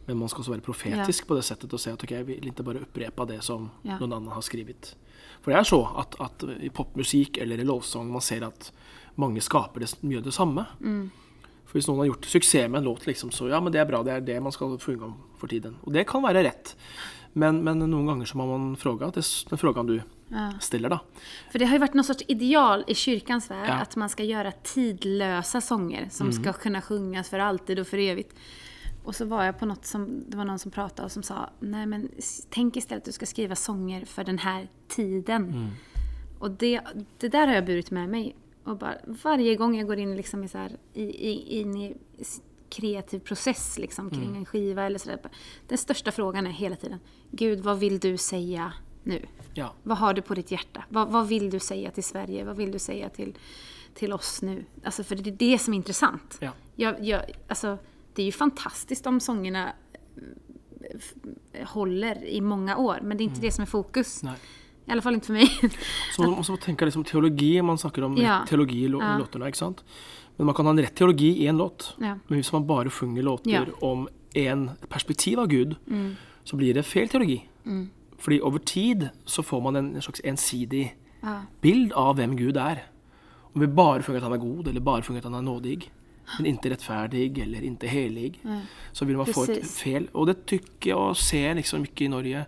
Men 0.06 0.18
man 0.20 0.28
skal 0.30 0.44
også 0.44 0.52
være 0.54 0.62
profetisk 0.62 1.26
på 1.26 1.34
det 1.34 1.42
settet 1.44 1.72
og 1.74 1.80
se 1.82 1.90
at 1.90 2.02
ok, 2.04 2.10
jeg 2.14 2.26
vil 2.28 2.46
ikke 2.52 2.62
bare 2.62 2.84
upprepe 2.84 3.26
det 3.26 3.40
som 3.42 3.70
Ja. 3.84 3.98
noen 3.98 4.12
annen 4.12 4.30
har 4.30 4.42
skrevet. 4.42 4.94
For 5.42 5.50
det 5.50 5.58
er 5.58 5.64
så 5.66 5.80
at, 5.98 6.14
at 6.20 6.44
i 6.62 6.68
popmusikk 6.70 7.38
eller 7.42 7.58
i 7.58 7.64
lovsang 7.66 8.10
man 8.12 8.20
ser 8.22 8.44
at 8.46 8.70
mange 9.16 9.40
skaper 9.42 9.80
det, 9.82 9.90
mye 10.02 10.18
av 10.18 10.24
det 10.28 10.34
samme. 10.34 10.66
For 11.66 11.72
hvis 11.80 11.88
noen 11.88 11.98
har 12.04 12.06
gjort 12.12 12.26
suksess 12.30 12.68
med 12.70 12.78
en 12.78 12.84
låt, 12.86 13.06
liksom, 13.08 13.32
så 13.34 13.48
ja, 13.50 13.58
men 13.60 13.72
det 13.74 13.80
er 13.80 13.88
bra, 13.90 14.02
det 14.06 14.12
er 14.14 14.20
det 14.20 14.40
man 14.42 14.52
skal 14.54 14.78
få 14.78 14.92
unngå 14.94 15.10
for 15.40 15.48
tiden. 15.50 15.74
Og 15.82 15.92
det 15.92 16.06
kan 16.06 16.22
være 16.22 16.44
rett. 16.46 16.76
Men, 17.36 17.58
men 17.64 17.82
noen 17.84 18.06
ganger 18.08 18.28
så 18.30 18.38
må 18.40 18.46
man 18.48 18.76
fråga, 18.80 19.10
den 19.12 19.58
frågan 19.60 19.86
du 19.90 19.98
stiller, 20.60 20.88
da. 20.88 20.98
For 21.52 21.60
det 21.60 21.68
har 21.68 21.76
jo 21.76 21.82
vært 21.84 21.96
noe 21.98 22.06
slags 22.08 22.24
ideal 22.32 22.84
i 22.88 22.94
kyrkans 22.96 23.50
värld 23.50 23.68
Ja. 23.68 23.80
at 23.84 23.96
man 24.00 24.08
skal 24.08 24.26
gjøre 24.30 24.54
tidløse 24.64 25.60
sånger 25.60 26.08
som 26.10 26.32
skal 26.32 26.56
kunne 26.56 26.80
sjunges 26.82 27.28
for 27.28 27.44
alltid 27.44 27.82
og 27.82 27.86
for 27.90 28.00
evig. 28.00 28.24
Og 29.04 29.14
så 29.14 29.26
var 29.28 29.44
jeg 29.44 29.58
på 29.60 29.68
noe 29.68 29.76
som, 29.86 30.06
det 30.26 30.38
var 30.38 30.48
noen 30.48 30.58
som 30.58 30.72
prata 30.74 31.04
og 31.04 31.12
som 31.12 31.22
sa, 31.22 31.44
nej 31.60 31.84
men 31.86 32.08
tenk 32.50 32.76
i 32.76 32.80
istället 32.82 33.04
at 33.04 33.12
du 33.12 33.12
skal 33.12 33.30
skrive 33.30 33.56
sånger 33.56 34.08
for 34.08 34.24
denne 34.26 34.56
tiden. 34.88 35.46
Mm. 35.52 35.70
Og 36.40 36.56
det, 36.58 36.80
det 37.20 37.30
der 37.32 37.46
har 37.46 37.60
jeg 37.60 37.66
burit 37.68 37.92
med 37.94 38.10
meg. 38.10 38.32
Og 38.66 38.80
bare, 38.80 38.98
varje 39.22 39.54
gang 39.60 39.76
jeg 39.76 39.86
går 39.86 40.00
inn 40.02 40.16
liksom 40.16 40.42
i, 40.42 40.48
så 40.48 40.58
här, 40.58 40.76
i, 40.94 41.04
i, 41.04 41.60
i 41.60 42.24
kreativ 42.70 43.18
process 43.18 43.78
liksom, 43.78 44.10
kring 44.10 44.22
Mm. 44.22 44.36
en 44.36 44.44
skiva 44.44 44.82
eller 44.82 44.98
sådär. 44.98 45.18
Den 45.68 45.78
största 45.78 46.12
frågan 46.12 46.46
är 46.46 46.50
hela 46.50 46.76
tiden, 46.76 46.98
Gud 47.30 47.60
vad 47.60 47.78
vill 47.78 47.98
du 47.98 48.16
säga 48.16 48.72
nu? 49.02 49.26
Ja. 49.54 49.74
Vad 49.82 49.98
har 49.98 50.14
du 50.14 50.22
på 50.22 50.34
ditt 50.34 50.50
hjärta? 50.50 50.84
Vad, 50.88 51.08
vad 51.08 51.28
vill 51.28 51.50
du 51.50 51.58
säga 51.60 51.90
till 51.90 52.04
Sverige? 52.04 52.44
Vad 52.44 52.56
vill 52.56 52.72
du 52.72 52.78
säga 52.78 53.08
till, 53.08 53.36
till 53.94 54.12
oss 54.12 54.42
nu? 54.42 54.64
Alltså, 54.84 55.04
för 55.04 55.16
det 55.16 55.30
är 55.30 55.36
det 55.52 55.58
som 55.58 55.72
är 55.74 55.76
intressant. 55.76 56.38
Ja. 56.40 56.50
Jag, 56.76 57.04
jag, 57.04 57.22
alltså, 57.48 57.78
det 58.14 58.22
är 58.22 58.26
ju 58.26 58.32
fantastiskt 58.32 59.06
om 59.06 59.20
sångerna 59.20 59.72
eh, 61.52 61.68
håller 61.68 62.24
i 62.24 62.40
många 62.40 62.76
år, 62.76 62.98
men 63.02 63.16
det 63.16 63.22
är 63.22 63.26
inte 63.26 63.40
det 63.40 63.50
som 63.52 63.62
är 63.62 63.66
fokus. 63.66 64.22
Nei. 64.22 64.34
I 64.88 64.90
alla 64.92 65.02
fall 65.02 65.14
inte 65.14 65.26
för 65.26 65.32
mig. 65.32 65.50
Så 66.16 66.22
man 66.22 66.44
må 66.48 66.56
tenke 66.56 66.84
liksom 66.84 67.04
teologi. 67.04 67.62
Man 67.62 67.78
snakker 67.78 68.04
om 68.04 68.16
Ja. 68.16 68.46
teologi 68.48 68.84
i 68.84 68.88
låtene, 68.88 69.46
ikke 69.48 69.58
sant. 69.58 69.84
Men 70.36 70.46
man 70.46 70.54
kan 70.54 70.66
ha 70.66 70.70
en 70.72 70.80
rett 70.80 70.94
teologi 70.94 71.30
i 71.42 71.46
en 71.46 71.56
låt. 71.58 71.94
Ja. 72.00 72.14
Men 72.28 72.38
hvis 72.40 72.52
man 72.52 72.66
bare 72.66 72.90
funger 72.90 73.22
låter 73.22 73.50
Ja. 73.50 73.64
om 73.80 74.08
en 74.34 74.70
perspektiv 74.88 75.38
av 75.38 75.46
Gud, 75.48 75.76
Mm. 75.86 76.16
så 76.44 76.56
blir 76.56 76.74
det 76.74 76.84
feil 76.86 77.08
teologi. 77.08 77.42
Fordi 78.18 78.40
over 78.40 78.58
tid 78.58 79.08
så 79.26 79.42
får 79.42 79.62
man 79.62 79.76
en 79.76 80.02
slags 80.02 80.20
ensidig 80.24 80.94
Ja. 81.22 81.42
bild 81.60 81.92
av 81.92 82.16
hvem 82.16 82.36
Gud 82.36 82.56
er. 82.56 82.82
Om 83.54 83.60
vi 83.60 83.66
bare 83.66 84.02
funger 84.02 84.16
at 84.18 84.22
han 84.22 84.32
er 84.32 84.38
god, 84.44 84.68
eller 84.68 84.80
bare 84.80 85.02
funger 85.02 85.18
at 85.18 85.24
han 85.32 85.34
er 85.34 85.50
nådig, 85.52 85.88
men 86.38 86.46
ikke 86.54 86.70
rettferdig 86.70 87.38
eller 87.38 87.60
ikke 87.60 87.88
helig, 87.88 88.34
så 88.92 89.04
vil 89.06 89.16
man 89.16 89.26
få 89.26 89.48
et 89.50 89.64
feil. 89.64 90.08
Og 90.14 90.26
det 90.26 90.46
tykker 90.46 90.86
jeg 90.86 90.96
og 90.96 91.16
ser 91.16 91.54
liksom 91.54 91.82
ikke 91.84 92.04
i 92.04 92.08
Norge 92.08 92.46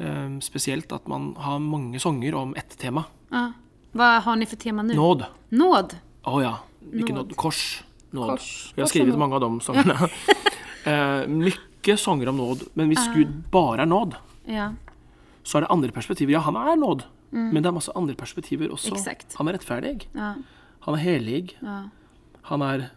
um, 0.00 0.40
spesielt, 0.40 0.92
at 0.92 1.06
man 1.08 1.34
har 1.38 1.58
mange 1.60 1.98
sanger 2.00 2.34
om 2.34 2.54
ett 2.56 2.76
tema. 2.78 3.04
Ja. 3.30 3.52
Hva 3.94 4.20
har 4.20 4.36
ni 4.36 4.46
for 4.46 4.56
tema 4.56 4.82
nå? 4.82 4.94
Nåd. 4.94 5.26
Nåd. 5.52 5.94
Å 6.24 6.42
ja. 6.42 6.56
Ikke 6.92 7.14
Nåd. 7.16 7.34
Kors. 7.36 7.82
Nåd. 8.12 8.28
Kors. 8.34 8.72
Vi 8.76 8.82
har 8.82 8.88
skrevet 8.90 9.18
mange 9.18 9.34
av 9.38 9.40
de 9.44 9.60
sangene. 9.64 9.96
eh, 10.84 11.26
mye 11.30 11.96
sanger 11.98 12.28
om 12.28 12.36
nåd. 12.36 12.66
Men 12.74 12.88
hvis 12.92 13.02
Ah. 13.08 13.12
Gud 13.14 13.32
bare 13.50 13.82
er 13.82 13.86
nåd, 13.90 14.16
Ja. 14.46 14.72
så 15.44 15.58
er 15.58 15.60
det 15.66 15.70
andre 15.70 15.90
perspektiver. 15.92 16.32
Ja, 16.32 16.40
han 16.40 16.56
er 16.56 16.76
nåd, 16.76 17.04
men 17.32 17.62
det 17.62 17.66
er 17.66 17.72
masse 17.72 17.92
andre 17.96 18.14
perspektiver 18.14 18.68
også. 18.70 18.90
Mm. 18.92 18.96
Exakt. 18.98 19.34
Han 19.38 19.48
er 19.48 19.56
rettferdig. 19.58 20.06
Ja. 20.14 20.34
Han 20.86 20.94
er 20.94 20.98
helig. 21.02 21.54
Ja. 21.62 21.82
Han 22.50 22.62
er 22.62 22.90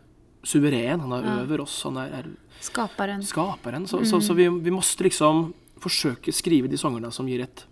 suveren. 0.43 1.00
Han 1.02 1.12
er 1.13 1.43
over 1.43 1.62
oss. 1.62 1.84
Han 1.84 1.98
er, 1.98 2.12
er 2.19 2.26
Skaparen. 2.62 3.24
skaperen. 3.24 3.88
Så, 3.88 4.04
så, 4.06 4.19
så 4.21 4.34
vi, 4.34 4.48
vi 4.50 4.71
måste 4.71 5.04
liksom 5.04 5.54
forsøke 5.80 6.32
skrive 6.34 6.67
de 6.71 6.78
sangene 6.78 7.12
som 7.12 7.28
gir 7.28 7.41
et 7.43 7.65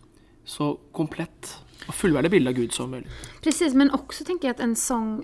så 0.45 0.73
komplett 0.93 1.53
og 1.87 1.93
fullverdig 1.95 2.31
bilde 2.31 2.49
av 2.51 2.55
Gud 2.57 2.73
som 2.75 2.91
mulig. 2.91 3.07
Precis, 3.43 3.73
men 3.73 3.89
også 3.95 4.25
tenker 4.27 4.49
jeg 4.49 4.57
at 4.57 4.63
en 4.63 4.75
sång 4.75 5.23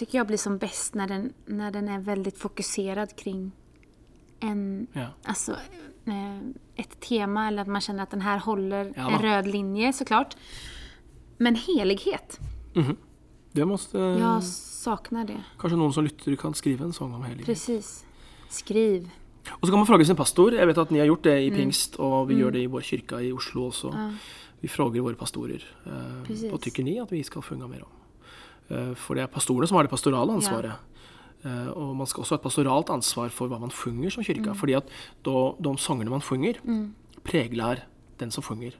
tycker 0.00 0.18
jag 0.18 0.26
blir 0.26 0.36
som 0.38 0.58
bäst 0.58 0.94
när 0.94 1.08
den, 1.08 1.32
när 1.46 1.70
den 1.70 1.88
är 1.88 1.98
väldigt 2.00 2.38
fokuserad 2.38 3.16
kring 3.16 3.52
en, 4.40 4.86
Ja. 4.92 5.06
alltså, 5.24 5.52
eh, 6.06 6.38
ett 6.76 7.00
tema 7.00 7.48
eller 7.48 7.62
att 7.62 7.68
man 7.68 7.80
känner 7.80 8.02
att 8.02 8.10
den 8.10 8.20
här 8.20 8.38
håller 8.38 8.92
Ja. 8.96 9.10
en 9.10 9.18
röd 9.22 9.46
linje 9.46 9.92
såklart. 9.92 10.36
Men 11.38 11.54
helighet, 11.54 12.38
Det 13.52 13.64
måste 13.64 13.98
jag 13.98 14.42
saknar 14.44 15.24
det. 15.26 15.40
Kanskje 15.58 15.76
noen 15.78 15.92
som 15.92 16.04
lytter, 16.04 16.36
kan 16.36 16.54
skrive 16.54 16.84
en 16.84 16.92
sång 16.92 17.14
om 17.14 17.22
helighet. 17.24 17.46
Precis. 17.46 18.04
Skriv. 18.48 19.08
Og 19.50 19.66
så 19.66 19.72
kan 19.72 19.78
man 19.78 19.86
fråge 19.86 20.04
sin 20.06 20.16
pastor. 20.16 20.54
Jeg 20.54 20.66
vet 20.66 20.78
at 20.78 20.90
ni 20.90 20.98
har 20.98 21.06
gjort 21.06 21.22
det 21.24 21.32
Mm. 21.38 21.46
i 21.46 21.56
Pingst, 21.56 21.96
og 21.98 22.28
vi 22.28 22.34
gjør 22.34 22.52
det 22.52 22.62
i 22.62 22.66
vår 22.66 22.80
kirke 22.80 23.18
i 23.26 23.32
Oslo 23.32 23.66
også. 23.70 23.90
Vi 24.62 24.68
fråger 24.68 25.00
våre 25.02 25.14
pastorer 25.14 25.62
eh, 25.86 26.50
hva 26.50 26.58
tykker 26.58 26.84
ni 26.84 26.98
at 27.00 27.10
vi 27.10 27.22
skal 27.22 27.42
funge 27.42 27.68
mer 27.68 27.82
om. 27.82 27.90
Eh, 28.70 28.94
for 28.94 29.14
det 29.18 29.24
er 29.24 29.32
pastorene 29.32 29.68
som 29.68 29.76
har 29.76 29.84
det 29.86 29.90
pastorale 29.92 30.32
ansvaret. 30.32 30.76
Eh, 31.44 31.68
og 31.72 31.96
man 31.96 32.06
skal 32.06 32.22
også 32.22 32.36
ha 32.36 32.40
et 32.40 32.44
pastoralt 32.44 32.90
ansvar 32.92 33.30
for 33.32 33.48
hva 33.48 33.58
man 33.60 33.70
funger 33.70 34.10
som 34.10 34.22
Mm. 34.22 34.54
Fordi 34.56 34.76
at 34.76 34.88
da, 35.24 35.54
de 35.60 35.76
sangene 35.78 36.10
man 36.10 36.20
funger, 36.20 36.54
pregler 37.24 37.82
den 38.18 38.30
som 38.30 38.42
funger. 38.42 38.72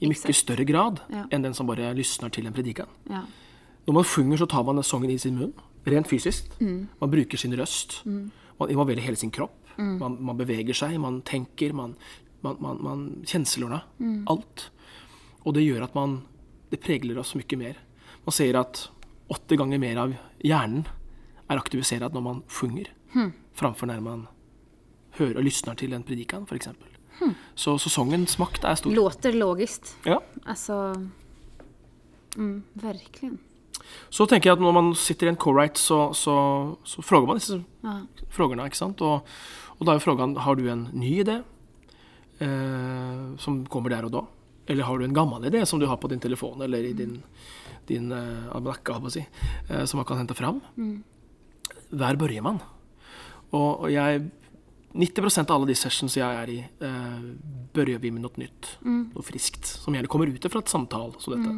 I 0.00 0.06
mye 0.08 0.32
større 0.34 0.64
grad 0.64 1.00
Ja. 1.10 1.24
enn 1.30 1.42
den 1.42 1.54
som 1.54 1.66
bare 1.66 1.94
lysner 1.94 2.30
til 2.30 2.46
en 2.46 2.52
predikan. 2.52 2.86
Ja. 3.08 3.22
Når 3.86 3.94
man 3.94 4.04
funger, 4.04 4.36
så 4.36 4.48
tar 4.48 4.62
man 4.64 4.76
den 4.76 4.84
sangen 4.84 5.10
i 5.10 5.16
sin 5.18 5.38
munn, 5.38 5.52
rent 5.86 6.06
fysisk. 6.06 6.44
Mm. 6.60 6.88
Man 7.00 7.10
bruker 7.10 7.38
sin 7.38 7.52
røst. 7.52 8.04
Man 8.04 8.68
involverer 8.68 9.00
hele 9.00 9.16
sin 9.16 9.30
kropp. 9.30 9.52
Man, 9.78 10.16
man 10.20 10.36
beveger 10.36 10.74
seg, 10.74 10.98
man 11.00 11.22
tenker, 11.22 11.72
man, 11.72 11.94
man, 12.42 12.56
man, 12.60 12.78
man 12.82 13.22
kjenslorna. 13.24 13.82
Mm. 14.00 14.24
Alt. 14.26 14.70
Og 15.44 15.54
det 15.54 15.64
gjør 15.64 15.84
at 15.84 15.94
man 15.94 16.22
Det 16.70 16.80
pregler 16.80 17.16
oss 17.20 17.34
mye 17.36 17.56
mer. 17.56 17.76
Man 18.26 18.32
ser 18.32 18.56
at 18.58 18.88
åtte 19.30 19.56
ganger 19.58 19.78
mer 19.82 19.96
av 19.98 20.14
hjernen 20.44 20.84
er 21.50 21.58
aktivisert 21.58 22.12
når 22.14 22.22
man 22.22 22.42
funger, 22.48 22.86
Hmm. 23.12 23.32
framfor 23.54 23.86
når 23.86 24.00
man 24.02 24.26
hører 25.18 25.38
og 25.38 25.44
lysner 25.46 25.74
til 25.76 25.92
en 25.94 26.02
predikan, 26.04 26.44
f.eks. 26.46 26.68
Hmm. 27.18 27.34
Så 27.56 27.78
sesongens 27.80 28.36
makt 28.38 28.64
er 28.64 28.74
stor. 28.76 28.92
Låter 28.92 29.32
logisk. 29.32 29.86
Ja. 30.04 30.18
Altså 30.46 30.92
mm, 32.36 32.62
verkligen. 32.74 33.38
Så 34.10 34.26
tenker 34.28 34.50
jeg 34.50 34.56
at 34.58 34.60
når 34.64 34.72
man 34.74 34.94
sitter 34.94 35.26
i 35.26 35.30
en 35.32 35.36
co-write, 35.40 35.78
så, 35.80 36.12
så, 36.14 36.76
så 36.84 37.02
frågar 37.02 37.26
man 37.26 37.36
disse 37.38 37.62
Ja. 37.82 38.00
frågorna, 38.30 38.66
ikke 38.66 38.76
sant? 38.76 39.00
Og, 39.00 39.24
og 39.78 39.86
da 39.86 39.92
er 39.92 40.00
jo 40.00 40.04
frågan, 40.04 40.36
har 40.36 40.54
du 40.56 40.66
en 40.68 40.88
ny 40.92 41.22
idé 41.22 41.38
eh, 42.40 43.36
som 43.38 43.64
kommer 43.66 43.90
der 43.90 44.04
og 44.08 44.12
da? 44.12 44.24
Eller 44.68 44.84
har 44.84 44.98
du 44.98 45.04
en 45.04 45.14
gammel 45.14 45.44
idé 45.48 45.64
som 45.66 45.78
du 45.80 45.86
har 45.86 45.96
på 45.96 46.08
din 46.10 46.20
telefon 46.20 46.60
eller 46.62 46.78
i 46.84 46.92
din, 46.92 47.22
din 47.88 48.10
eh, 48.12 48.56
å 48.56 49.12
si, 49.12 49.22
eh, 49.68 49.84
som 49.84 50.00
man 50.00 50.08
kan 50.08 50.18
hente 50.18 50.36
fram? 50.36 50.62
Der 51.90 52.18
børjer 52.18 52.42
man. 52.42 52.60
Og, 53.52 53.86
og 53.86 53.90
jeg 53.92 54.26
90% 54.96 55.50
av 55.50 55.58
alle 55.58 55.70
de 55.70 55.76
sessions 55.76 56.16
jeg 56.16 56.42
er 56.42 56.52
i, 56.52 56.58
eh, 56.60 57.24
børjer 57.76 58.00
vi 58.00 58.10
med 58.10 58.24
noe 58.24 58.40
nytt. 58.40 58.76
Noe 58.84 59.24
friskt. 59.24 59.66
Som 59.66 59.94
gjerne 59.94 60.08
kommer 60.08 60.30
ut 60.30 60.48
fra 60.48 60.62
et 60.62 60.72
samtale 60.72 61.20
som 61.20 61.36
dette. 61.36 61.56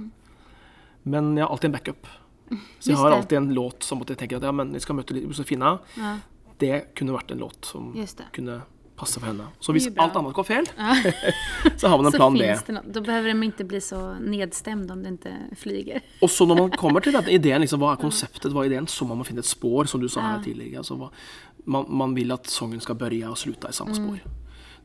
Men 1.09 1.37
jeg 1.37 1.47
har 1.47 1.53
alltid 1.53 1.71
en 1.71 1.77
backup. 1.77 2.09
Så 2.81 2.91
jeg 2.91 2.97
Just 2.97 3.03
har 3.03 3.13
alltid 3.13 3.39
en 3.39 3.55
låt 3.55 3.85
som 3.85 4.01
jeg 4.03 4.19
tenker 4.19 4.41
at 4.41 4.49
ja, 4.49 4.53
men 4.53 4.73
jeg 4.73 4.83
skal 4.83 4.99
møte 4.99 5.17
Josefina. 5.21 5.79
Ja. 5.97 6.17
Det 6.59 6.95
kunne 6.99 7.15
vært 7.15 7.31
en 7.31 7.45
låt 7.45 7.69
som 7.69 7.93
kunne 8.35 8.63
passe 8.99 9.21
for 9.21 9.31
henne. 9.31 9.49
Så 9.63 9.75
hvis 9.77 9.89
alt 9.95 10.17
annet 10.19 10.37
går 10.37 10.47
feil, 10.49 10.69
så 11.81 11.91
har 11.91 12.01
man 12.01 12.09
en 12.11 12.15
Så 12.15 12.21
plan 12.21 12.39
B. 12.39 12.49
Da 12.95 13.03
behøver 13.05 13.31
de 13.33 13.51
ikke 13.51 13.69
bli 13.71 13.83
så 13.85 14.01
nedstemt 14.23 14.91
om 14.95 15.05
det 15.05 15.15
ikke 15.19 15.61
flyger. 15.63 16.03
Og 16.25 16.33
så 16.33 16.47
når 16.49 16.63
man 16.63 16.75
kommer 16.79 17.05
til 17.05 17.17
denne 17.17 17.33
ideen, 17.35 17.63
liksom, 17.65 17.83
hva 17.83 17.95
er 17.95 18.03
konseptet, 18.03 18.53
hva 18.53 18.65
er 18.65 18.73
ideen, 18.73 18.91
så 18.91 19.09
må 19.09 19.19
man 19.19 19.29
finne 19.29 19.45
et 19.45 19.51
spor, 19.51 19.89
som 19.91 20.03
du 20.03 20.09
sa 20.13 20.25
her 20.27 20.43
tidligere. 20.45 20.83
Altså, 20.83 20.99
man, 21.69 21.89
man 21.89 22.19
vil 22.19 22.35
at 22.35 22.51
sangen 22.51 22.83
skal 22.85 22.99
begynne 22.99 23.33
og 23.33 23.41
slutte 23.41 23.71
i 23.71 23.77
samme 23.77 23.97
spor. 23.97 24.21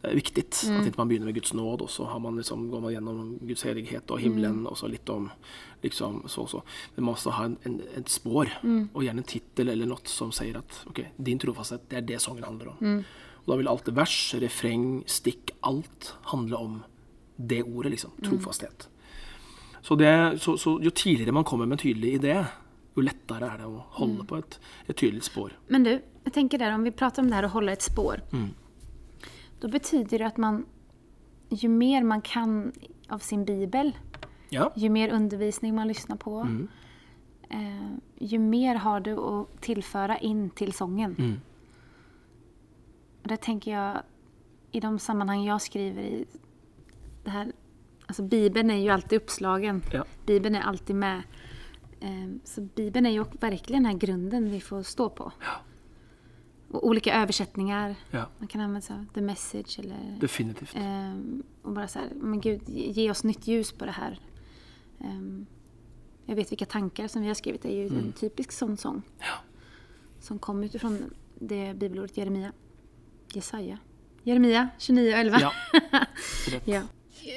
Det 0.03 0.11
er 0.11 0.17
viktig 0.19 0.41
at 0.43 0.57
ikke 0.83 0.99
man 0.99 1.07
begynner 1.07 1.29
med 1.29 1.37
Guds 1.37 1.53
nåd, 1.55 1.85
og 1.85 1.89
så 1.89 2.03
har 2.11 2.19
man 2.19 2.35
liksom, 2.35 2.65
går 2.67 2.81
man 2.83 2.91
gjennom 2.91 3.19
Guds 3.47 3.61
hellighet 3.63 4.11
og 4.11 4.19
himmelen, 4.19 4.65
og 4.67 4.75
så 4.75 4.89
litt 4.91 5.07
om 5.13 5.29
liksom, 5.83 6.17
så 6.27 6.43
og 6.43 6.49
så. 6.51 6.59
Men 6.95 7.05
man 7.05 7.07
må 7.07 7.13
også 7.15 7.31
ha 7.37 7.45
en, 7.47 7.55
en, 7.63 7.77
et 7.95 8.11
spor, 8.11 8.51
og 8.91 9.05
gjerne 9.05 9.23
en 9.23 9.29
tittel 9.31 9.71
eller 9.71 9.87
noe 9.87 10.03
som 10.11 10.33
sier 10.35 10.59
at 10.59 10.81
ok, 10.91 11.05
din 11.15 11.39
trofasthet, 11.39 11.87
det 11.87 12.01
er 12.01 12.09
det 12.11 12.19
sangen 12.19 12.43
handler 12.43 12.73
om. 12.73 12.99
Og 13.43 13.51
da 13.51 13.57
vil 13.59 13.67
alt 13.67 13.89
vers, 13.95 14.17
refreng, 14.39 15.03
stikk, 15.09 15.51
alt 15.67 16.13
handle 16.31 16.55
om 16.57 16.83
det 17.35 17.63
ordet, 17.63 17.91
liksom. 17.91 18.11
Trofasthet. 18.23 18.87
Så, 19.83 19.95
det, 19.99 20.39
så, 20.39 20.57
så 20.57 20.77
jo 20.81 20.89
tidligere 20.95 21.33
man 21.35 21.43
kommer 21.43 21.65
med 21.67 21.75
en 21.75 21.83
tydelig 21.83 22.13
idé, 22.21 22.37
jo 22.95 23.03
lettere 23.03 23.49
er 23.49 23.57
det 23.63 23.67
å 23.67 23.81
holde 23.97 24.23
på 24.29 24.37
et, 24.39 24.59
et 24.87 24.95
tydelig 24.95 25.25
spår. 25.27 25.57
Men 25.67 25.83
du, 25.83 25.91
jeg 26.23 26.33
tenker 26.35 26.61
der, 26.61 26.71
om 26.71 26.85
vi 26.87 26.93
prater 26.95 27.23
om 27.23 27.27
det 27.27 27.35
her 27.35 27.49
å 27.49 27.55
holde 27.57 27.73
et 27.75 27.83
spor, 27.83 28.21
spår. 28.31 28.53
da 29.59 29.67
betyder 29.73 30.23
det 30.23 30.29
at 30.29 30.39
man, 30.39 30.61
ju 31.51 31.67
mer 31.69 32.03
man 32.07 32.21
kan 32.21 32.71
av 33.11 33.19
sin 33.19 33.43
bibel, 33.45 33.91
Ja. 34.53 34.69
ju 34.75 34.89
mer 34.89 35.09
undervisning 35.09 35.75
man 35.75 35.87
lyssnar 35.87 36.15
på, 36.21 36.45
eh, 37.49 37.91
ju 38.19 38.39
mer 38.39 38.75
har 38.75 38.99
du 39.01 39.15
å 39.15 39.47
tilføre 39.61 40.19
inn 40.21 40.49
til 40.55 40.71
sången. 40.71 41.41
Och 43.23 43.27
där 43.29 43.35
tänker 43.35 43.71
jag, 43.71 44.01
i 44.71 44.79
de 44.79 44.99
sammanhang 44.99 45.43
jag 45.43 45.61
skriver 45.61 46.01
i, 46.03 46.25
det 47.23 47.29
här, 47.29 47.51
alltså 48.05 48.23
Bibeln 48.23 48.71
är 48.71 48.75
ju 48.77 48.89
alltid 48.89 49.21
uppslagen. 49.21 49.81
Ja. 49.91 50.05
Bibeln 50.25 50.55
är 50.55 50.61
alltid 50.61 50.95
med. 50.95 51.21
Eh, 51.99 52.29
Så 52.43 52.61
Bibeln 52.61 53.05
är 53.05 53.09
ju 53.09 53.25
verkligen 53.39 53.83
den 53.83 53.91
här 53.91 53.99
grunden 53.99 54.51
vi 54.51 54.59
får 54.61 54.83
stå 54.83 55.09
på. 55.09 55.31
Och 56.71 56.87
olika 56.87 57.21
översättningar. 57.21 57.95
ja. 58.11 58.25
Man 58.37 58.47
kan 58.47 58.61
använda 58.61 58.81
sig 58.81 58.95
av 58.95 59.05
the 59.13 59.21
message 59.21 59.79
eller... 59.79 60.17
Definitivt. 60.19 60.75
Ehm, 60.75 61.43
och 61.61 61.71
bara 61.73 61.87
så 61.87 61.99
här, 61.99 62.07
men 62.15 62.41
gud, 62.41 62.61
ge 62.69 63.11
oss 63.11 63.23
nytt 63.23 63.47
ljus 63.47 63.71
på 63.71 63.85
det 63.85 63.91
här. 63.91 64.19
Ehm, 64.99 65.45
jag 66.25 66.35
vet 66.35 66.51
vilka 66.51 66.65
tankar 66.65 67.07
som 67.07 67.21
vi 67.21 67.27
har 67.27 67.35
skrivit. 67.35 67.61
Det 67.61 67.71
är 67.71 67.89
ju 67.89 67.97
en 67.99 68.11
typisk 68.11 68.51
sån 68.51 68.77
sång. 68.77 69.01
Som 70.19 70.39
kom 70.39 70.63
utifrån 70.63 71.13
det 71.39 71.73
bibelordet 71.73 72.17
Jeremia. 72.17 72.51
Jesaja. 73.35 73.77
Jeremia 74.23 74.69
29 74.77 75.13
och 75.13 75.19
11. 75.19 75.37
Ja. 75.41 75.51
Ja. 76.65 76.81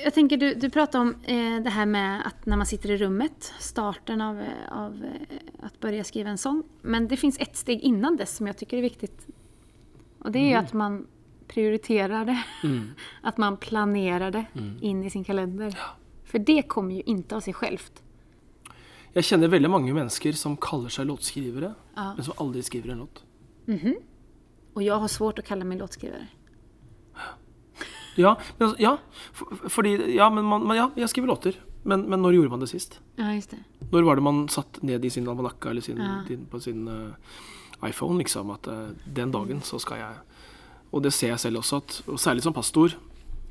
Jag 0.05 0.15
tänker, 0.15 0.37
du, 0.37 0.55
du 0.55 0.71
pratade 0.71 1.03
om 1.03 1.15
eh, 1.25 1.63
det 1.65 1.71
här 1.71 1.87
med 1.87 2.27
att 2.27 2.47
när 2.47 2.57
man 2.57 2.67
sitter 2.67 2.91
i 2.91 2.97
rummet, 2.97 3.53
starten 3.59 4.21
av, 4.21 4.41
eh, 4.41 4.47
av 4.73 5.05
eh, 5.05 5.37
att 5.67 5.81
börja 5.81 6.05
skriva 6.05 6.31
en 6.31 6.39
sång. 6.39 6.63
Men 6.83 7.09
det 7.09 7.17
finns 7.17 7.39
ett 7.39 7.57
steg 7.57 7.81
innan 7.81 8.17
dess 8.17 8.37
som 8.37 8.47
jag 8.47 8.57
tycker 8.59 8.77
är 8.77 8.83
viktigt. 8.83 9.27
Och 10.19 10.33
det 10.33 10.39
är 10.39 10.49
ju 10.49 10.55
att 10.55 10.73
man 10.73 11.07
prioriterar 11.49 12.25
det. 12.25 12.43
Att 13.23 13.37
man 13.39 13.57
planerar 13.57 14.31
det 14.31 14.45
in 14.81 15.05
i 15.05 15.11
sin 15.11 15.25
kalender. 15.25 15.79
För 16.25 16.39
det 16.39 16.63
kommer 16.63 16.95
ju 16.95 17.03
inte 17.07 17.37
av 17.37 17.41
sig 17.41 17.55
självt. 17.55 18.03
Jeg 19.13 19.25
kjenner 19.25 19.49
veldig 19.49 19.71
mange 19.71 19.95
mennesker 19.95 20.33
som 20.33 20.57
kaller 20.57 20.89
seg 20.93 21.07
låtskrivere, 21.07 21.75
Ja. 21.95 22.13
men 22.17 22.25
som 22.25 22.35
aldri 22.37 22.63
skriver 22.63 22.89
en 22.93 22.99
låt. 22.99 23.23
Och 24.77 24.83
jag 24.83 24.99
har 24.99 25.09
svårt 25.09 25.39
att 25.39 25.45
kalla 25.45 25.65
mig 25.65 25.79
låtskrivare. 25.79 26.27
Ja, 28.15 28.41
men, 28.59 28.75
ja, 28.79 28.99
for, 29.33 29.69
fordi, 29.69 30.15
ja, 30.17 30.31
men 30.31 30.45
man, 30.45 30.67
man, 30.67 30.77
ja, 30.77 30.91
jeg 30.97 31.09
skriver 31.09 31.29
låter. 31.29 31.57
Men, 31.83 32.03
men 32.11 32.21
når 32.21 32.35
gjorde 32.35 32.51
man 32.53 32.61
det 32.61 32.69
sist? 32.69 32.99
Ja, 33.17 33.31
just 33.33 33.51
det. 33.51 33.63
Når 33.93 34.05
var 34.05 34.17
det 34.17 34.25
man 34.25 34.43
satt 34.53 34.83
ned 34.83 35.05
i 35.05 35.11
sin 35.11 35.29
almanakka 35.29 35.71
eller 35.71 35.81
sin, 35.81 35.97
Ja. 35.97 36.23
din, 36.29 36.47
på 36.47 36.61
sin 36.61 36.89
uh, 36.89 37.15
iPhone, 37.89 38.19
liksom, 38.19 38.51
at 38.53 38.69
uh, 38.69 38.91
den 39.05 39.33
dagen 39.33 39.63
så 39.63 39.79
skal 39.81 39.99
jeg 39.99 40.15
Og 40.93 41.03
det 41.03 41.13
ser 41.13 41.33
jeg 41.33 41.41
selv 41.41 41.59
også, 41.59 41.77
at, 41.77 42.03
og 42.07 42.21
særlig 42.21 42.43
som 42.43 42.53
pastor. 42.53 42.93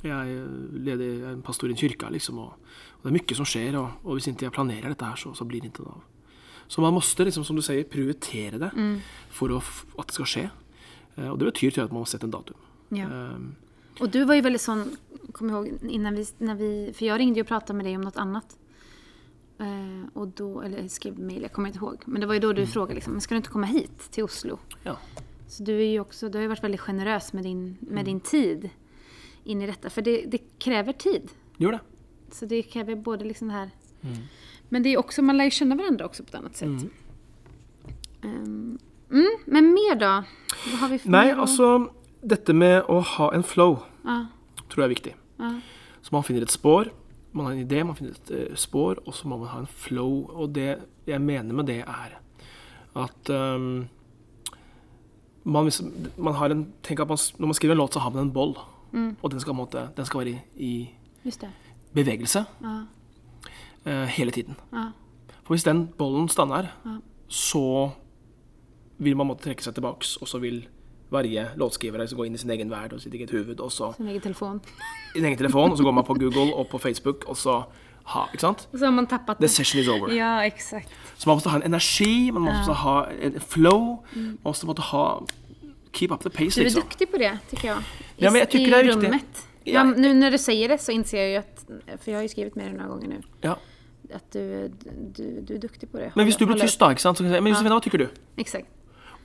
Jeg 0.04 0.36
eh, 0.36 0.78
leder 0.86 1.06
jeg 1.06 1.22
er 1.22 1.34
en 1.34 1.42
pastor 1.42 1.68
i 1.68 1.72
en 1.74 1.78
kyrka, 1.78 2.10
liksom, 2.10 2.38
og, 2.38 2.54
og 2.98 3.04
det 3.04 3.10
er 3.10 3.18
mye 3.18 3.36
som 3.36 3.46
skjer, 3.46 3.76
og, 3.78 3.90
og 4.04 4.14
hvis 4.14 4.28
ikke 4.28 4.46
jeg 4.46 4.54
planerer 4.54 4.94
dette 4.94 5.06
her, 5.06 5.16
så, 5.16 5.34
så 5.34 5.46
blir 5.46 5.62
det 5.62 5.74
ikke 5.74 5.84
noe 5.84 5.98
av. 5.98 6.04
Så 6.68 6.82
man 6.82 6.94
måste, 6.94 7.26
liksom, 7.26 7.44
som 7.44 7.58
du 7.58 7.62
sier, 7.62 7.84
prioritere 7.84 8.58
det 8.62 8.72
for 9.30 9.52
å, 9.52 9.60
at 10.00 10.08
det 10.08 10.16
skal 10.16 10.30
skje. 10.32 10.46
Eh, 11.16 11.30
og 11.30 11.40
det 11.40 11.46
betyr 11.46 11.72
tror 11.72 11.86
at 11.86 11.92
man 11.92 12.02
har 12.02 12.06
sett 12.06 12.24
en 12.24 12.32
datum. 12.32 12.56
Ja. 12.90 13.06
Eh, 13.06 13.40
Och 14.00 14.10
du 14.10 14.24
var 14.26 14.36
ju 14.36 14.42
väldigt 14.42 14.62
sån, 14.62 14.98
kom 15.32 15.50
ihåg, 15.50 15.72
innan 15.90 16.16
vi, 16.16 16.26
när 16.38 16.56
vi, 16.56 16.94
för 16.96 17.06
jag 17.06 17.20
ringde 17.20 17.40
jo 17.40 17.44
och 17.44 17.48
pratade 17.48 17.78
med 17.78 17.86
dig 17.86 17.96
om 17.96 18.02
något 18.02 18.18
annat. 18.18 18.58
Uh, 19.62 20.06
och 20.14 20.28
då, 20.28 20.62
eller 20.62 20.88
skrev 20.88 21.20
mejl, 21.20 21.42
jag 21.42 21.52
kommer 21.52 21.68
inte 21.68 21.80
ihåg. 21.80 22.04
Men 22.06 22.22
det 22.22 22.28
var 22.28 22.34
ju 22.34 22.40
då 22.40 22.54
du 22.54 22.68
frågade 22.68 22.94
liksom, 22.96 23.14
men 23.14 23.22
ska 23.22 23.36
du 23.36 23.38
inte 23.38 23.50
komma 23.50 23.66
hit 23.66 24.12
till 24.12 24.24
Oslo? 24.24 24.60
ja. 24.84 24.98
Så 25.48 25.64
du 25.64 25.74
är 25.82 25.86
ju 25.92 26.00
också, 26.00 26.30
du 26.30 26.38
har 26.38 26.42
ju 26.42 26.48
varit 26.48 26.64
väldigt 26.64 26.82
generös 26.82 27.34
med 27.34 27.44
din, 27.44 27.78
med 27.80 28.06
din 28.06 28.20
tid 28.20 28.70
in 29.44 29.62
i 29.62 29.68
detta. 29.68 29.90
För 29.90 30.02
det, 30.02 30.26
det 30.26 30.38
kräver 30.60 30.94
tid. 30.94 31.32
Gjør 31.58 31.72
det. 31.72 31.80
Så 32.32 32.46
det 32.46 32.64
kräver 32.64 32.96
både 32.96 33.26
liksom 33.26 33.48
det 33.48 33.54
här... 33.54 33.70
Men 34.70 34.84
det 34.84 34.90
är 34.90 34.98
också, 34.98 35.22
man 35.22 35.38
lär 35.38 35.46
ju 35.46 35.52
känna 35.52 35.76
varandra 35.76 36.06
också 36.06 36.24
på 36.24 36.30
ett 36.30 36.36
annat 36.36 36.56
sätt. 36.56 36.86
Ehm, 38.22 38.78
mm, 39.12 39.44
men 39.48 39.74
mer 39.74 39.96
da? 40.00 40.14
Hva 40.66 40.78
har 40.82 40.90
vi 40.90 40.98
för 41.00 41.10
Nei, 41.10 41.30
altså 41.32 41.90
Dette 42.26 42.54
med 42.54 42.84
å 42.90 43.00
ha 43.04 43.32
en 43.34 43.44
flow 43.44 43.80
Ja, 44.06 44.26
tror 44.70 44.82
jeg 44.84 44.86
er 44.90 44.94
viktig. 44.96 45.14
ja, 45.40 45.52
Så 46.02 46.12
man 46.12 46.24
finner 46.24 46.42
et 46.42 46.52
spor, 46.52 46.90
man 47.34 47.46
har 47.46 47.54
en 47.54 47.68
idé, 47.68 47.84
man 47.86 47.96
finner 47.96 48.12
et 48.16 48.32
uh, 48.52 48.56
spor, 48.56 48.98
og 49.06 49.14
så 49.14 49.28
må 49.28 49.38
man 49.38 49.48
ha 49.50 49.60
en 49.60 49.68
flow. 49.68 50.30
Og 50.34 50.54
det 50.56 50.78
jeg 51.08 51.22
mener 51.22 51.54
med 51.54 51.66
det, 51.68 51.80
er 51.86 52.16
at 52.96 53.30
um, 53.30 53.88
man, 55.44 55.64
hvis, 55.68 55.82
man 56.18 56.34
har 56.34 56.50
en 56.54 56.66
Tenk 56.84 57.00
at 57.00 57.08
man, 57.10 57.18
når 57.40 57.48
man 57.52 57.54
skriver 57.54 57.74
en 57.76 57.78
låt, 57.78 57.94
så 57.94 58.00
har 58.00 58.10
man 58.12 58.28
en 58.28 58.34
boll. 58.34 58.56
Og 59.22 59.32
den 59.32 59.40
skal, 59.44 59.54
måte, 59.54 59.90
den 59.98 60.06
skal 60.06 60.20
være 60.22 60.30
i, 60.30 60.40
i 60.56 60.90
bevegelse 61.94 62.46
Ja, 62.64 62.76
uh, 63.86 64.06
hele 64.16 64.32
tiden. 64.32 64.56
ja, 64.74 64.86
For 65.44 65.54
hvis 65.54 65.64
den 65.68 65.88
bollen 65.98 66.30
stander, 66.30 66.72
Ja. 66.86 66.98
så 67.28 67.92
vil 68.98 69.16
man 69.18 69.28
måtte 69.28 69.44
trekke 69.50 69.64
seg 69.64 69.76
tilbake, 69.76 70.08
og 70.22 70.28
så 70.28 70.40
vil 70.40 70.66
varje 71.12 71.48
låtskriver 71.60 72.02
liksom 72.02 72.18
gå 72.18 72.26
inn 72.26 72.36
i 72.36 72.42
sin 72.42 72.50
egen 72.52 72.70
verden 72.72 72.98
og 72.98 73.02
sitt 73.04 73.14
eget 73.14 73.32
hode. 73.32 73.56
sin 73.96 74.08
egen 74.08 74.22
telefon. 74.22 74.62
i 75.16 75.18
sin 75.20 75.26
egen 75.26 75.38
telefon, 75.38 75.72
og 75.72 75.78
så 75.78 75.84
går 75.84 75.92
man 75.94 76.04
på 76.04 76.14
Google 76.14 76.54
og 76.56 76.68
på 76.68 76.78
Facebook, 76.78 77.26
og 77.28 77.38
så 77.38 77.64
ha, 78.06 78.26
ikke 78.34 78.42
sant? 78.42 78.68
Så 78.74 78.86
har 78.86 78.92
man 78.92 79.08
tappat 79.08 79.38
The 79.38 79.44
det. 79.48 79.50
session 79.50 79.80
is 79.82 79.88
over. 79.88 80.12
Ja, 80.14 80.46
exakt. 80.46 80.90
Så 81.18 81.30
man 81.30 81.38
måtte 81.38 81.50
ha 81.50 81.58
en 81.58 81.64
energi, 81.66 82.32
man 82.32 82.42
måste 82.42 82.74
ha 82.74 83.06
en 83.22 83.40
flow, 83.42 84.04
man 84.16 84.38
måtte, 84.46 84.66
måtte 84.66 84.82
ha 84.82 85.20
keep 85.94 86.12
up 86.12 86.22
the 86.22 86.30
pace 86.30 86.60
liksom. 86.60 86.62
Du 86.62 86.62
er 86.62 86.66
liksom. 86.66 86.82
duktig 86.84 87.10
på 87.10 87.18
det, 87.18 87.40
tycker 87.50 87.68
jeg. 87.68 87.78
I, 88.18 88.24
Ja, 88.24 88.30
men 88.32 88.40
jeg 88.40 88.56
i 88.56 88.66
det 88.66 88.74
er 88.74 88.94
rummet. 88.96 89.46
Ja. 89.66 89.72
Ja. 89.74 89.84
nu 89.84 90.14
når 90.14 90.30
du 90.30 90.38
sier 90.38 90.68
det 90.68 90.80
så 90.82 90.92
innser 90.94 91.18
jeg 91.18 91.34
jo 91.34 91.40
at 91.40 92.00
For 92.00 92.12
jeg 92.12 92.16
har 92.16 92.22
jo 92.22 92.28
skrevet 92.28 92.56
mer 92.56 92.68
enn 92.70 92.78
noen 92.78 93.00
ganger 93.02 93.16
nå. 93.16 93.22
Ja. 93.44 93.56
at 94.14 94.34
du, 94.34 94.70
du, 95.18 95.42
du 95.42 95.54
er 95.56 95.60
duktig 95.64 95.90
på 95.90 95.98
det. 95.98 96.12
Men 96.16 96.26
hvis 96.26 96.38
du 96.38 96.46
blir 96.46 96.60
tyst 96.62 96.80
da, 96.80 96.92
ikke 96.94 97.02
sant, 97.02 97.18
så 97.18 97.24
kan 97.24 97.32
jeg 97.32 97.40
si, 97.40 97.44
men 97.44 97.54
Josefina, 97.56 97.74
hva 97.80 97.82
tykker 97.82 98.04
du? 98.04 98.08
Exakt. 98.38 98.70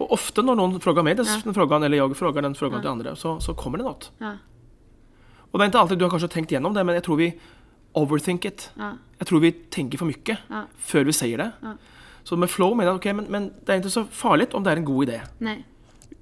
Og 0.00 0.12
ofte 0.16 0.42
når 0.42 0.56
noen 0.56 0.80
frågar 0.80 1.04
meg, 1.04 1.16
den 1.20 1.54
frågan, 1.54 1.82
eller 1.84 1.96
jeg 2.00 2.16
frågar 2.16 2.42
den 2.42 2.54
frågan 2.56 2.80
til 2.80 2.88
andre, 2.90 3.12
så, 3.16 3.34
så 3.40 3.52
kommer 3.54 3.78
det 3.78 3.84
noe. 3.84 4.10
Ja, 4.20 4.36
Og 5.52 5.58
det 5.58 5.64
er 5.66 5.70
ikke 5.72 5.80
alltid 5.80 5.98
du 5.98 6.04
har 6.06 6.10
kanskje 6.14 6.28
tenkt 6.32 6.52
gjennom 6.54 6.74
det, 6.74 6.84
men 6.86 6.94
jeg 6.94 7.02
tror 7.04 7.16
vi 7.18 7.32
overthink 7.94 8.44
it. 8.46 8.70
ja, 8.78 8.92
Jeg 9.18 9.26
tror 9.26 9.40
vi 9.40 9.50
tenker 9.70 9.98
for 9.98 10.06
mye 10.06 10.36
Ja. 10.48 10.64
før 10.78 11.04
vi 11.04 11.12
sier 11.12 11.36
det. 11.36 11.52
Ja. 11.62 11.74
Så 12.24 12.36
med 12.38 12.48
flow 12.48 12.74
mener 12.74 12.92
jeg 12.92 12.96
ok, 13.00 13.16
men, 13.16 13.26
men 13.30 13.50
det 13.66 13.68
er 13.74 13.80
ikke 13.82 13.90
så 13.90 14.04
farlig 14.10 14.46
om 14.54 14.62
det 14.64 14.72
er 14.72 14.76
en 14.76 14.84
god 14.84 15.06
idé. 15.08 15.20
nej. 15.40 15.64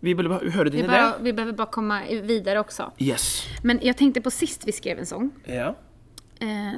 Vi 0.00 0.14
bare 0.14 0.38
høre 0.50 0.70
din 0.70 0.86
Vi, 0.86 0.94
idé. 0.94 1.22
vi 1.22 1.32
behöver 1.32 1.52
bara 1.52 1.66
komma 1.66 2.00
vidare 2.22 2.58
också. 2.60 2.92
Yes. 2.98 3.46
Men 3.64 3.78
jag 3.82 3.96
tänkte 3.96 4.20
på 4.20 4.30
sist 4.30 4.66
vi 4.66 4.72
skrev 4.72 4.98
en 4.98 5.06
sång. 5.06 5.30
Ja. 5.44 5.74
Eh, 6.40 6.74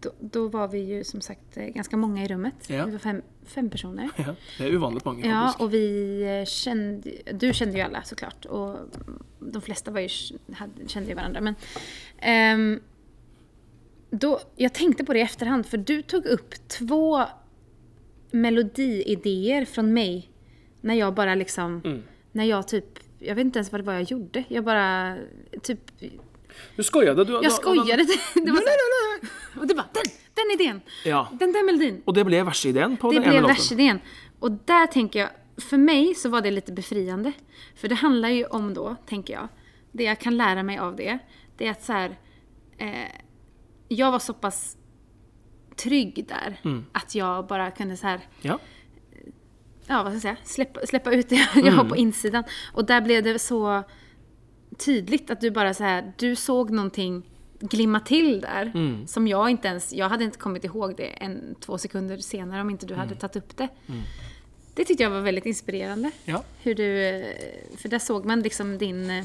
då, 0.00 0.10
då 0.20 0.48
var 0.48 0.68
vi 0.68 0.78
ju 0.78 1.04
som 1.04 1.20
sagt 1.20 1.56
eh, 1.56 1.64
ganska 1.64 1.96
många 1.96 2.24
i 2.24 2.28
rummet. 2.28 2.54
Ja. 2.66 2.84
Vi 2.84 2.92
var 2.92 2.98
fem, 2.98 3.22
fem 3.44 3.70
personer. 3.70 4.08
ja. 4.16 4.34
Det 4.58 4.64
er 4.64 4.70
uvanlig 4.70 5.02
mange, 5.04 5.28
Ja, 5.28 5.40
faktisk. 5.40 5.60
och 5.60 5.74
vi 5.74 6.22
eh, 6.40 6.44
kände, 6.46 7.10
du 7.32 7.52
kände 7.54 7.76
ju 7.76 7.82
alla 7.82 8.02
såklart 8.02 8.44
och 8.44 8.76
de 9.40 9.62
flesta 9.62 9.90
var 9.90 10.00
ju, 10.00 10.08
hade, 10.52 10.88
kände 10.88 11.08
ju 11.08 11.14
varandra. 11.14 11.40
Men, 11.40 11.54
um, 12.60 12.80
då, 14.10 14.40
jag 14.56 14.72
tänkte 14.74 15.04
på 15.04 15.12
det 15.12 15.18
i 15.18 15.22
efterhand 15.22 15.66
för 15.66 15.76
du 15.78 16.02
tog 16.02 16.26
upp 16.26 16.68
två 16.68 17.22
melodiidéer 18.30 19.64
från 19.64 19.92
mig 19.94 20.30
när 20.80 20.94
jag 20.94 21.14
bara 21.14 21.34
liksom, 21.34 21.80
Mm. 21.84 22.02
när 22.32 22.44
jag 22.44 22.68
typ, 22.68 22.98
jag 23.18 23.34
vet 23.34 23.44
inte 23.44 23.58
ens 23.58 23.72
vad 23.72 23.80
det 23.80 23.84
var 23.86 23.92
jag 23.94 24.02
gjorde. 24.02 24.44
Jag 24.48 24.64
bara, 24.64 25.16
typ, 25.62 25.80
Du 26.76 26.82
skojade. 26.82 27.24
Du, 27.24 27.32
jag 27.32 27.52
skojade. 27.52 28.02
Det 28.34 28.50
var 28.50 28.56
så 28.56 28.68
här, 28.68 28.99
och 29.60 29.66
det 29.66 29.74
bare 29.74 29.88
den, 29.94 30.12
den 30.34 30.50
ideen! 30.54 30.80
Ja. 31.04 31.28
Den 31.38 31.52
der 31.52 31.64
melodien. 31.66 32.02
Og 32.06 32.14
det 32.14 32.24
ble 32.26 32.42
verseideen 32.44 32.96
på 32.96 33.10
Det 33.12 33.18
den 33.18 33.24
ene 33.24 33.30
blev 33.32 33.42
låten. 33.42 33.56
versidén. 33.56 34.00
Och 34.40 34.52
där 34.52 34.86
tänker 34.86 35.18
jag, 35.20 35.30
för 35.62 35.76
mig 35.78 36.14
så 36.14 36.28
var 36.28 36.40
det 36.40 36.50
litt 36.50 36.70
befriende. 36.74 37.32
For 37.76 37.88
det 37.88 37.94
handler 38.00 38.28
jo 38.28 38.46
om 38.50 38.74
da, 38.74 38.96
tenker 39.06 39.34
jeg 39.34 39.48
det 39.92 40.04
jeg 40.04 40.18
kan 40.22 40.36
lære 40.36 40.62
meg 40.62 40.78
av 40.78 40.96
det, 40.96 41.18
det 41.58 41.66
er 41.66 41.70
at 41.70 41.82
så 41.84 41.92
her 41.92 42.16
eh, 42.78 43.10
Jeg 43.90 44.12
var 44.12 44.18
såpass 44.18 44.76
trygg 45.76 46.26
der 46.28 46.56
Mm. 46.64 46.84
at 46.94 47.14
jeg 47.14 47.44
bare 47.48 47.70
kunne 47.76 47.96
så 47.96 48.06
her 48.06 48.20
Ja. 48.44 48.56
ja 49.88 50.02
hva 50.02 50.12
skal 50.18 50.30
jeg 50.30 50.36
si? 50.46 50.54
Slippe, 50.54 50.86
släppa 50.86 51.10
ut 51.12 51.28
det 51.28 51.38
jag 51.54 51.64
Mm. 51.64 51.74
har 51.74 51.84
på 51.84 51.96
innsiden. 51.96 52.44
Og 52.74 52.86
der 52.88 53.00
ble 53.00 53.20
det 53.20 53.40
så 53.40 53.82
tydelig 54.78 55.30
at 55.30 55.40
du 55.40 55.50
bare 55.50 55.74
så 55.74 55.84
her 55.84 56.12
du 56.18 56.34
såg 56.36 56.70
någonting 56.70 57.22
glimma 57.60 58.00
till 58.00 58.40
där 58.40 58.70
Mm. 58.74 59.06
som 59.06 59.28
jag 59.28 59.50
inte 59.50 59.68
ens, 59.68 59.92
jag 59.92 60.08
hade 60.08 60.24
inte 60.24 60.38
kommit 60.38 60.64
ihåg 60.64 60.96
det 60.96 61.06
en, 61.06 61.54
två 61.60 61.78
sekunder 61.78 62.16
senare 62.18 62.60
om 62.60 62.70
inte 62.70 62.86
du 62.86 62.94
Mm. 62.94 63.08
hade 63.08 63.20
tagit 63.20 63.36
upp 63.36 63.56
det. 63.56 63.68
Det 64.74 64.84
tyckte 64.84 65.02
jag 65.02 65.10
var 65.10 65.20
väldigt 65.20 65.46
inspirerande. 65.46 66.10
Ja. 66.24 66.42
Hur 66.62 66.74
du, 66.74 67.04
eh, 67.06 67.36
för 67.76 67.88
där 67.88 67.98
såg 67.98 68.24
man 68.24 68.40
liksom 68.42 68.78
din 68.78 69.10
eh, 69.10 69.24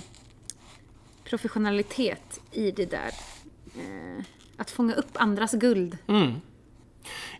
professionalitet 1.23 2.39
i 2.51 2.71
det 2.71 2.85
där. 2.91 3.07
At 3.07 4.61
Att 4.61 4.71
fånga 4.71 4.93
upp 4.93 5.11
andras 5.13 5.53
guld. 5.53 5.97
Mm. 6.07 6.33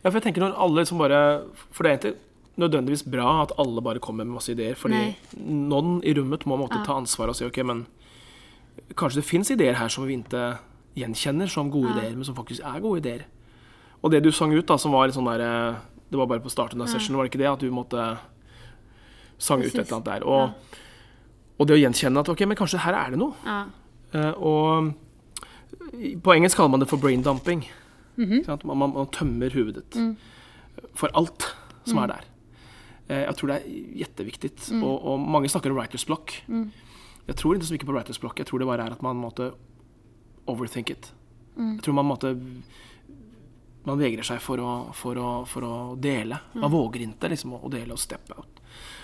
Ja, 0.02 0.12
for 0.12 0.14
jeg 0.20 0.24
tenker 0.24 0.42
når 0.42 0.54
alle 0.62 0.82
liksom 0.84 0.98
bare 1.00 1.20
For 1.72 1.84
det 1.84 1.92
er 1.92 1.98
ikke 1.98 2.18
nødvendigvis 2.58 3.04
bra 3.12 3.42
at 3.44 3.52
alle 3.58 3.82
bare 3.82 4.00
kommer 4.00 4.24
med 4.26 4.34
masse 4.36 4.52
ideer. 4.52 4.76
Fordi 4.76 4.94
Nei. 4.96 5.16
noen 5.40 6.02
i 6.04 6.14
rommet 6.14 6.46
må 6.46 6.60
Ja. 6.70 6.84
ta 6.86 6.94
ansvar 6.98 7.30
og 7.30 7.36
si 7.36 7.46
ok, 7.46 7.58
men 7.66 7.86
kanskje 8.96 9.16
det 9.16 9.26
fins 9.26 9.52
ideer 9.52 9.74
her 9.74 9.88
som 9.88 10.06
vi 10.06 10.14
ikke 10.18 10.58
gjenkjenner 10.96 11.48
som 11.52 11.72
gode 11.72 11.90
Ja. 11.90 11.98
ideer, 11.98 12.16
men 12.16 12.24
som 12.24 12.36
faktisk 12.36 12.62
er 12.64 12.80
gode 12.80 12.98
ideer. 13.02 13.26
Og 14.04 14.12
det 14.12 14.24
du 14.24 14.32
sang 14.32 14.54
ut, 14.54 14.66
da, 14.68 14.78
som 14.78 14.92
var 14.92 15.08
litt 15.08 15.16
sånn 15.16 15.26
der 15.26 15.42
eh, 15.42 15.76
Det 16.12 16.18
var 16.18 16.28
bare 16.28 16.40
på 16.40 16.50
starten 16.52 16.80
av 16.82 16.88
sessionen, 16.88 17.18
var 17.18 17.24
det 17.26 17.32
ikke 17.34 17.42
det? 17.42 17.52
At 17.52 17.60
du 17.60 17.72
måtte 17.72 18.18
sang 19.40 19.60
ut 19.60 19.66
et 19.66 19.76
eller 19.76 19.96
annet 19.96 20.06
der. 20.06 20.24
Og, 20.24 20.52
og 21.60 21.68
det 21.68 21.74
å 21.76 21.80
gjenkjenne 21.82 22.20
at 22.22 22.30
ok, 22.30 22.46
men 22.46 22.56
kanskje 22.56 22.78
her 22.80 22.94
er 22.94 23.10
det 23.10 23.20
noe. 23.20 23.34
Ja. 23.44 23.66
Eh, 24.14 24.32
og 24.38 24.94
på 26.24 26.36
engelsk 26.36 26.56
kaller 26.58 26.70
man 26.72 26.80
det 26.80 26.88
for 26.90 26.98
brain 27.02 27.24
dumping. 27.24 27.66
Mm 28.18 28.30
-hmm. 28.30 28.66
man, 28.66 28.78
man, 28.78 28.94
man 28.94 29.08
tømmer 29.08 29.50
ditt 29.50 29.96
Mm. 29.96 30.16
for 30.94 31.10
alt 31.14 31.56
som 31.86 31.98
er 31.98 32.08
der. 32.08 32.24
Eh, 33.10 33.26
jeg 33.26 33.36
tror 33.36 33.48
det 33.48 33.56
er 33.56 34.06
jätteviktig. 34.06 34.52
Og, 34.84 35.06
og 35.06 35.20
mange 35.20 35.50
snakker 35.50 35.70
om 35.72 35.78
writers 35.78 36.06
block. 36.06 36.32
Jeg 37.28 37.36
tror 37.36 37.54
ikke 37.56 37.66
så 37.66 37.74
mye 37.74 37.86
på 37.86 37.94
writers 37.94 38.20
block. 38.20 38.38
Jeg 38.40 38.46
tror 38.46 38.60
det 38.60 38.68
bare 38.68 38.86
er 38.86 38.92
at 38.92 39.02
man 39.02 39.16
måtte 39.16 39.52
overthink 40.52 40.90
it. 40.90 41.12
Jeg 41.56 41.84
tror 41.86 41.96
man 41.96 42.10
måtte 42.10 42.36
man 43.86 44.02
vegrer 44.02 44.26
seg 44.26 44.42
for 44.42 44.62
å, 44.62 44.72
for 44.98 45.18
å, 45.22 45.30
for 45.50 45.66
å 45.66 45.74
dele. 46.02 46.40
Man 46.58 46.72
våger 46.74 47.06
ikke 47.06 47.30
liksom, 47.32 47.54
å 47.54 47.70
dele 47.72 47.94
og 47.94 48.02
step 48.02 48.32
out. 48.34 48.62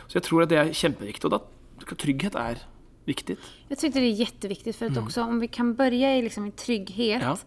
Så 0.07 0.17
jeg 0.17 0.25
tror 0.25 0.45
at 0.45 0.51
det 0.51 0.57
er 0.57 0.71
kjempeviktig. 0.75 1.29
Og 1.29 1.35
da 1.35 1.97
trygghet 2.01 2.37
er 2.39 2.63
viktig. 3.05 3.37
Jeg 3.69 3.79
syns 3.79 3.93
det 3.93 4.01
er 4.01 4.23
jätteviktigt 4.23 4.75
för 4.75 4.89
mm. 4.89 5.03
også, 5.05 5.23
om 5.23 5.39
vi 5.39 5.47
kan 5.47 5.75
begynne 5.77 6.17
i, 6.17 6.23
liksom, 6.25 6.47
i 6.49 6.51
trygghet, 6.51 7.21
Ja. 7.21 7.37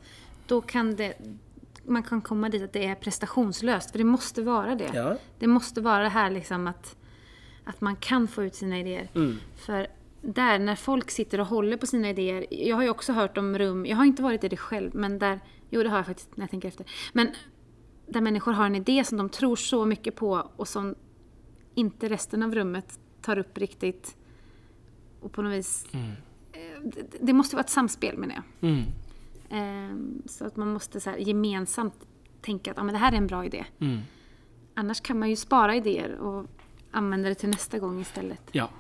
da 0.47 0.61
kan 0.61 0.95
det, 0.97 1.15
man 1.87 2.03
kan 2.03 2.23
komme 2.23 2.49
dit 2.49 2.63
at 2.63 2.73
det 2.73 2.87
er 2.87 2.95
prestasjonsløst, 2.95 3.91
for 3.91 3.99
det 3.99 4.07
måtte 4.07 4.45
være 4.47 4.79
det. 4.79 4.93
Ja. 4.95 5.17
Det 5.39 5.51
måtte 5.51 5.83
være 5.85 6.09
det 6.09 6.15
her 6.15 6.31
liksom 6.31 6.69
at, 6.71 6.95
at 7.67 7.81
man 7.81 7.97
kan 7.97 8.29
få 8.29 8.47
ut 8.47 8.55
sine 8.55 8.81
ideer. 8.81 9.09
Mm. 9.15 9.39
För 9.57 9.87
där, 10.25 10.59
när 10.59 10.77
folk 10.77 11.11
sitter 11.11 11.41
och 11.41 11.47
håller 11.47 11.77
på 11.77 11.87
sina 11.87 12.11
idéer. 12.11 12.47
Jag 12.51 12.77
har 12.77 12.83
ju 12.83 12.89
också 12.91 13.13
hört 13.13 13.39
om 13.39 13.59
rum, 13.59 13.87
jag 13.87 13.97
har 13.97 14.05
inte 14.05 14.23
varit 14.23 14.45
i 14.45 14.49
det 14.49 14.57
själv, 14.57 14.95
men 14.95 15.19
där, 15.19 15.41
jo 15.71 15.83
det 15.83 15.89
har 15.89 15.97
jag 15.97 16.07
faktiskt 16.07 16.37
när 16.37 16.43
jag 16.43 16.51
tänker 16.51 16.69
efter. 16.69 16.87
Men 17.13 17.29
där 18.07 18.21
människor 18.21 18.53
har 18.53 18.67
en 18.67 18.75
idé 18.75 19.05
som 19.05 19.19
de 19.19 19.29
tror 19.29 19.57
så 19.57 19.85
mycket 19.87 20.17
på 20.17 20.51
och 20.57 20.69
som 20.69 20.95
inte 21.75 22.09
resten 22.09 22.43
av 22.43 22.55
rummet 22.55 22.99
tar 23.23 23.39
upp 23.39 23.59
riktigt. 23.59 24.17
Och 25.21 25.33
på 25.33 25.43
något 25.43 25.53
vis... 25.53 25.87
Mm. 25.93 26.11
eh, 26.53 26.83
Det, 26.85 27.19
det 27.21 27.33
måste 27.33 27.57
vara 27.57 27.65
ett 27.65 27.71
samspel 27.71 28.19
menar 28.19 28.35
jag. 28.35 28.71
Mm. 28.71 28.85
Um, 29.91 30.23
Så 30.27 30.45
att 30.45 30.57
man 30.57 30.73
måste 30.73 31.01
så 31.01 31.11
här 31.11 31.17
gemensamt 31.17 32.07
tänka 32.43 32.71
att 32.71 32.79
ah, 32.79 32.83
men 32.83 32.93
det 32.93 32.99
här 32.99 33.13
är 33.13 33.17
en 33.17 33.27
bra 33.27 33.45
idé. 33.45 33.65
Mm. 33.79 33.99
Annars 34.75 35.01
kan 35.01 35.19
man 35.19 35.31
ju 35.31 35.37
spara 35.37 35.77
idéer 35.77 36.15
och 36.15 36.47
använda 36.91 37.29
det 37.29 37.35
till 37.35 37.49
nästa 37.49 37.79
gång 37.79 38.01
istället. 38.01 38.43
Ja. 38.53 38.71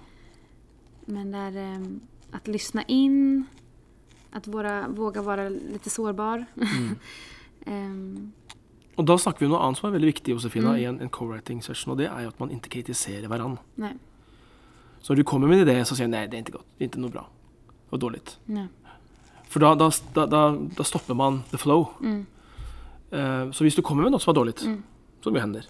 Men 1.06 1.30
där, 1.32 1.74
um, 1.76 2.00
att 2.30 2.46
lyssna 2.48 2.82
in, 2.82 3.44
att 4.30 4.46
våra, 4.46 4.88
våga 4.88 5.22
vara 5.22 5.48
lite 5.48 5.90
sårbar. 5.90 6.44
Ehm, 7.66 8.32
Og 8.96 9.06
da 9.06 9.16
snakker 9.18 9.40
vi 9.40 9.46
om 9.46 9.52
noe 9.56 9.62
annet 9.66 9.78
som 9.80 9.88
er 9.88 9.94
veldig 9.96 10.06
viktig 10.12 10.34
Josefina, 10.34 10.70
Mm. 10.70 10.76
i 10.78 10.84
en, 10.84 11.00
en 11.00 11.08
co-writing 11.10 11.62
session, 11.62 11.90
og 11.92 11.98
det 11.98 12.06
er 12.06 12.20
jo 12.22 12.28
at 12.28 12.38
man 12.40 12.50
ikke 12.50 12.68
kritiserer 12.70 13.26
hverandre. 13.26 13.58
nej, 13.76 13.96
Så 15.02 15.12
når 15.12 15.16
du 15.16 15.22
kommer 15.24 15.48
med 15.48 15.60
en 15.60 15.68
idé, 15.68 15.84
så 15.84 15.96
sier 15.96 16.04
jeg 16.06 16.10
nei, 16.10 16.26
det 16.26 16.34
er 16.34 16.42
ikke 16.44 16.52
godt. 16.58 16.66
Det 16.78 16.84
er 16.84 16.88
ikke 16.88 17.00
noe 17.00 17.10
bra. 17.10 17.24
Var 17.90 17.98
dårlig. 17.98 18.20
nej. 18.46 18.68
For 19.48 19.60
da, 19.60 19.74
da, 19.74 19.90
da, 20.26 20.56
da, 20.76 20.82
stopper 20.82 21.14
man 21.14 21.42
the 21.50 21.58
flow. 21.58 21.88
Mm. 22.00 22.26
Uh, 23.12 23.50
så 23.52 23.60
hvis 23.64 23.74
du 23.74 23.82
kommer 23.82 24.02
med 24.02 24.10
noe 24.12 24.20
som 24.20 24.30
er 24.32 24.38
dårlig, 24.40 24.54
som 25.24 25.34
jo 25.36 25.40
hender, 25.40 25.66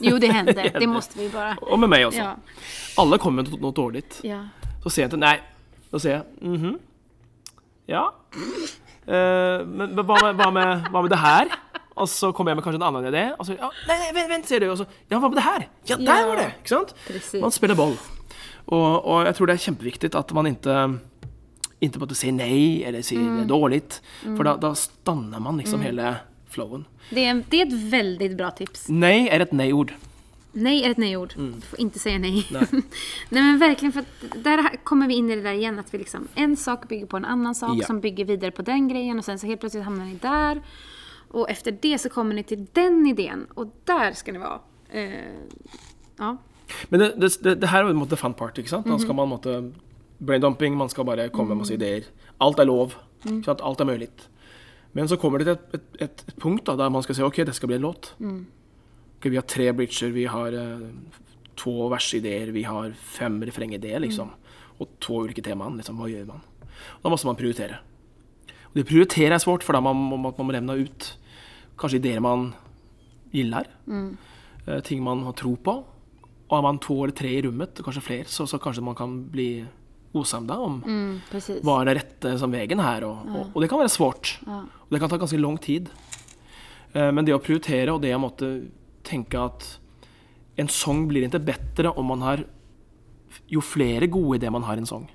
Jo, 0.00 0.16
det 0.22 0.30
händer. 0.32 0.70
Det 0.80 0.88
måste 0.88 1.18
vi 1.20 1.28
bara... 1.32 1.54
og 1.60 1.78
med 1.82 1.92
meg 1.92 2.06
også, 2.08 2.22
Ja. 2.22 2.34
alle 3.02 3.18
kommer 3.20 3.42
med 3.44 3.52
noe 3.60 3.74
dårlig, 3.76 4.04
ja. 4.26 4.40
så 4.82 4.92
sier 4.92 5.06
jeg 5.06 5.12
til 5.14 5.22
nei. 5.22 5.36
Så 5.92 6.00
sier 6.00 6.18
jeg 6.22 6.48
mhm, 6.48 6.78
ja. 7.90 8.06
Uh, 9.02 9.60
men 9.66 9.92
hva 9.98 10.16
med, 10.22 10.38
hva, 10.38 10.48
med, 10.54 10.88
hva 10.88 11.02
med 11.02 11.10
det 11.12 11.18
her? 11.20 11.50
Og 12.00 12.08
så 12.08 12.30
kommer 12.32 12.52
jeg 12.52 12.60
med 12.60 12.64
kanskje 12.64 12.78
en 12.80 12.86
annen 12.88 13.08
idé. 13.10 13.24
Og 13.36 13.44
så, 13.44 13.56
ja, 13.58 13.68
nei, 13.90 13.96
nei, 14.00 14.10
vent, 14.16 14.30
vent, 14.30 14.46
sier 14.48 14.62
du. 14.64 14.70
Og 14.72 14.78
så, 14.80 14.86
ja, 15.10 15.18
hva 15.18 15.28
med 15.28 15.36
det 15.36 15.44
her? 15.44 15.66
Ja, 15.90 15.98
der 16.00 16.22
Ja. 16.22 16.26
var 16.30 16.40
det! 16.40 16.46
Ikke 16.62 16.72
sant? 16.72 16.94
Precis. 17.04 17.40
Man 17.42 17.52
spiller 17.52 17.76
boll. 17.76 17.96
Og, 18.72 18.86
og 19.04 19.26
jeg 19.26 19.34
tror 19.36 19.50
det 19.50 19.56
er 19.58 19.64
kjempeviktig 19.66 20.12
at 20.16 20.32
man 20.38 20.48
ikke 20.54 20.76
ikke 21.82 21.98
måtte 21.98 22.14
si 22.14 22.30
nei 22.30 22.82
eller 22.86 23.02
si 23.04 23.16
det 23.18 23.42
er 23.42 23.48
dårlig. 23.50 23.82
For 24.22 24.46
da, 24.46 24.54
da 24.62 24.70
stanner 24.78 25.42
man 25.42 25.58
liksom 25.58 25.82
hele 25.82 26.14
flowen. 26.52 26.84
Det, 27.10 27.24
är, 27.24 27.42
det 27.48 27.60
är 27.62 27.66
ett 27.66 27.72
väldigt 27.92 28.36
bra 28.36 28.50
tips. 28.50 28.88
Nei 28.88 29.28
er 29.28 29.40
et 29.40 29.52
nei-ord. 29.52 29.92
Nej 30.52 30.82
är 30.84 30.90
ett 30.90 30.98
nej-ord. 31.00 31.32
Du 31.36 31.60
får 31.60 31.80
inte 31.80 31.98
säga 31.98 32.18
nej. 32.18 32.46
Nej. 32.50 32.66
nej 33.28 33.42
men 33.42 33.58
verkligen, 33.58 33.92
för 33.92 34.04
der 34.20 34.56
där 34.56 34.84
kommer 34.84 35.08
vi 35.08 35.14
in 35.14 35.30
i 35.30 35.36
det 35.36 35.42
där 35.42 35.52
igen 35.52 35.78
att 35.78 35.94
vi 35.94 35.98
liksom, 35.98 36.28
en 36.34 36.56
sak 36.56 36.88
bygger 36.88 37.06
på 37.06 37.16
en 37.16 37.24
annan 37.24 37.54
sak 37.54 37.76
Ja. 37.76 37.86
som 37.86 38.00
bygger 38.00 38.24
vidare 38.24 38.50
på 38.50 38.62
den 38.62 38.88
grejen 38.88 39.18
och 39.18 39.24
sen 39.24 39.38
så 39.38 39.46
helt 39.46 39.60
plötsligt 39.60 39.84
hamnar 39.84 40.04
ni 40.04 40.14
där. 40.14 40.62
Och 41.28 41.50
efter 41.50 41.78
det 41.82 41.98
så 41.98 42.08
kommer 42.08 42.34
ni 42.34 42.42
till 42.42 42.66
den 42.72 43.06
idén 43.06 43.46
och 43.54 43.66
där 43.84 44.12
ska 44.12 44.32
ni 44.32 44.38
vara. 44.38 44.60
Eh, 44.90 45.12
ja. 46.18 46.36
Men 46.88 47.00
det, 47.00 47.14
det, 47.16 47.42
det, 47.42 47.54
det 47.54 47.66
her 47.66 47.78
er 47.82 47.88
jo 47.88 47.90
en 47.96 47.96
måte 48.00 48.16
fun 48.16 48.34
part. 48.34 48.58
ikke 48.58 48.70
sant? 48.70 48.86
Da 48.86 48.98
skal 48.98 49.14
man 49.14 49.28
måtte 49.28 49.72
braindumping, 50.18 50.76
man 50.76 50.88
skal 50.88 51.04
bare 51.04 51.28
komme 51.28 51.48
med 51.48 51.56
masse 51.64 51.74
ideer. 51.74 52.04
Alt 52.40 52.58
er 52.58 52.64
lov. 52.68 52.94
Ikke 53.24 53.44
sant? 53.44 53.60
Alt 53.64 53.80
er 53.80 53.88
mulig. 53.88 54.08
Men 54.92 55.08
så 55.08 55.16
kommer 55.16 55.40
det 55.40 55.48
til 55.48 55.56
et, 55.56 55.92
et, 56.04 56.24
et, 56.28 56.34
punkt 56.40 56.66
da, 56.68 56.76
der 56.76 56.92
man 56.92 57.04
skal 57.04 57.16
si 57.16 57.24
ok, 57.24 57.42
det 57.48 57.54
skal 57.56 57.70
bli 57.70 57.78
en 57.78 57.86
låt. 57.86 58.12
Ok, 59.16 59.28
vi 59.30 59.38
har 59.38 59.46
tre 59.48 59.70
bridger, 59.76 60.12
vi 60.12 60.26
har 60.28 60.56
uh, 60.56 61.22
to 61.56 61.72
versideer, 61.92 62.52
vi 62.52 62.64
har 62.68 62.92
fem 62.92 63.40
refrengideer, 63.48 64.02
liksom. 64.04 64.34
Og 64.82 64.98
to 65.00 65.22
ulike 65.24 65.44
temaer. 65.44 65.78
Liksom, 65.78 65.96
hva 66.00 66.10
gjør 66.10 66.28
man? 66.28 66.44
Da 67.02 67.12
må 67.12 67.18
man 67.24 67.38
prioritere. 67.38 67.80
Og 68.72 68.80
det 68.80 68.88
prioritere 68.88 69.36
er 69.36 69.42
svårt, 69.42 69.64
for 69.64 69.76
da 69.76 69.82
man, 69.84 69.96
må 69.96 70.18
man 70.20 70.36
må 70.36 70.52
revne 70.52 70.80
ut 70.82 71.08
kanskje 71.80 72.00
ideer 72.00 72.20
man 72.24 72.50
gilder. 73.32 73.70
Mm. 73.86 74.10
Uh, 74.66 74.80
ting 74.84 75.00
man 75.04 75.24
har 75.28 75.36
tro 75.38 75.54
på. 75.56 75.78
Og 76.50 76.58
har 76.58 76.66
man 76.66 76.80
to 76.84 76.98
eller 77.00 77.16
tre 77.16 77.30
i 77.32 77.44
rommet, 77.46 77.80
kanskje 77.80 78.04
flere, 78.04 78.28
så, 78.28 78.44
så 78.44 78.60
kanskje 78.60 78.84
man 78.84 78.96
kan 78.98 79.22
bli 79.32 79.64
osamda 80.14 80.58
om 80.60 80.80
Mm, 80.84 81.20
hva 81.64 81.80
er 81.80 81.84
det 81.88 81.94
rette 81.96 82.38
som 82.38 82.50
veien 82.52 82.80
her. 82.80 83.04
Og, 83.08 83.26
og, 83.26 83.50
og 83.54 83.62
det 83.62 83.68
kan 83.70 83.78
være 83.80 83.92
svårt. 83.92 84.34
Ja. 84.46 84.58
Og 84.62 84.90
det 84.90 85.00
kan 85.00 85.08
ta 85.08 85.16
ganske 85.18 85.40
lang 85.40 85.58
tid. 85.60 85.88
Eh, 86.94 87.10
Men 87.12 87.24
det 87.24 87.34
å 87.34 87.40
prioritere, 87.40 87.92
og 87.94 88.02
det 88.02 88.12
å 88.14 88.20
måtte 88.20 88.68
tenke 89.04 89.38
at 89.40 89.78
en 90.58 90.68
sang 90.68 91.06
blir 91.08 91.24
ikke 91.24 91.40
bedre 91.40 91.94
om 91.96 92.06
man 92.12 92.20
har 92.20 92.44
jo 93.48 93.60
flere 93.64 94.06
gode 94.12 94.36
ideer 94.38 94.52
man 94.52 94.62
har 94.62 94.76
i 94.76 94.80
en 94.84 94.86
sang. 94.86 95.08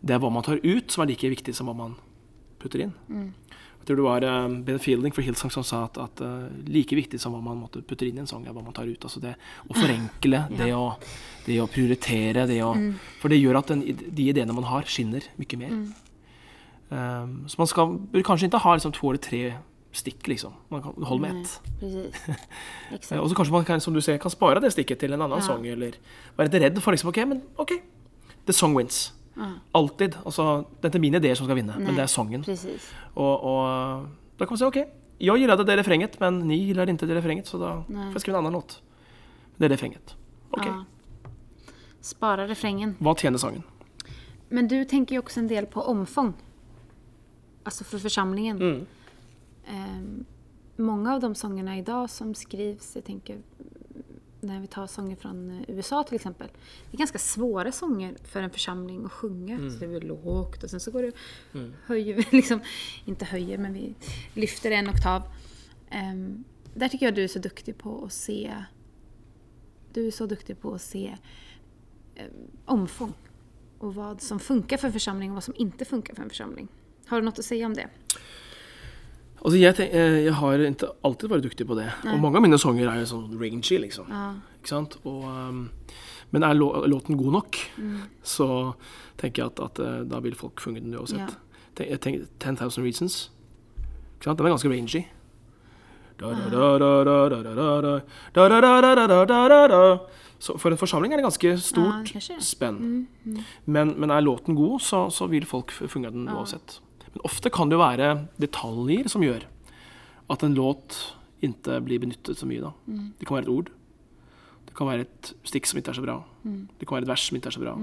Det 0.00 0.14
er 0.14 0.18
hva 0.22 0.30
man 0.30 0.42
tar 0.46 0.60
ut, 0.62 0.90
som 0.90 1.02
er 1.02 1.10
like 1.10 1.28
viktig 1.28 1.54
som 1.54 1.66
hva 1.66 1.74
man 1.74 1.96
putter 2.60 2.80
inn. 2.84 2.92
Jeg 3.10 3.47
tror 3.88 3.98
det 4.00 4.06
var 4.06 4.26
eh, 4.28 4.48
Ben 4.68 4.80
Fielding 4.82 5.14
fra 5.16 5.24
Hillsong 5.26 5.52
som 5.54 5.64
sa 5.66 5.84
at, 5.88 5.98
at 6.00 6.22
eh, 6.24 6.48
like 6.68 6.96
viktig 6.96 7.20
som 7.20 7.34
hva 7.34 7.40
man 7.44 7.60
måtte 7.64 7.82
putter 7.82 8.08
inn 8.08 8.20
i 8.20 8.24
en 8.24 8.30
sang, 8.30 8.44
er 8.46 8.54
hva 8.56 8.64
man 8.64 8.76
tar 8.76 8.88
ut. 8.88 9.08
Altså 9.08 9.22
det 9.24 9.34
å 9.66 9.76
forenkle, 9.76 10.44
det, 10.58 10.68
å, 10.76 10.92
det 11.46 11.58
å 11.64 11.68
prioritere, 11.72 12.46
det 12.50 12.60
å 12.64 12.74
For 13.22 13.32
det 13.32 13.40
gjør 13.40 13.62
at 13.62 13.72
den, 13.72 13.82
de 13.88 14.28
ideene 14.30 14.54
man 14.56 14.68
har, 14.68 14.86
skinner 14.88 15.26
mye 15.40 15.60
mer. 15.60 15.74
Um, 16.88 17.32
så 17.50 17.58
man 17.60 17.68
skal, 17.68 17.98
bør 18.12 18.24
kanskje 18.24 18.48
ikke 18.48 18.62
ha 18.64 18.76
liksom, 18.78 18.94
to 18.96 19.10
eller 19.10 19.20
tre 19.20 19.42
stikk, 19.98 20.28
liksom. 20.30 20.54
Man 20.72 20.82
kan 20.84 20.94
holde 21.08 21.22
med 21.24 21.42
ett. 21.42 21.60
Eh. 22.88 23.18
Og 23.20 23.28
så 23.28 23.36
kanskje 23.36 23.52
man 23.52 23.66
kan, 23.68 23.80
som 23.84 23.92
du 23.92 24.00
ser, 24.00 24.16
kan 24.16 24.32
spare 24.32 24.62
det 24.64 24.70
stikket 24.72 25.02
til 25.02 25.12
en 25.12 25.20
annen 25.20 25.42
Ja. 25.42 25.44
sang, 25.44 25.66
eller 25.68 25.92
være 26.38 26.48
litt 26.48 26.62
redd 26.62 26.78
for 26.80 26.96
liksom, 26.96 27.10
OK, 27.12 27.18
men 27.28 27.42
OK. 27.60 27.74
The 28.48 28.52
song 28.56 28.72
wins. 28.72 29.12
Alltid. 29.72 30.16
Altså, 30.24 30.64
det 30.80 30.84
er 30.84 30.88
ikke 30.88 31.00
mine 31.00 31.16
ideer 31.16 31.34
som 31.34 31.46
skal 31.46 31.56
vinne, 31.56 31.74
men 31.78 31.94
det 31.96 32.04
er. 32.04 32.42
Precis. 32.44 32.88
Og, 33.14 33.44
og 33.44 34.08
da 34.38 34.44
kan 34.46 34.52
man 34.54 34.58
si 34.58 34.64
OK, 34.64 34.76
jag 35.18 35.38
gillade 35.38 35.64
det 35.64 35.76
refränget 35.76 36.20
men 36.20 36.38
ni 36.38 36.56
gillade 36.56 36.90
inte 36.90 37.06
det 37.06 37.14
refränget 37.14 37.46
så 37.46 37.58
då 37.58 37.84
Nej. 37.88 38.02
får 38.06 38.12
jag 38.12 38.20
skriva 38.20 38.38
en 38.38 38.44
annan 38.44 38.52
låt. 38.52 38.82
Det 39.56 39.64
är 39.64 39.68
refränget. 39.68 40.16
Okej, 40.50 40.72
Ja. 40.72 40.84
Spara 42.00 42.48
refrängen. 42.48 42.94
vad 42.98 43.18
tjänar 43.18 43.38
sången? 43.38 43.62
Men 44.48 44.68
du 44.68 44.84
tänker 44.84 45.14
ju 45.14 45.18
också 45.18 45.40
en 45.40 45.48
del 45.48 45.66
på 45.66 45.80
omfång. 45.82 46.32
Alltså 47.62 47.84
för 47.84 47.98
församlingen. 47.98 48.56
Mm. 48.62 48.86
Um, 49.70 50.24
många 50.76 51.14
av 51.14 51.20
de 51.20 51.34
sångerna 51.34 51.78
idag 51.78 52.10
som 52.10 52.34
skrivs, 52.34 52.94
jag 52.94 53.04
tänker 53.04 53.38
när 54.40 54.60
vi 54.60 54.66
tar 54.66 54.86
sånger 54.86 55.16
från 55.16 55.50
eh, 55.50 55.70
USA 55.76 56.02
till 56.02 56.14
exempel. 56.14 56.48
Det 56.90 56.96
är 56.96 56.98
ganska 56.98 57.18
svåra 57.18 57.72
sånger 57.72 58.16
för 58.24 58.42
en 58.42 58.50
församling 58.50 59.04
att 59.04 59.12
sjunga. 59.12 59.54
Mm. 59.54 59.70
Så 59.70 59.78
det 59.78 59.96
är 59.96 60.00
lågt 60.00 60.64
och 60.64 60.70
sen 60.70 60.80
så 60.80 60.90
går 60.90 61.02
det, 61.02 61.12
höjer 61.84 62.14
vi 62.14 62.26
liksom, 62.36 62.60
inte 63.04 63.24
höjer 63.24 63.58
men 63.58 63.72
vi 63.72 63.94
lyfter 64.34 64.70
en 64.70 64.90
oktav. 64.90 65.22
Um, 66.12 66.44
där 66.74 66.88
tycker 66.88 67.06
jag 67.06 67.14
du 67.14 67.24
är 67.24 67.28
så 67.28 67.38
duktig 67.38 67.78
på 67.78 68.04
att 68.04 68.12
se, 68.12 68.54
du 69.92 70.06
är 70.06 70.10
så 70.10 70.26
duktig 70.26 70.60
på 70.60 70.74
att 70.74 70.82
se 70.82 71.16
um, 72.16 72.50
omfång. 72.64 73.12
Och 73.78 73.94
vad 73.94 74.22
som 74.22 74.40
funkar 74.40 74.76
för 74.76 74.86
en 74.86 74.92
församling 74.92 75.30
och 75.30 75.34
vad 75.34 75.44
som 75.44 75.54
inte 75.56 75.84
funkar 75.84 76.14
för 76.14 76.22
en 76.22 76.28
församling. 76.28 76.68
Har 77.06 77.20
du 77.20 77.24
något 77.24 77.38
att 77.38 77.44
säga 77.44 77.66
om 77.66 77.74
det? 77.74 77.88
Altså 79.38 79.58
jeg, 79.60 79.74
tenk, 79.78 79.92
jeg, 79.94 80.34
har 80.34 80.62
ikke 80.66 80.90
alltid 81.06 81.32
vært 81.32 81.44
duktig 81.46 81.66
på 81.68 81.76
det. 81.78 81.88
Nei. 82.04 82.14
Og 82.14 82.22
mange 82.22 82.40
av 82.40 82.44
mine 82.44 82.58
sanger 82.60 82.90
er 82.90 83.04
sånn 83.08 83.36
rangy, 83.38 83.78
liksom. 83.84 84.10
Ja. 84.10 84.30
Ikke 84.58 84.72
sant? 84.72 84.98
Og, 85.06 85.24
um, 85.24 85.66
men 86.34 86.44
er 86.44 86.58
låten 86.58 87.16
god 87.16 87.36
nok, 87.38 87.58
mm. 87.78 88.00
så 88.26 88.48
tenker 89.20 89.44
jeg 89.44 89.52
at, 89.54 89.62
at, 89.64 89.84
da 90.10 90.20
vil 90.24 90.36
folk 90.36 90.60
funge 90.60 90.82
den 90.84 90.96
uansett. 90.98 91.22
Ja. 91.22 91.62
Tenk, 91.78 91.92
jeg 91.94 92.00
tenker 92.42 92.82
Reasons. 92.82 93.30
Ikke 94.18 94.28
sant? 94.28 94.40
Den 94.40 94.48
er 94.48 94.56
ganske 94.56 94.72
rangy. 94.72 95.04
Så 100.38 100.54
for 100.58 100.70
en 100.70 100.78
forsamling 100.78 101.12
er 101.12 101.20
det 101.20 101.26
ganske 101.26 101.54
stort 101.62 102.10
ja, 102.14 102.38
spenn. 102.42 102.78
Mm, 102.78 103.06
mm. 103.24 103.38
men, 103.66 103.94
men, 103.98 104.10
er 104.10 104.22
låten 104.22 104.54
god, 104.58 104.80
så, 104.82 105.06
så 105.10 105.26
vil 105.30 105.46
folk 105.46 105.72
funge 105.74 106.10
den 106.14 106.28
uansett. 106.30 106.80
Ofte 107.24 107.50
kan 107.50 107.68
det 107.70 107.76
jo 107.78 107.82
være 107.82 108.26
detaljer 108.40 109.08
som 109.08 109.22
gjør 109.22 109.44
at 110.30 110.42
en 110.44 110.54
låt 110.54 111.14
ikke 111.42 111.80
blir 111.86 111.98
benyttet 112.02 112.36
så 112.38 112.46
mye. 112.46 112.72
Mm. 112.86 113.12
Det 113.18 113.26
kan 113.26 113.36
være 113.38 113.46
et 113.46 113.52
ord. 113.54 113.70
Det 114.66 114.74
kan 114.76 114.86
være 114.86 115.00
et 115.06 115.32
stikk 115.44 115.66
som 115.66 115.78
ikke 115.78 115.90
er 115.90 115.98
så 115.98 116.02
bra. 116.04 116.18
Mm. 116.44 116.68
Det 116.78 116.86
kan 116.88 116.96
være 116.96 117.02
et 117.06 117.08
vers 117.08 117.20
som 117.28 117.36
ikke 117.38 117.46
er 117.46 117.56
så 117.56 117.60
bra. 117.62 117.76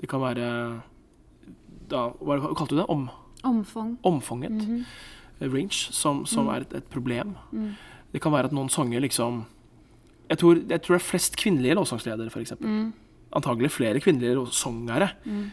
Det 0.00 0.08
kan 0.08 0.20
være 0.20 0.80
da, 1.90 2.08
Hva 2.20 2.38
kalte 2.56 2.74
du 2.74 2.80
det? 2.80 2.86
Om, 2.88 3.08
Omfang. 3.44 3.98
omfanget. 4.02 4.52
-hmm. 4.52 4.84
Range, 5.40 5.72
som, 5.92 6.26
som 6.26 6.44
Mm. 6.44 6.50
er 6.50 6.60
et, 6.60 6.72
et 6.74 6.84
problem. 6.84 7.36
Det 8.12 8.20
kan 8.22 8.32
være 8.32 8.44
at 8.44 8.52
noen 8.52 8.68
sanger 8.68 9.00
liksom 9.00 9.44
Jeg 10.30 10.38
tror, 10.38 10.54
jeg 10.68 10.82
tror 10.82 10.94
det 10.94 11.02
er 11.02 11.08
flest 11.10 11.36
kvinnelige 11.36 11.74
låtsangsledere, 11.74 12.30
f.eks. 12.30 12.52
Mm. 12.60 12.92
Antagelig 13.32 13.70
flere 13.70 14.00
kvinnelige 14.00 14.46
sangere. 14.52 15.08
Mm. 15.24 15.50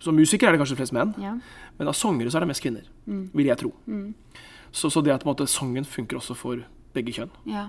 Som 0.00 0.14
musikere 0.16 0.48
er 0.48 0.52
det 0.56 0.60
kanskje 0.62 0.76
flest 0.76 0.92
menn, 0.92 1.14
Ja. 1.20 1.34
men 1.78 1.88
av 1.88 1.94
sangere 1.94 2.30
så 2.30 2.36
er 2.36 2.40
det 2.40 2.48
mest 2.48 2.62
kvinner. 2.62 2.82
Mm. 3.06 3.30
Vil 3.34 3.46
jeg 3.46 3.58
tro. 3.58 3.72
Så, 4.72 4.88
så 4.90 5.02
det 5.02 5.12
at 5.12 5.24
måte, 5.24 5.46
sangen 5.46 5.84
funker 5.84 6.16
også 6.16 6.34
for 6.36 6.62
begge 6.94 7.12
kjønn. 7.12 7.30
ja. 7.46 7.68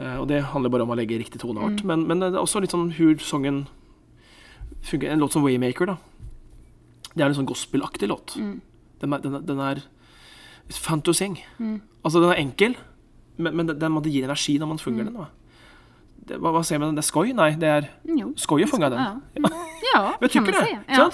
Uh, 0.00 0.20
og 0.22 0.28
det 0.28 0.38
handler 0.42 0.70
bare 0.70 0.82
om 0.86 0.88
å 0.88 0.96
legge 0.96 1.18
riktig 1.20 1.38
toneart. 1.42 1.82
Mm. 1.82 1.86
Men, 1.86 2.06
men 2.08 2.20
det 2.20 2.30
er 2.32 2.40
også 2.40 2.62
litt 2.64 2.70
sånn 2.72 2.94
hur 2.96 3.18
sangen 3.20 3.66
fungerer. 4.82 5.12
En 5.12 5.20
låt 5.20 5.32
som 5.34 5.42
Waymaker, 5.44 5.84
da. 5.86 5.96
Det 7.14 7.20
er 7.20 7.26
en 7.28 7.34
sånn 7.36 7.46
gospelaktig 7.50 8.08
låt. 8.08 8.32
Mm. 8.40 8.54
Den, 9.02 9.12
er, 9.12 9.18
den, 9.20 9.36
den 9.44 9.60
er 9.60 9.82
fantasing. 10.72 11.36
Altså, 12.02 12.22
den 12.22 12.30
er 12.32 12.40
enkel, 12.40 12.76
men, 13.36 13.54
men 13.56 13.68
den, 13.68 13.78
den 13.82 14.00
gir 14.08 14.24
energi 14.24 14.56
når 14.58 14.66
man 14.72 14.78
Mm. 14.80 15.04
den. 15.04 15.14
Da. 15.20 15.26
Det, 16.22 16.36
hva, 16.38 16.52
hva 16.54 16.60
sier 16.64 16.78
man? 16.78 16.94
Det 16.94 17.02
er 17.02 17.08
skoj? 17.08 17.32
Nei, 17.34 17.48
det 17.58 17.68
er 17.68 17.88
skoj 18.38 18.62
å 18.62 18.68
funge 18.70 18.90
den. 18.92 19.00
Ja, 19.02 19.16
Mm. 19.42 19.48
ja 19.92 20.28
kan 20.32 20.44
man 20.46 20.54
si. 20.54 20.76
Ja. 20.94 21.08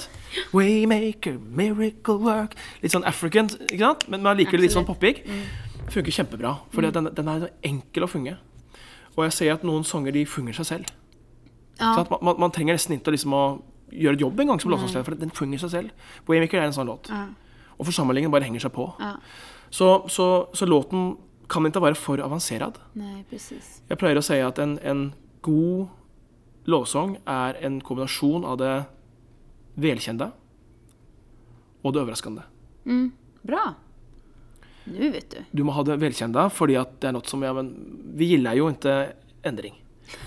Waymaker, 0.52 1.38
miracle 1.38 2.18
work 2.22 2.54
Litt 2.82 2.92
sånn 2.92 3.06
African, 3.09 3.48
ikke 3.70 3.78
sant? 3.80 4.04
men 4.12 4.22
man 4.22 4.36
liker 4.38 4.59
det 4.59 4.66
litt 4.68 4.74
sånn 4.76 4.86
poppig. 4.86 5.22
Mm. 5.26 5.42
Funker 5.88 6.12
kjempebra, 6.12 6.52
for 6.74 6.84
den, 6.84 7.09
den 7.16 7.28
er 7.32 7.48
enkel 7.64 8.04
å 8.04 8.11
funge. 8.11 8.36
Og 9.16 9.24
jeg 9.26 9.32
ser 9.38 9.52
at 9.56 9.64
noen 9.66 9.86
sanger 9.88 10.12
de 10.14 10.26
funger 10.28 10.52
seg 10.61 10.68
selv. 10.68 10.92
Ja. 11.80 11.94
Sant? 11.96 12.11
Man, 12.12 12.20
man, 12.28 12.38
man 12.44 12.52
trenger 12.54 12.76
nesten 12.76 12.98
ikke 12.98 13.14
liksom 13.14 13.32
å 13.34 13.42
gjøre 13.88 14.18
et 14.18 14.20
jobb 14.26 14.40
en 14.44 14.52
gang 14.52 14.61
som 14.61 14.70
låtsangslærer, 14.74 15.06
for 15.09 15.16
den 15.18 15.32
funger 15.34 15.62
seg 15.64 15.72
selv. 15.72 16.11
Waymaker 16.28 16.61
er 16.61 16.68
en 16.68 16.76
sånn 16.76 16.90
låt. 16.90 17.09
Og 17.78 17.88
forsamlingen 17.88 18.30
bare 18.34 18.44
henger 18.44 18.66
seg 18.66 18.74
på. 18.76 18.90
Ja. 19.00 19.14
Så, 19.72 19.88
så, 20.12 20.26
så 20.56 20.68
låten 20.68 21.14
kan 21.49 21.66
ikke 21.66 21.82
være 21.82 21.99
for 21.99 22.20
avanserad. 22.20 22.78
Nej, 22.99 23.22
precis. 23.30 23.78
Jeg 23.88 24.01
pleier 24.01 24.20
å 24.20 24.24
si 24.24 24.38
at 24.44 24.61
en, 24.62 24.76
en 24.84 25.09
god 25.44 25.88
lovsang 26.68 27.16
er 27.24 27.59
en 27.64 27.80
kombinasjon 27.80 28.44
av 28.44 28.59
det 28.61 28.74
velkjente 29.80 30.30
og 31.84 31.94
det 31.94 32.03
overraskende. 32.03 32.44
Mm. 32.88 33.09
Bra. 33.49 33.64
Nå 34.88 35.11
vet 35.12 35.30
du. 35.32 35.40
Du 35.53 35.64
må 35.64 35.74
ha 35.76 35.84
det 35.86 35.99
velkjente 36.01 36.49
fordi 36.55 36.78
det 37.01 37.11
er 37.11 37.16
noe 37.16 37.28
som 37.28 37.42
ja, 37.44 37.53
men 37.57 37.72
Vi 38.18 38.32
gillar 38.32 38.57
jo 38.59 38.70
ikke 38.72 38.96
endring. 39.46 39.76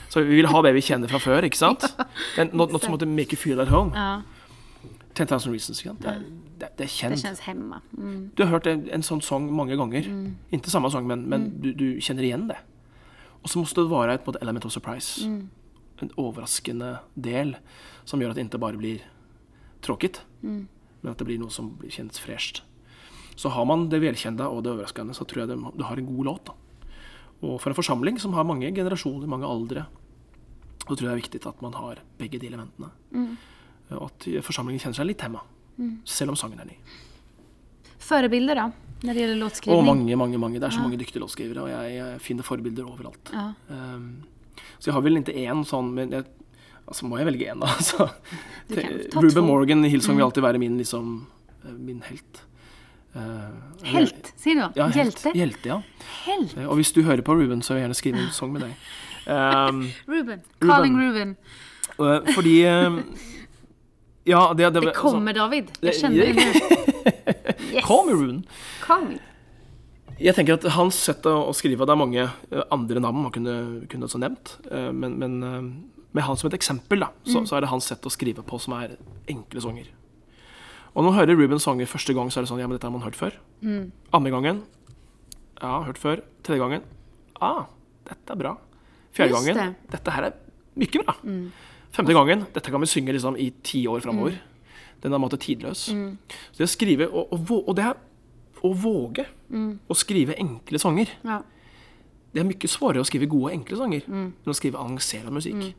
Så 0.10 0.22
vi 0.22 0.38
vil 0.38 0.50
ha 0.50 0.62
det 0.62 0.74
vi 0.76 0.84
kjenner 0.86 1.10
fra 1.10 1.20
før, 1.22 1.46
ikke 1.48 1.58
sant? 1.58 1.88
Noe, 2.54 2.68
noe 2.70 2.82
som 2.82 2.94
måtte 2.94 3.10
make 3.10 3.34
you 3.34 3.40
feel 3.42 3.62
at 3.64 3.72
home. 3.72 3.96
Ja, 3.98 4.22
10,000 5.18 5.52
Reasons. 5.52 5.82
Ikke 5.82 5.90
sant? 5.90 6.04
Det, 6.06 6.14
er, 6.14 6.22
det, 6.62 6.70
det 6.78 6.86
er 6.86 6.92
det 7.12 7.20
kjennes 7.22 7.46
hemma. 7.48 7.82
Mm. 7.98 8.32
Du 8.38 8.44
har 8.46 8.52
hørt 8.54 8.70
en, 8.70 8.86
en 8.94 9.06
sånn 9.06 9.24
sang 9.26 9.48
mange 9.54 9.78
ganger. 9.80 10.08
Ikke 10.54 10.74
samme 10.74 10.92
sang, 10.94 11.08
men, 11.10 11.26
men 11.32 11.50
du, 11.64 11.72
du 11.78 11.88
kjenner 12.04 12.28
igjen 12.28 12.48
det. 12.52 12.60
Og 13.42 13.50
så 13.50 13.62
måtte 13.62 13.82
det 13.82 13.92
være 13.92 14.18
et 14.20 14.28
måte, 14.28 14.42
element 14.46 14.68
of 14.68 14.74
surprise. 14.74 15.26
En 16.02 16.14
overraskende 16.18 16.96
del 17.14 17.56
som 18.10 18.22
gjør 18.22 18.34
at 18.34 18.40
det 18.40 18.48
ikke 18.48 18.62
bare 18.62 18.80
blir 18.80 19.04
tråkigt, 19.86 20.22
men 20.42 21.10
at 21.10 21.18
det 21.18 21.28
blir 21.30 21.42
noe 21.42 21.54
som 21.54 21.74
kjennes 21.88 22.22
fresht. 22.22 22.64
Så 23.38 23.50
har 23.54 23.66
man 23.66 23.88
det 23.90 24.02
velkjente 24.04 24.46
og 24.46 24.64
det 24.66 24.74
overraskende, 24.76 25.16
så 25.18 25.26
tror 25.26 25.44
jeg 25.44 25.52
det, 25.54 25.58
du 25.58 25.84
har 25.88 25.98
en 25.98 26.10
god 26.10 26.28
låt. 26.28 26.52
Da. 26.52 26.54
Og 27.42 27.56
for 27.62 27.72
en 27.72 27.78
forsamling 27.78 28.20
som 28.22 28.36
har 28.38 28.46
mange 28.46 28.70
generasjoner, 28.76 29.30
mange 29.30 29.50
aldre, 29.50 29.88
så 30.84 30.94
tror 30.94 31.06
jeg 31.06 31.10
det 31.10 31.16
er 31.16 31.22
viktig 31.24 31.42
at 31.50 31.64
man 31.64 31.78
har 31.78 32.02
begge 32.20 32.42
de 32.42 32.50
elementene. 32.52 32.92
Og 33.98 34.10
at 34.10 34.28
forsamlingen 34.46 34.82
kjenner 34.84 35.00
seg 35.00 35.10
litt 35.10 35.26
hjemme, 35.82 35.98
selv 36.06 36.30
om 36.34 36.36
sangen 36.40 36.60
er 36.62 36.66
ny. 36.70 36.78
Forbilder, 38.02 38.56
da? 38.58 38.66
Når 39.02 39.14
det 39.18 39.24
gjelder 39.24 39.40
låtskrivning? 39.42 39.80
Og 39.80 39.86
mange, 39.88 40.16
mange, 40.20 40.38
mange. 40.42 40.60
Det 40.60 40.68
er 40.68 40.76
så 40.76 40.82
Ja. 40.82 40.88
mange 40.88 40.98
dyktige 41.00 41.22
låtskrivere, 41.24 41.64
og 41.64 41.70
jeg, 41.70 42.20
finner 42.22 42.44
forbilder 42.44 42.86
overalt. 42.86 43.32
Ja. 43.34 43.54
Um, 43.70 44.24
så 44.80 44.86
jeg 44.90 44.94
har 44.94 45.02
vel 45.02 45.18
ikke 45.18 45.34
én 45.34 45.64
sånn, 45.66 45.94
men 45.94 46.12
jeg, 46.12 46.26
altså 46.88 47.06
må 47.10 47.18
jeg 47.18 47.26
velge 47.26 47.50
én, 47.52 47.60
da. 47.60 47.68
Så, 47.82 48.10
Du 48.70 48.76
kan 48.76 48.84
te- 48.84 49.10
ta 49.10 49.20
Ruben. 49.22 49.46
Morgan 49.46 49.86
i 49.86 49.90
Hillsong 49.90 50.16
vil 50.18 50.26
alltid 50.26 50.44
være 50.44 50.60
min, 50.60 50.78
liksom, 50.78 51.26
eh, 51.66 51.72
min 51.72 52.02
helt. 52.02 52.42
Uh, 53.14 53.52
Helt, 53.84 54.32
sier 54.38 54.56
du? 54.56 54.80
Ja, 54.80 54.88
helt. 54.88 55.18
Hjälte? 55.20 55.34
Hjelte, 55.36 55.66
ja. 55.68 55.82
Helt. 56.26 56.54
Uh, 56.58 56.70
Og 56.70 56.76
hvis 56.80 56.94
du 56.94 57.02
hører 57.04 57.22
på 57.22 57.34
Ruben, 57.36 57.62
så 57.62 57.74
vil 57.74 57.82
jeg 57.82 57.90
gjerne 57.90 57.98
skrive 58.00 58.22
en 58.22 58.32
sang 58.32 58.54
med 58.54 58.62
deg. 58.62 58.76
Um, 59.22 59.84
Ruben. 60.10 60.40
Calling 60.60 60.96
Ruben. 60.98 61.36
Uh, 62.00 62.26
fordi 62.34 62.66
Ja, 64.26 64.54
det, 64.54 64.68
det, 64.70 64.82
Det 64.82 64.88
altså, 64.92 65.02
kommer 65.02 65.34
David. 65.34 65.72
Jeg 65.82 65.98
kjenner 66.02 66.34
det. 66.34 66.46
Yes. 67.72 67.86
Call 68.84 69.06
me. 69.08 69.16
Jeg 70.20 70.36
tenker 70.36 70.58
at 70.58 70.66
hans 70.76 70.98
sett 71.08 71.24
å, 71.30 71.54
skrive 71.56 71.86
Det 71.88 71.94
er 71.94 72.00
mange 72.02 72.20
eh, 72.26 72.64
andre 72.74 73.00
navn 73.02 73.22
man 73.24 73.32
kunne, 73.34 73.54
kunne 73.90 74.06
også 74.10 74.20
nevnt. 74.22 74.52
eh, 74.70 74.90
Men, 74.92 75.16
men 75.22 75.38
eh, 75.48 75.62
med 76.12 76.26
han 76.28 76.36
som 76.38 76.50
et 76.50 76.58
eksempel, 76.58 77.00
da, 77.00 77.08
så, 77.24 77.46
så 77.48 77.56
er 77.56 77.64
det 77.64 77.70
hans 77.72 77.88
sett 77.88 78.04
å 78.06 78.12
skrive 78.12 78.44
på 78.44 78.60
som 78.60 78.76
er 78.76 78.98
enkle 79.32 79.64
sanger. 79.64 79.88
Og 80.92 81.00
når 81.00 81.08
man 81.08 81.18
hører 81.22 81.40
Ruben 81.40 81.64
sanger 81.64 81.88
første 81.88 82.14
gang, 82.18 82.28
så 82.28 82.42
er 82.42 82.44
det 82.46 82.52
sånn 82.52 82.60
Ja, 82.60 82.68
men 82.68 82.76
dette 82.76 82.90
har 82.90 82.94
man 82.98 83.06
hørt 83.08 83.16
før. 83.16 83.38
Andre 84.12 84.34
gangen 84.36 84.62
Ja, 85.62 85.78
hørt 85.88 86.02
før. 86.02 86.26
Tredje 86.44 86.60
gangen 86.66 86.84
Ah, 87.40 87.64
dette 88.10 88.36
er 88.36 88.42
bra. 88.44 88.58
Fjerde 89.16 89.40
gangen 89.40 89.76
Dette 89.96 90.12
her 90.14 90.28
er 90.28 90.36
mye 90.76 91.06
bra. 91.08 91.16
Femte 91.92 92.14
gangen 92.16 92.46
Dette 92.56 92.72
kan 92.72 92.82
vi 92.82 92.88
synge 92.88 93.14
liksom 93.16 93.36
i 93.38 93.50
ti 93.64 93.84
år 93.88 94.00
framover. 94.04 94.38
Den 95.02 95.12
er 95.12 95.18
på 95.18 95.20
en 95.20 95.26
måte 95.26 95.40
tidløs. 95.42 95.88
Så 95.90 96.58
det 96.62 96.68
å 96.68 96.72
skrive 96.72 97.08
Og, 97.10 97.34
og, 97.34 97.52
og 97.68 97.76
det 97.76 97.86
er 97.90 98.00
å 98.62 98.70
våge 98.78 99.26
å 99.90 99.96
skrive 99.98 100.36
enkle 100.40 100.78
sanger. 100.80 101.10
Ja. 101.26 101.40
Det 102.32 102.40
er 102.40 102.46
mye 102.48 102.70
svårere 102.70 103.02
å 103.02 103.08
skrive 103.10 103.26
gode, 103.28 103.52
enkle 103.58 103.76
sanger 103.80 104.06
enn 104.08 104.30
å 104.48 104.54
skrive 104.56 104.78
avansert 104.80 105.28
musikk. 105.34 105.72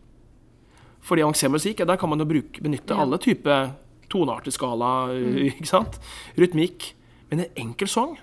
Fordi 1.02 1.22
avansert 1.24 1.50
musikk, 1.54 1.78
der 1.86 1.96
kan 1.96 2.10
man 2.10 2.18
jo 2.20 2.26
bruke, 2.28 2.60
benytte 2.62 2.92
Ja. 2.94 3.02
alle 3.06 3.18
typer 3.22 3.70
tonearteskala, 4.12 4.90
ikke 5.54 5.66
sant? 5.70 5.96
Rytmikk. 6.36 6.90
Men 7.30 7.40
en 7.46 7.54
enkel 7.56 7.88
sang, 7.88 8.18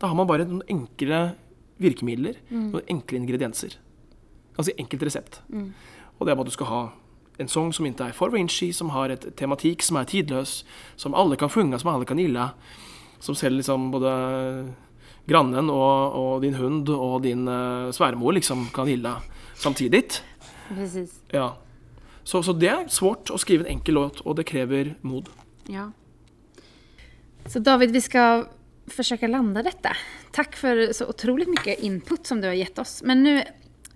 da 0.00 0.08
har 0.10 0.16
man 0.18 0.26
bare 0.26 0.44
noen 0.48 0.64
enkle 0.68 1.34
virkemidler, 1.78 2.40
noen 2.50 2.82
enkle 2.90 3.20
ingredienser. 3.20 3.76
Ganske 4.56 4.74
enkelt 4.82 5.04
resept. 5.06 5.40
Og 5.52 6.26
det 6.26 6.32
er 6.32 6.34
bare 6.34 6.48
at 6.48 6.50
du 6.50 6.56
skal 6.56 6.66
ha 6.72 6.80
en 7.38 7.50
sang 7.50 7.70
som 7.74 7.86
ikke 7.86 8.10
er 8.10 8.16
for 8.16 8.34
Vinci, 8.34 8.72
som 8.74 8.90
har 8.94 9.14
et 9.14 9.28
tematikk 9.38 9.84
som 9.86 10.00
er 10.00 10.08
tidløs, 10.10 10.62
som 10.98 11.14
alle 11.14 11.38
kan 11.38 11.52
funge, 11.52 11.78
som 11.78 11.92
alle 11.92 12.08
kan 12.08 12.18
gilla, 12.18 12.50
som 13.22 13.36
selv 13.38 13.60
liksom 13.60 13.90
både 13.94 14.12
grannen 15.28 15.70
og, 15.70 16.18
og 16.18 16.42
din 16.42 16.56
hund 16.58 16.90
og 16.94 17.22
din 17.22 17.46
uh, 17.48 17.92
svärmor 17.94 18.34
liksom 18.38 18.68
kan 18.74 18.88
gilla 18.88 19.18
samtidig. 19.58 20.04
Precis. 20.68 21.20
Ja. 21.32 21.56
Så, 22.24 22.42
så 22.42 22.52
det 22.52 22.68
er 22.68 22.88
svårt 22.92 23.30
å 23.32 23.40
skrive 23.40 23.64
en 23.64 23.78
enkel 23.78 23.96
låt, 23.96 24.20
og 24.26 24.36
det 24.36 24.48
krever 24.48 24.94
mod. 25.00 25.30
Ja. 25.72 25.88
Så 27.48 27.62
David, 27.64 27.94
vi 27.96 28.02
skal 28.04 28.44
forsøke 28.92 29.28
å 29.28 29.32
lande 29.32 29.62
dette. 29.64 29.94
Takk 30.36 30.56
for 30.58 30.90
så 30.96 31.08
utrolig 31.08 31.48
mye 31.48 31.76
input 31.84 32.28
som 32.28 32.42
du 32.42 32.48
har 32.50 32.56
gitt 32.58 32.78
oss. 32.80 32.98
Men 33.06 33.24
nu, 33.24 33.32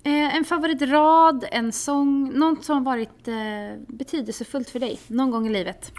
eh, 0.05 0.37
en 0.37 0.45
favoritrad, 0.45 1.45
en 1.53 1.73
sång, 1.73 2.33
något 2.39 2.65
som 2.65 2.77
har 2.77 2.85
varit 2.97 3.29
eh, 3.29 3.79
betydelsefullt 3.89 4.71
för 4.71 4.81
dig 4.81 5.01
någon 5.09 5.31
gång 5.31 5.47
i 5.47 5.51
livet? 5.51 5.93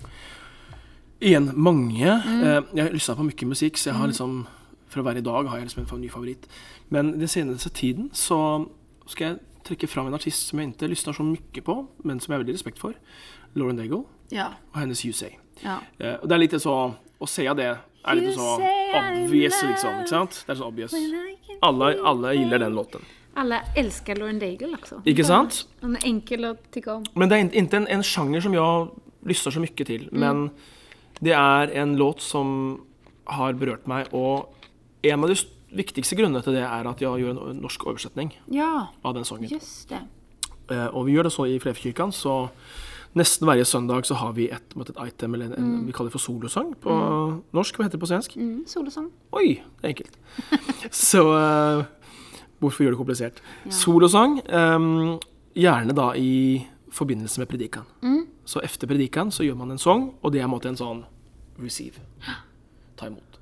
Igjen 1.19 1.51
mange. 1.55 2.07
Eh, 2.43 2.63
jeg 2.75 2.93
lytta 2.93 3.15
på 3.15 3.23
mye 3.23 3.47
musikk, 3.47 3.77
så 3.77 3.89
jeg 3.89 3.95
har 3.99 4.07
liksom 4.11 4.45
fra 4.93 5.01
hver 5.01 5.21
dag 5.25 5.47
har 5.49 5.57
jeg 5.57 5.65
liksom 5.69 5.85
en 5.95 6.01
ny 6.01 6.09
favoritt. 6.09 6.47
Men 6.89 7.13
den 7.19 7.27
seneste 7.27 7.69
tiden 7.69 8.09
så 8.13 8.65
skal 9.07 9.27
jeg 9.27 9.39
trekke 9.65 9.87
fram 9.87 10.07
en 10.07 10.13
artist 10.13 10.49
som 10.49 10.59
jeg 10.59 10.73
ikke 10.73 10.89
lysner 10.91 11.15
så 11.15 11.23
mye 11.25 11.63
på, 11.65 11.75
men 12.03 12.19
som 12.19 12.31
jeg 12.31 12.37
har 12.37 12.43
veldig 12.43 12.53
respekt 12.59 12.79
for. 12.79 12.93
Lauren 13.55 13.77
Daigle 13.77 14.03
Ja. 14.31 14.47
og 14.73 14.79
hennes 14.79 15.01
You 15.05 15.13
Say. 15.13 15.37
ja. 15.63 15.77
Eh, 15.99 16.15
og 16.21 16.29
det 16.29 16.35
er 16.35 16.39
litt 16.39 16.61
så 16.61 16.93
Å 17.23 17.27
se 17.29 17.43
det 17.55 17.65
er 18.03 18.15
litt 18.15 18.33
så 18.35 18.57
obvious, 18.97 19.61
liksom. 19.63 19.99
Ikke 20.01 20.09
sant? 20.09 20.43
Det 20.45 20.49
er 20.51 20.55
så 20.59 20.65
obvious. 20.67 20.93
Alle, 21.63 21.93
alle 22.03 22.33
gillar 22.35 22.59
den 22.59 22.73
låten. 22.75 22.99
Alla 23.35 23.61
älskar 23.75 24.15
Lauren 24.15 24.39
Daigle 24.39 24.75
också. 24.77 25.01
Ikke 25.05 25.25
sant? 25.25 25.63
Han 25.81 25.95
er 25.97 26.05
enkel 26.05 26.45
å 26.45 26.53
tycka 26.71 26.99
om. 26.99 27.05
Men 27.17 27.29
det 27.31 27.37
er 27.39 27.47
ikke 27.49 27.79
en, 27.81 27.87
en 27.89 28.03
sjanger 28.05 28.43
som 28.45 28.53
jeg 28.53 28.89
lyster 29.25 29.51
så 29.55 29.63
mye 29.63 29.87
til. 29.87 30.05
Men 30.11 30.49
det 31.23 31.33
er 31.33 31.71
en 31.81 31.95
låt 31.97 32.21
som 32.21 32.83
har 33.25 33.53
berørt 33.57 33.87
meg, 33.87 34.11
og 34.13 34.53
en 35.03 35.23
av 35.23 35.31
de 35.31 35.37
viktigste 35.73 36.15
grunnene 36.19 36.43
til 36.45 36.53
det 36.57 36.65
er 36.67 36.89
at 36.89 37.01
jeg 37.01 37.23
gjør 37.23 37.39
en 37.49 37.61
norsk 37.63 37.85
oversetning 37.89 38.33
Ja, 38.51 38.89
av 39.03 39.15
den 39.15 39.25
sangen. 39.25 39.49
just 39.49 39.89
det. 39.89 40.01
Eh, 40.69 40.87
og 40.93 41.05
vi 41.07 41.15
gjør 41.15 41.23
det 41.29 41.33
så 41.33 41.47
i 41.49 41.57
Flevkirken, 41.59 42.11
så 42.13 42.49
nesten 43.15 43.47
hver 43.47 43.63
søndag 43.63 44.05
så 44.05 44.17
har 44.19 44.33
vi 44.37 44.49
et, 44.51 44.75
et 44.77 44.93
item, 45.07 45.33
eller 45.33 45.45
en, 45.45 45.57
en, 45.57 45.87
vi 45.87 45.91
kaller 45.95 46.11
det 46.11 46.17
for 46.19 46.23
solosang 46.23 46.73
på 46.81 46.93
norsk. 47.53 47.75
Hva 47.77 47.87
heter 47.87 47.97
det 47.97 48.03
på 48.03 48.09
svensk? 48.11 48.37
Mm, 48.37 48.63
solosang. 48.67 49.09
Oi, 49.31 49.61
det 49.81 49.89
er 49.89 49.93
enkelt. 49.95 50.17
Så 50.91 51.23
eh, 51.37 51.83
hvorfor 52.63 52.85
gjøre 52.85 52.95
det 52.95 53.01
komplisert? 53.01 53.41
Solosang, 53.69 54.39
um, 54.49 55.19
gjerne 55.53 55.95
da 55.95 56.11
i 56.17 56.63
forbindelse 56.93 57.41
med 57.41 57.49
predikan. 57.51 57.87
Så 58.45 58.61
etter 58.63 58.89
predikan 58.89 59.31
så 59.31 59.45
gjør 59.45 59.59
man 59.59 59.73
en 59.73 59.81
sang, 59.81 60.09
og 60.21 60.33
det 60.33 60.41
er 60.41 60.47
en 60.47 60.53
måte 60.53 60.71
en 60.71 60.79
sånn 60.79 61.05
receive. 61.61 62.01
Ta 62.99 63.07
imot. 63.09 63.33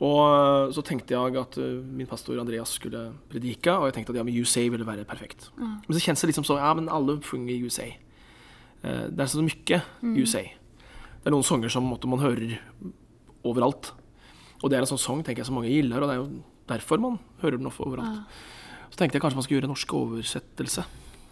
Og 0.00 0.20
eh, 0.24 0.70
så 0.72 0.84
tenkte 0.86 1.12
jeg 1.12 1.36
at 1.36 1.58
eh, 1.60 1.80
min 1.84 2.08
pastor 2.08 2.38
Andreas 2.40 2.72
skulle 2.78 3.10
predike, 3.28 3.74
og 3.74 3.88
jeg 3.88 3.98
tenkte 3.98 4.14
at 4.14 4.20
ja, 4.20 4.24
men 4.24 4.36
You 4.36 4.48
Say 4.48 4.70
ville 4.72 4.86
være 4.88 5.04
perfekt. 5.08 5.50
Men 5.60 5.90
så 5.92 6.00
kjennes 6.00 6.24
det 6.24 6.30
liksom 6.32 6.46
sånn, 6.48 6.62
Ja, 6.62 6.72
men 6.76 6.88
alle 6.92 7.18
synger 7.26 7.52
You 7.52 7.72
Say. 7.72 7.98
Eh, 8.80 9.08
det 9.12 9.26
er 9.26 9.28
så 9.28 9.44
mye 9.44 9.82
You 10.16 10.24
Say. 10.28 10.54
Det 11.20 11.28
er 11.28 11.36
noen 11.36 11.44
sanger 11.44 11.72
som 11.72 11.84
måtte, 11.84 12.08
man 12.08 12.22
hører 12.24 12.56
overalt. 13.44 13.92
Og 14.62 14.70
det 14.70 14.78
er 14.78 14.86
en 14.86 14.88
sånn 14.94 15.00
sang 15.00 15.20
tenker 15.24 15.42
jeg 15.42 15.50
som 15.50 15.58
mange 15.60 15.72
gilder, 15.72 16.00
og 16.00 16.08
det 16.08 16.16
er 16.16 16.22
jo 16.22 16.30
derfor 16.70 17.00
man 17.02 17.18
hører 17.42 17.58
den 17.60 17.68
overalt. 17.70 18.24
Så 18.90 18.98
tenkte 18.98 19.16
jeg 19.18 19.22
kanskje 19.22 19.38
man 19.38 19.46
skulle 19.46 19.60
gjøre 19.60 19.70
norsk 19.70 19.94
oversettelse. 20.00 20.84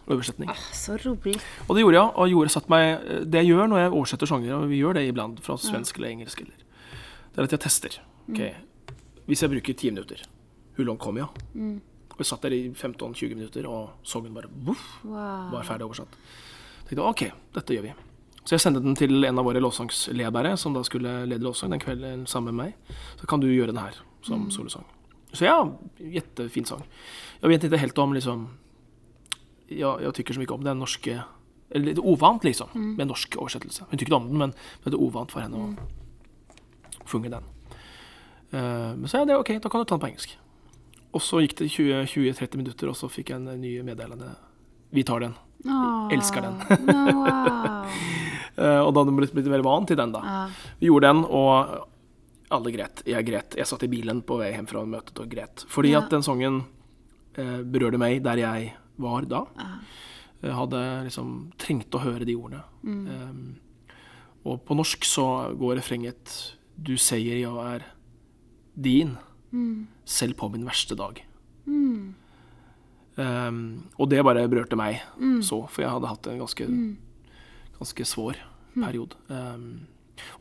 Oversetning. 0.09 0.49
Ah, 0.49 0.61
så 0.73 0.95
rolig. 1.03 1.35
Og 1.69 1.75
det 1.77 1.83
gjorde 1.83 1.99
jeg. 1.99 2.13
Og 2.17 2.31
gjorde, 2.33 2.53
satt 2.55 2.71
meg, 2.73 3.03
det 3.29 3.43
jeg 3.43 3.51
gjør 3.51 3.67
når 3.69 3.83
jeg 3.83 3.91
oversetter 3.93 4.31
sanger, 4.31 4.55
og 4.57 4.71
vi 4.71 4.79
gjør 4.81 4.97
det 4.97 5.03
iblant 5.11 5.43
fra 5.45 5.59
svensk 5.61 5.99
eller 6.01 6.15
engelsk, 6.15 6.41
eller, 6.47 6.63
det 7.35 7.43
er 7.43 7.49
at 7.49 7.53
jeg 7.59 7.61
tester. 7.67 7.99
Ok, 8.31 8.41
Hvis 9.29 9.43
jeg 9.45 9.53
bruker 9.53 9.77
ti 9.77 9.91
minutter, 9.93 10.23
hvor 10.77 10.87
langt 10.89 11.03
kom 11.05 11.19
jeg? 11.21 11.29
Og 11.29 12.23
jeg 12.23 12.27
satt 12.31 12.47
der 12.47 12.57
i 12.57 12.63
15-20 12.73 13.35
minutter, 13.37 13.69
og 13.69 13.91
sangen 14.03 14.33
bare 14.35 14.49
voff, 14.65 14.87
Wow. 15.05 15.51
var 15.53 15.67
ferdig 15.69 15.85
oversatt. 15.85 16.17
Jeg 16.89 16.97
tenkte 16.97 17.05
ok, 17.05 17.23
dette 17.59 17.75
gjør 17.77 17.83
vi. 17.91 17.93
Så 18.49 18.57
jeg 18.57 18.61
sendte 18.65 18.81
den 18.81 18.97
til 18.97 19.13
en 19.29 19.39
av 19.39 19.45
våre 19.45 19.61
lovsangsledere, 19.61 20.57
som 20.57 20.73
da 20.73 20.81
skulle 20.89 21.27
lede 21.29 21.45
lovsang 21.45 21.71
den 21.75 21.83
kvelden 21.85 22.25
sammen 22.27 22.55
med 22.57 22.65
meg. 22.73 22.97
Så 23.21 23.29
kan 23.29 23.41
du 23.45 23.47
gjøre 23.53 23.75
den 23.75 23.83
her 23.83 23.99
som 24.25 24.49
solosang. 24.51 24.87
Så 25.33 25.45
ja, 25.45 25.59
jättefin 25.99 26.65
sang. 26.65 26.85
Jeg 27.41 27.51
vet 27.51 27.65
inte 27.65 27.81
helt 27.81 27.99
om 27.99 28.15
liksom 28.17 28.49
jeg, 29.69 30.03
jag 30.03 30.15
tykker 30.15 30.35
så 30.35 30.41
mye 30.41 30.55
om 30.55 30.65
den 30.65 30.81
norske 30.81 31.23
Eller 31.71 31.87
lite 31.91 32.01
ovant, 32.01 32.45
liksom, 32.45 32.69
med 32.97 33.11
norsk 33.11 33.37
oversettelse. 33.37 33.85
Hun 33.91 33.99
tycker 33.99 34.15
ikke 34.15 34.17
om 34.17 34.29
den, 34.31 34.39
men 34.41 34.53
det 34.85 34.95
er 34.95 35.03
ovant 35.05 35.33
for 35.35 35.45
henne 35.45 35.59
å 35.61 37.05
funge 37.05 37.29
den. 37.29 37.45
Uh, 38.49 38.97
men 38.97 39.05
så 39.05 39.21
ja, 39.21 39.27
det 39.29 39.35
er 39.35 39.43
ok, 39.43 39.51
da 39.61 39.69
kan 39.69 39.83
du 39.83 39.85
ta 39.85 39.99
den 39.99 40.01
på 40.01 40.09
engelsk. 40.09 40.33
Og 41.13 41.21
så 41.21 41.43
gikk 41.45 41.59
det 41.59 41.69
20-30 41.75 42.57
minutter, 42.57 42.89
og 42.89 42.97
så 42.97 43.11
fikk 43.13 43.35
jeg 43.35 43.43
en 43.43 43.61
ny 43.61 43.75
meddelende. 43.85 44.31
Vi 44.97 45.05
tar 45.05 45.27
den. 45.27 45.37
Oh, 45.69 46.09
Elsker 46.17 46.47
den. 46.47 46.57
no, 46.89 47.05
wow. 47.21 47.85
uh, 48.65 48.81
og 48.87 48.95
da 48.95 49.03
hadde 49.03 49.13
man 49.13 49.21
blitt, 49.21 49.37
blitt 49.37 49.53
mer 49.53 49.67
vant 49.69 49.93
til 49.93 50.01
den, 50.01 50.17
da. 50.17 50.25
Uh. 50.25 50.67
Vi 50.81 50.89
gjorde 50.89 51.13
den, 51.13 51.25
og 51.29 51.77
alle 52.51 52.73
gret. 52.73 53.03
Jeg 53.07 53.27
gret. 53.27 53.55
Jeg 53.57 53.67
satt 53.67 53.83
i 53.85 53.89
bilen 53.93 54.23
på 54.25 54.39
vei 54.41 54.53
hjem 54.55 54.67
fra 54.71 54.85
møtet 54.89 55.19
og 55.21 55.29
gret. 55.29 55.65
Fordi 55.69 55.91
Ja. 55.93 56.01
at 56.03 56.11
den 56.11 56.23
sangen 56.23 56.65
eh, 57.37 57.63
berørte 57.63 57.99
meg 57.99 58.23
der 58.23 58.37
jeg 58.37 58.75
var 58.99 59.23
da. 59.29 59.45
Jeg 60.43 60.53
hadde 60.55 61.05
liksom 61.05 61.53
trengt 61.59 61.91
å 61.95 62.01
høre 62.03 62.25
de 62.25 62.35
ordene. 62.35 62.63
Eh, 62.87 63.59
og 64.49 64.65
på 64.65 64.75
norsk 64.77 65.05
så 65.05 65.55
går 65.59 65.77
refrenget 65.81 66.55
Du 66.81 66.97
sier 66.97 67.41
jeg 67.41 67.45
er 67.45 67.85
din, 68.81 69.17
selv 70.05 70.37
på 70.37 70.49
min 70.53 70.65
verste 70.65 70.95
dag. 70.97 71.21
Eh, 73.19 73.53
og 73.99 74.09
det 74.11 74.23
bare 74.25 74.47
berørte 74.49 74.77
meg 74.79 75.01
så, 75.43 75.65
for 75.69 75.83
jeg 75.83 75.91
hadde 75.91 76.07
hatt 76.11 76.27
en 76.31 76.39
ganske, 76.39 76.67
ganske 77.79 78.05
svår 78.07 78.37
periode. 78.79 79.17
Um, 79.29 79.87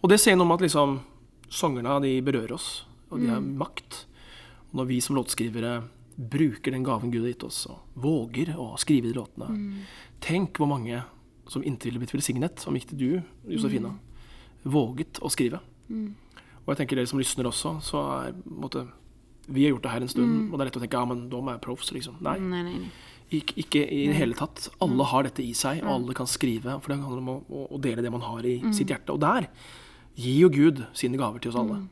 og 0.01 0.09
det 0.11 0.19
sier 0.21 0.35
noe 0.37 0.45
om 0.45 0.51
at 0.53 0.61
liksom 0.61 0.99
sangerne 1.49 2.01
de 2.03 2.21
berører 2.21 2.53
oss, 2.53 2.85
og 3.11 3.19
de 3.21 3.27
har 3.31 3.39
makt. 3.41 4.05
Og 4.71 4.75
når 4.81 4.87
vi 4.87 4.99
som 5.01 5.15
låtskrivere 5.15 5.83
bruker 6.17 6.71
den 6.73 6.83
gaven 6.83 7.11
Gud 7.11 7.21
har 7.23 7.31
gitt 7.33 7.43
oss, 7.47 7.67
og 7.69 7.79
våger 7.95 8.55
å 8.57 8.77
skrive 8.77 9.07
de 9.11 9.13
låtene 9.19 9.47
Tenk 10.19 10.57
hvor 10.57 10.67
mange 10.67 11.03
som 11.47 11.61
inntil 11.63 11.91
ville 11.93 11.99
blitt 12.03 12.11
velsignet, 12.15 12.65
om 12.67 12.75
ikke 12.75 12.97
du, 12.97 13.21
Josefina, 13.47 13.93
våget 14.65 15.19
å 15.23 15.29
skrive. 15.31 15.59
Og 16.65 16.73
jeg 16.73 16.77
tenker 16.81 16.95
dere 16.99 17.07
som 17.07 17.19
lysner 17.19 17.45
også, 17.47 17.77
så 17.81 18.01
er 18.27 18.33
måte, 18.49 18.87
Vi 19.47 19.63
har 19.63 19.71
gjort 19.71 19.83
det 19.83 19.91
her 19.91 20.01
en 20.01 20.07
stund, 20.11 20.51
og 20.51 20.57
det 20.57 20.61
er 20.65 20.65
lett 20.67 20.75
å 20.77 20.81
tenke 20.83 20.97
ja, 20.99 21.05
men 21.05 21.29
må 21.29 21.51
jeg 21.53 21.61
proffs, 21.61 21.91
liksom. 21.95 22.17
Nei. 22.19 22.37
nei, 22.39 22.63
nei, 22.63 22.73
nei. 22.81 22.89
Ikke, 23.31 23.55
ikke 23.63 23.81
i 23.91 24.07
det 24.07 24.15
hele 24.15 24.33
tatt. 24.35 24.69
Alle 24.81 25.03
har 25.05 25.23
dette 25.23 25.39
i 25.43 25.53
seg, 25.53 25.79
og 25.83 25.89
alle 25.93 26.13
kan 26.13 26.25
skrive. 26.27 26.81
For 26.81 26.91
det 26.93 26.99
handler 26.99 27.17
om 27.19 27.29
å- 27.47 27.67
å 27.71 27.79
dele 27.79 28.01
det 28.01 28.11
man 28.11 28.21
har 28.21 28.39
i 28.43 28.59
sitt 28.73 28.87
hjerte. 28.87 29.11
Og 29.11 29.19
der 29.19 29.47
gir 30.17 30.39
jo 30.41 30.49
Gud 30.49 30.83
sine 30.97 31.19
gaver 31.19 31.39
til 31.43 31.51
oss 31.53 31.59
alle. 31.61 31.83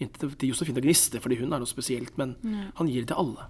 Ikke 0.00 0.28
til- 0.36 0.50
Josefine 0.50 0.82
Gniste, 0.82 1.20
fordi 1.20 1.38
hun 1.40 1.52
er 1.52 1.60
noe 1.62 1.70
spesielt, 1.70 2.16
men 2.18 2.34
han 2.74 2.88
gir 2.88 3.04
det 3.04 3.12
til 3.12 3.20
alle. 3.22 3.46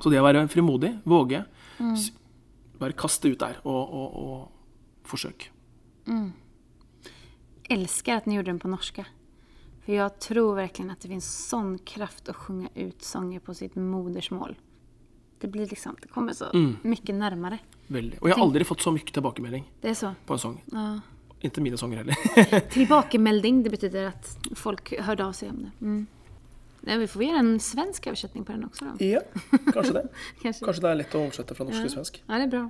Så 0.00 0.10
det 0.10 0.20
å 0.20 0.24
være 0.24 0.46
frimodig, 0.48 0.94
våge, 1.04 1.44
mm. 1.78 1.96
bare 2.80 2.96
kaste 2.96 3.28
ut 3.28 3.38
der, 3.42 3.58
og, 3.64 3.92
og, 3.92 4.14
og 4.16 5.08
forsøk. 5.10 5.50
Elsker 7.70 8.16
at 8.16 8.26
ni 8.26 8.38
gjorde 8.38 8.50
den 8.54 8.58
på 8.62 8.68
norska. 8.68 9.04
För 9.84 9.92
jag 9.92 10.18
tror 10.18 10.54
verkligen 10.54 10.90
att 10.90 11.00
det 11.00 11.08
finns 11.08 11.48
sånn 11.48 11.78
kraft 11.78 12.28
å 12.28 12.32
sjunga 12.32 12.68
ut 12.74 13.02
sånger 13.02 13.40
på 13.40 13.54
sitt 13.54 13.74
modersmål. 13.76 14.56
Det 15.40 15.48
blir 15.48 15.66
liksom, 15.66 15.96
det 16.02 16.08
kommer 16.12 16.32
så 16.32 16.50
mye 16.52 17.14
nærmere. 17.16 17.58
Veldig. 17.88 18.18
Og 18.20 18.28
jeg 18.28 18.36
har 18.36 18.44
aldri 18.44 18.64
fått 18.68 18.84
så 18.84 18.92
mye 18.92 19.08
tilbakemelding 19.08 19.64
Det 19.80 19.90
er 19.90 19.94
så. 19.94 20.12
på 20.26 20.36
en 20.36 20.38
sang. 20.38 20.58
Ja. 20.72 21.00
Ikke 21.40 21.62
mine 21.64 21.78
sanger 21.80 22.02
heller. 22.02 22.14
Tilbakemelding, 22.74 23.62
det 23.64 23.70
betyder 23.72 24.10
at 24.10 24.50
folk 24.58 24.92
hørte 25.06 25.24
av 25.24 25.32
seg 25.36 25.54
om 25.54 25.62
det. 25.64 25.70
Mm. 25.80 26.00
Nei, 26.88 26.96
vi 27.02 27.06
får 27.12 27.24
gjøre 27.26 27.40
en 27.44 27.54
svensk 27.60 28.06
översättning 28.08 28.44
på 28.44 28.52
den 28.56 28.64
også. 28.64 28.90
Da. 28.90 29.04
ja, 29.04 29.20
kanskje 29.72 29.98
det. 29.98 30.04
Kanske. 30.42 30.64
Kanskje 30.64 30.84
det 30.84 30.90
er 30.90 31.00
lett 31.02 31.16
å 31.16 31.24
oversette 31.26 31.56
fra 31.56 31.66
norsk 31.68 31.84
til 31.84 31.92
svensk. 31.92 32.20
Ja, 32.26 32.38
det 32.40 32.46
er 32.46 32.52
bra. 32.54 32.62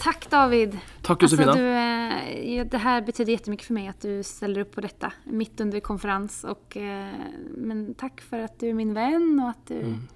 Takk, 0.00 0.30
David! 0.32 0.78
Takk, 1.02 1.22
Josefina. 1.22 1.52
Alltså, 1.52 1.62
du, 1.62 1.70
eh, 1.70 2.54
ja, 2.56 2.64
det 2.64 2.78
här 2.78 3.02
betyder 3.02 3.32
jättemycket 3.32 3.66
för 3.66 3.74
mig 3.74 3.88
att 3.88 4.00
du 4.00 4.22
ställer 4.22 4.60
upp 4.60 4.72
på 4.74 4.80
detta 4.80 5.12
mitt 5.24 5.60
under 5.60 5.80
konferens. 5.80 6.44
Och, 6.44 6.76
eh, 6.76 7.08
men 7.56 7.94
takk 7.94 8.20
for 8.20 8.46
at 8.46 8.58
du 8.58 8.70
er 8.70 8.74
min 8.74 8.94
venn 8.96 9.34
og 9.42 9.50
at, 9.50 9.66
du, 9.68 9.74
Mm, 9.74 10.08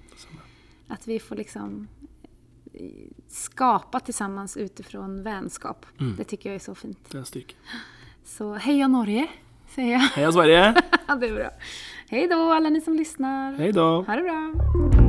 at 0.87 1.07
vi 1.07 1.19
får 1.19 1.35
liksom 1.35 1.87
skapa 3.27 3.99
tillsammans 3.99 4.57
utifrån 4.57 5.23
vänskap. 5.23 5.85
Mm. 5.99 6.15
Det 6.15 6.23
tycker 6.23 6.49
jag 6.49 6.55
är 6.55 6.59
så 6.59 6.75
fint. 6.75 6.99
Det 7.11 7.17
er 7.17 7.23
styrke. 7.23 7.55
Så 8.25 8.53
heja 8.53 8.87
Norge, 8.87 9.27
säger 9.75 9.91
jag. 9.91 9.99
Heia 9.99 10.31
Sverige! 10.31 10.73
det 11.19 11.27
är 11.27 11.35
bra. 11.35 11.49
Hej 12.09 12.27
då 12.27 12.51
alla 12.51 12.69
ni 12.69 12.81
som 12.81 12.95
lyssnar. 12.95 13.53
Hej 13.53 13.71
då. 13.71 14.01
Ha 14.01 14.15
det 14.15 14.21
bra. 14.21 15.04